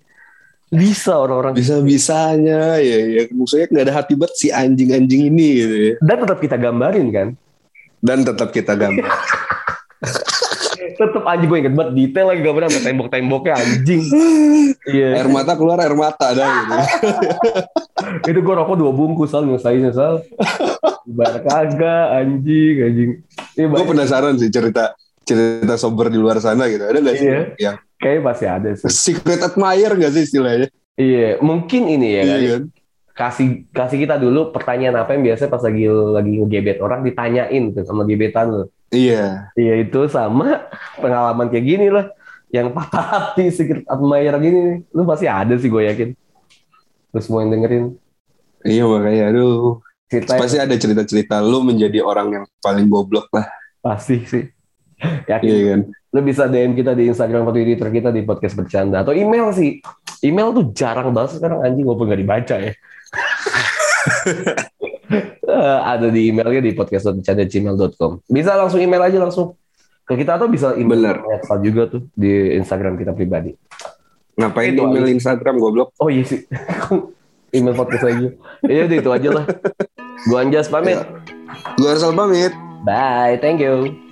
Bisa 0.72 1.20
orang-orang 1.20 1.56
bisa 1.56 1.80
bisanya 1.84 2.80
ya 2.80 3.00
ya. 3.08 3.22
Maksudnya 3.32 3.68
nggak 3.72 3.86
ada 3.88 3.96
hati 3.96 4.14
banget 4.16 4.36
si 4.40 4.48
anjing 4.52 4.92
anjing 4.96 5.28
ini 5.32 5.48
gitu 5.64 5.76
ya. 5.76 5.94
Dan 6.04 6.18
tetap 6.24 6.40
kita 6.40 6.56
gambarin 6.60 7.08
kan? 7.12 7.28
Dan 8.04 8.24
tetap 8.28 8.50
kita 8.52 8.76
gambar 8.76 9.08
tetap 11.02 11.24
anjing 11.26 11.50
gue 11.50 11.60
inget 11.60 11.74
banget 11.74 11.92
detail 11.94 12.26
lagi 12.30 12.42
gambarnya 12.42 12.70
sama 12.70 12.86
tembok-temboknya 12.86 13.54
anjing. 13.58 14.02
Iya. 14.86 15.10
Air 15.18 15.28
mata 15.28 15.54
keluar 15.54 15.78
air 15.78 15.94
mata 15.94 16.26
ada 16.30 16.46
gitu. 16.46 16.76
Itu 18.30 18.40
gue 18.40 18.56
rokok 18.56 18.76
dua 18.76 18.92
bungkus 18.92 19.30
sal 19.30 19.44
nyusahin 19.44 19.90
sal. 19.90 20.22
Bar 21.04 21.42
kagak 21.42 22.06
anjing 22.16 22.76
anjing. 22.80 23.12
Ini 23.54 23.66
gue 23.66 23.74
banyak- 23.74 23.90
penasaran 23.90 24.38
sih 24.38 24.48
cerita 24.48 24.94
cerita 25.22 25.76
sober 25.76 26.08
di 26.08 26.18
luar 26.18 26.38
sana 26.38 26.66
gitu. 26.66 26.82
Ada 26.82 26.98
nggak 26.98 27.16
sih 27.16 27.28
Iya. 27.28 27.42
yang 27.58 27.76
kayaknya 27.98 28.22
pasti 28.24 28.46
ada 28.46 28.70
sih. 28.72 28.86
Secret 28.88 29.42
admirer 29.42 29.94
nggak 29.94 30.12
sih 30.12 30.24
istilahnya? 30.24 30.68
Iya 30.94 31.42
mungkin 31.42 31.88
ini 31.88 32.08
ya 32.14 32.24
iya 32.28 32.50
kan? 32.56 32.64
Kasih 33.12 33.48
kasih 33.70 33.98
kita 34.00 34.16
dulu 34.16 34.50
pertanyaan 34.50 34.98
apa 34.98 35.14
yang 35.14 35.24
biasanya 35.24 35.50
pas 35.50 35.62
lagi 35.62 35.84
lagi 35.86 36.32
ngegebet 36.38 36.78
orang 36.80 37.02
ditanyain 37.02 37.70
tuh 37.70 37.84
sama 37.84 38.04
gebetan 38.04 38.50
lo 38.50 38.64
iya. 38.92 39.50
Iya 39.58 39.74
itu 39.82 40.00
sama 40.12 40.68
pengalaman 41.00 41.48
kayak 41.50 41.66
gini 41.66 41.88
lah. 41.90 42.12
Yang 42.52 42.76
patah 42.76 43.06
hati 43.08 43.48
secret 43.50 43.88
admirer 43.88 44.36
gini 44.44 44.60
nih. 44.60 44.78
lu 44.92 45.08
pasti 45.08 45.26
ada 45.26 45.56
sih 45.56 45.72
gue 45.72 45.84
yakin. 45.88 46.10
Terus 47.16 47.24
semua 47.26 47.48
yang 47.48 47.52
dengerin. 47.56 47.86
Iya 48.68 48.84
makanya 48.86 49.24
aduh. 49.32 49.80
Cerita 50.12 50.36
pasti 50.36 50.60
ada 50.60 50.76
cerita-cerita 50.76 51.40
lu 51.40 51.64
menjadi 51.64 52.04
orang 52.04 52.28
yang 52.36 52.46
paling 52.60 52.92
goblok 52.92 53.32
lah. 53.32 53.48
Pasti 53.80 54.20
sih. 54.28 54.44
Yakin. 55.32 55.48
Iya 55.48 55.60
kan? 55.72 55.82
Lu 56.12 56.20
bisa 56.22 56.52
DM 56.52 56.76
kita 56.76 56.92
di 56.92 57.08
Instagram 57.08 57.48
atau 57.48 57.56
di 57.56 57.72
Twitter 57.72 57.90
kita 57.90 58.10
di 58.12 58.22
podcast 58.28 58.60
bercanda. 58.60 59.08
Atau 59.08 59.16
email 59.16 59.50
sih. 59.56 59.80
Email 60.22 60.52
tuh 60.52 60.76
jarang 60.76 61.16
banget 61.16 61.40
sekarang 61.40 61.64
anjing. 61.64 61.88
Walaupun 61.88 62.12
nggak 62.12 62.22
dibaca 62.22 62.56
ya 62.60 62.76
Eh, 65.52 65.80
ada 65.84 66.08
di 66.08 66.32
emailnya 66.32 66.64
di 66.64 66.72
podcast.bercanda.gmail.com 66.72 68.24
bisa 68.32 68.56
langsung 68.56 68.80
email 68.80 69.04
aja 69.04 69.20
langsung. 69.20 69.60
Ke 70.08 70.16
kita 70.16 70.40
atau 70.40 70.48
bisa 70.48 70.74
email 70.80 71.20
Bener. 71.20 71.60
Juga 71.60 71.92
tuh 71.92 72.08
di 72.16 72.56
Instagram 72.56 72.96
kita 72.96 73.12
pribadi. 73.12 73.52
Ngapain 74.40 74.72
Itu 74.72 74.88
email 74.88 75.12
Instagram 75.12 75.60
goblok? 75.60 75.92
Oh 76.00 76.08
iya 76.08 76.24
sih. 76.24 76.48
Email 77.56 77.76
podcast 77.76 78.08
lagi. 78.08 78.28
Iya 78.64 78.88
udah 78.88 78.98
itu 79.04 79.12
aja 79.12 79.30
lah. 79.36 79.46
Gua 80.32 80.40
Anjas 80.40 80.72
pamit. 80.72 81.04
Gue 81.76 81.90
harus 81.92 82.04
pamit. 82.16 82.56
Bye 82.88 83.36
thank 83.44 83.60
you 83.60 84.11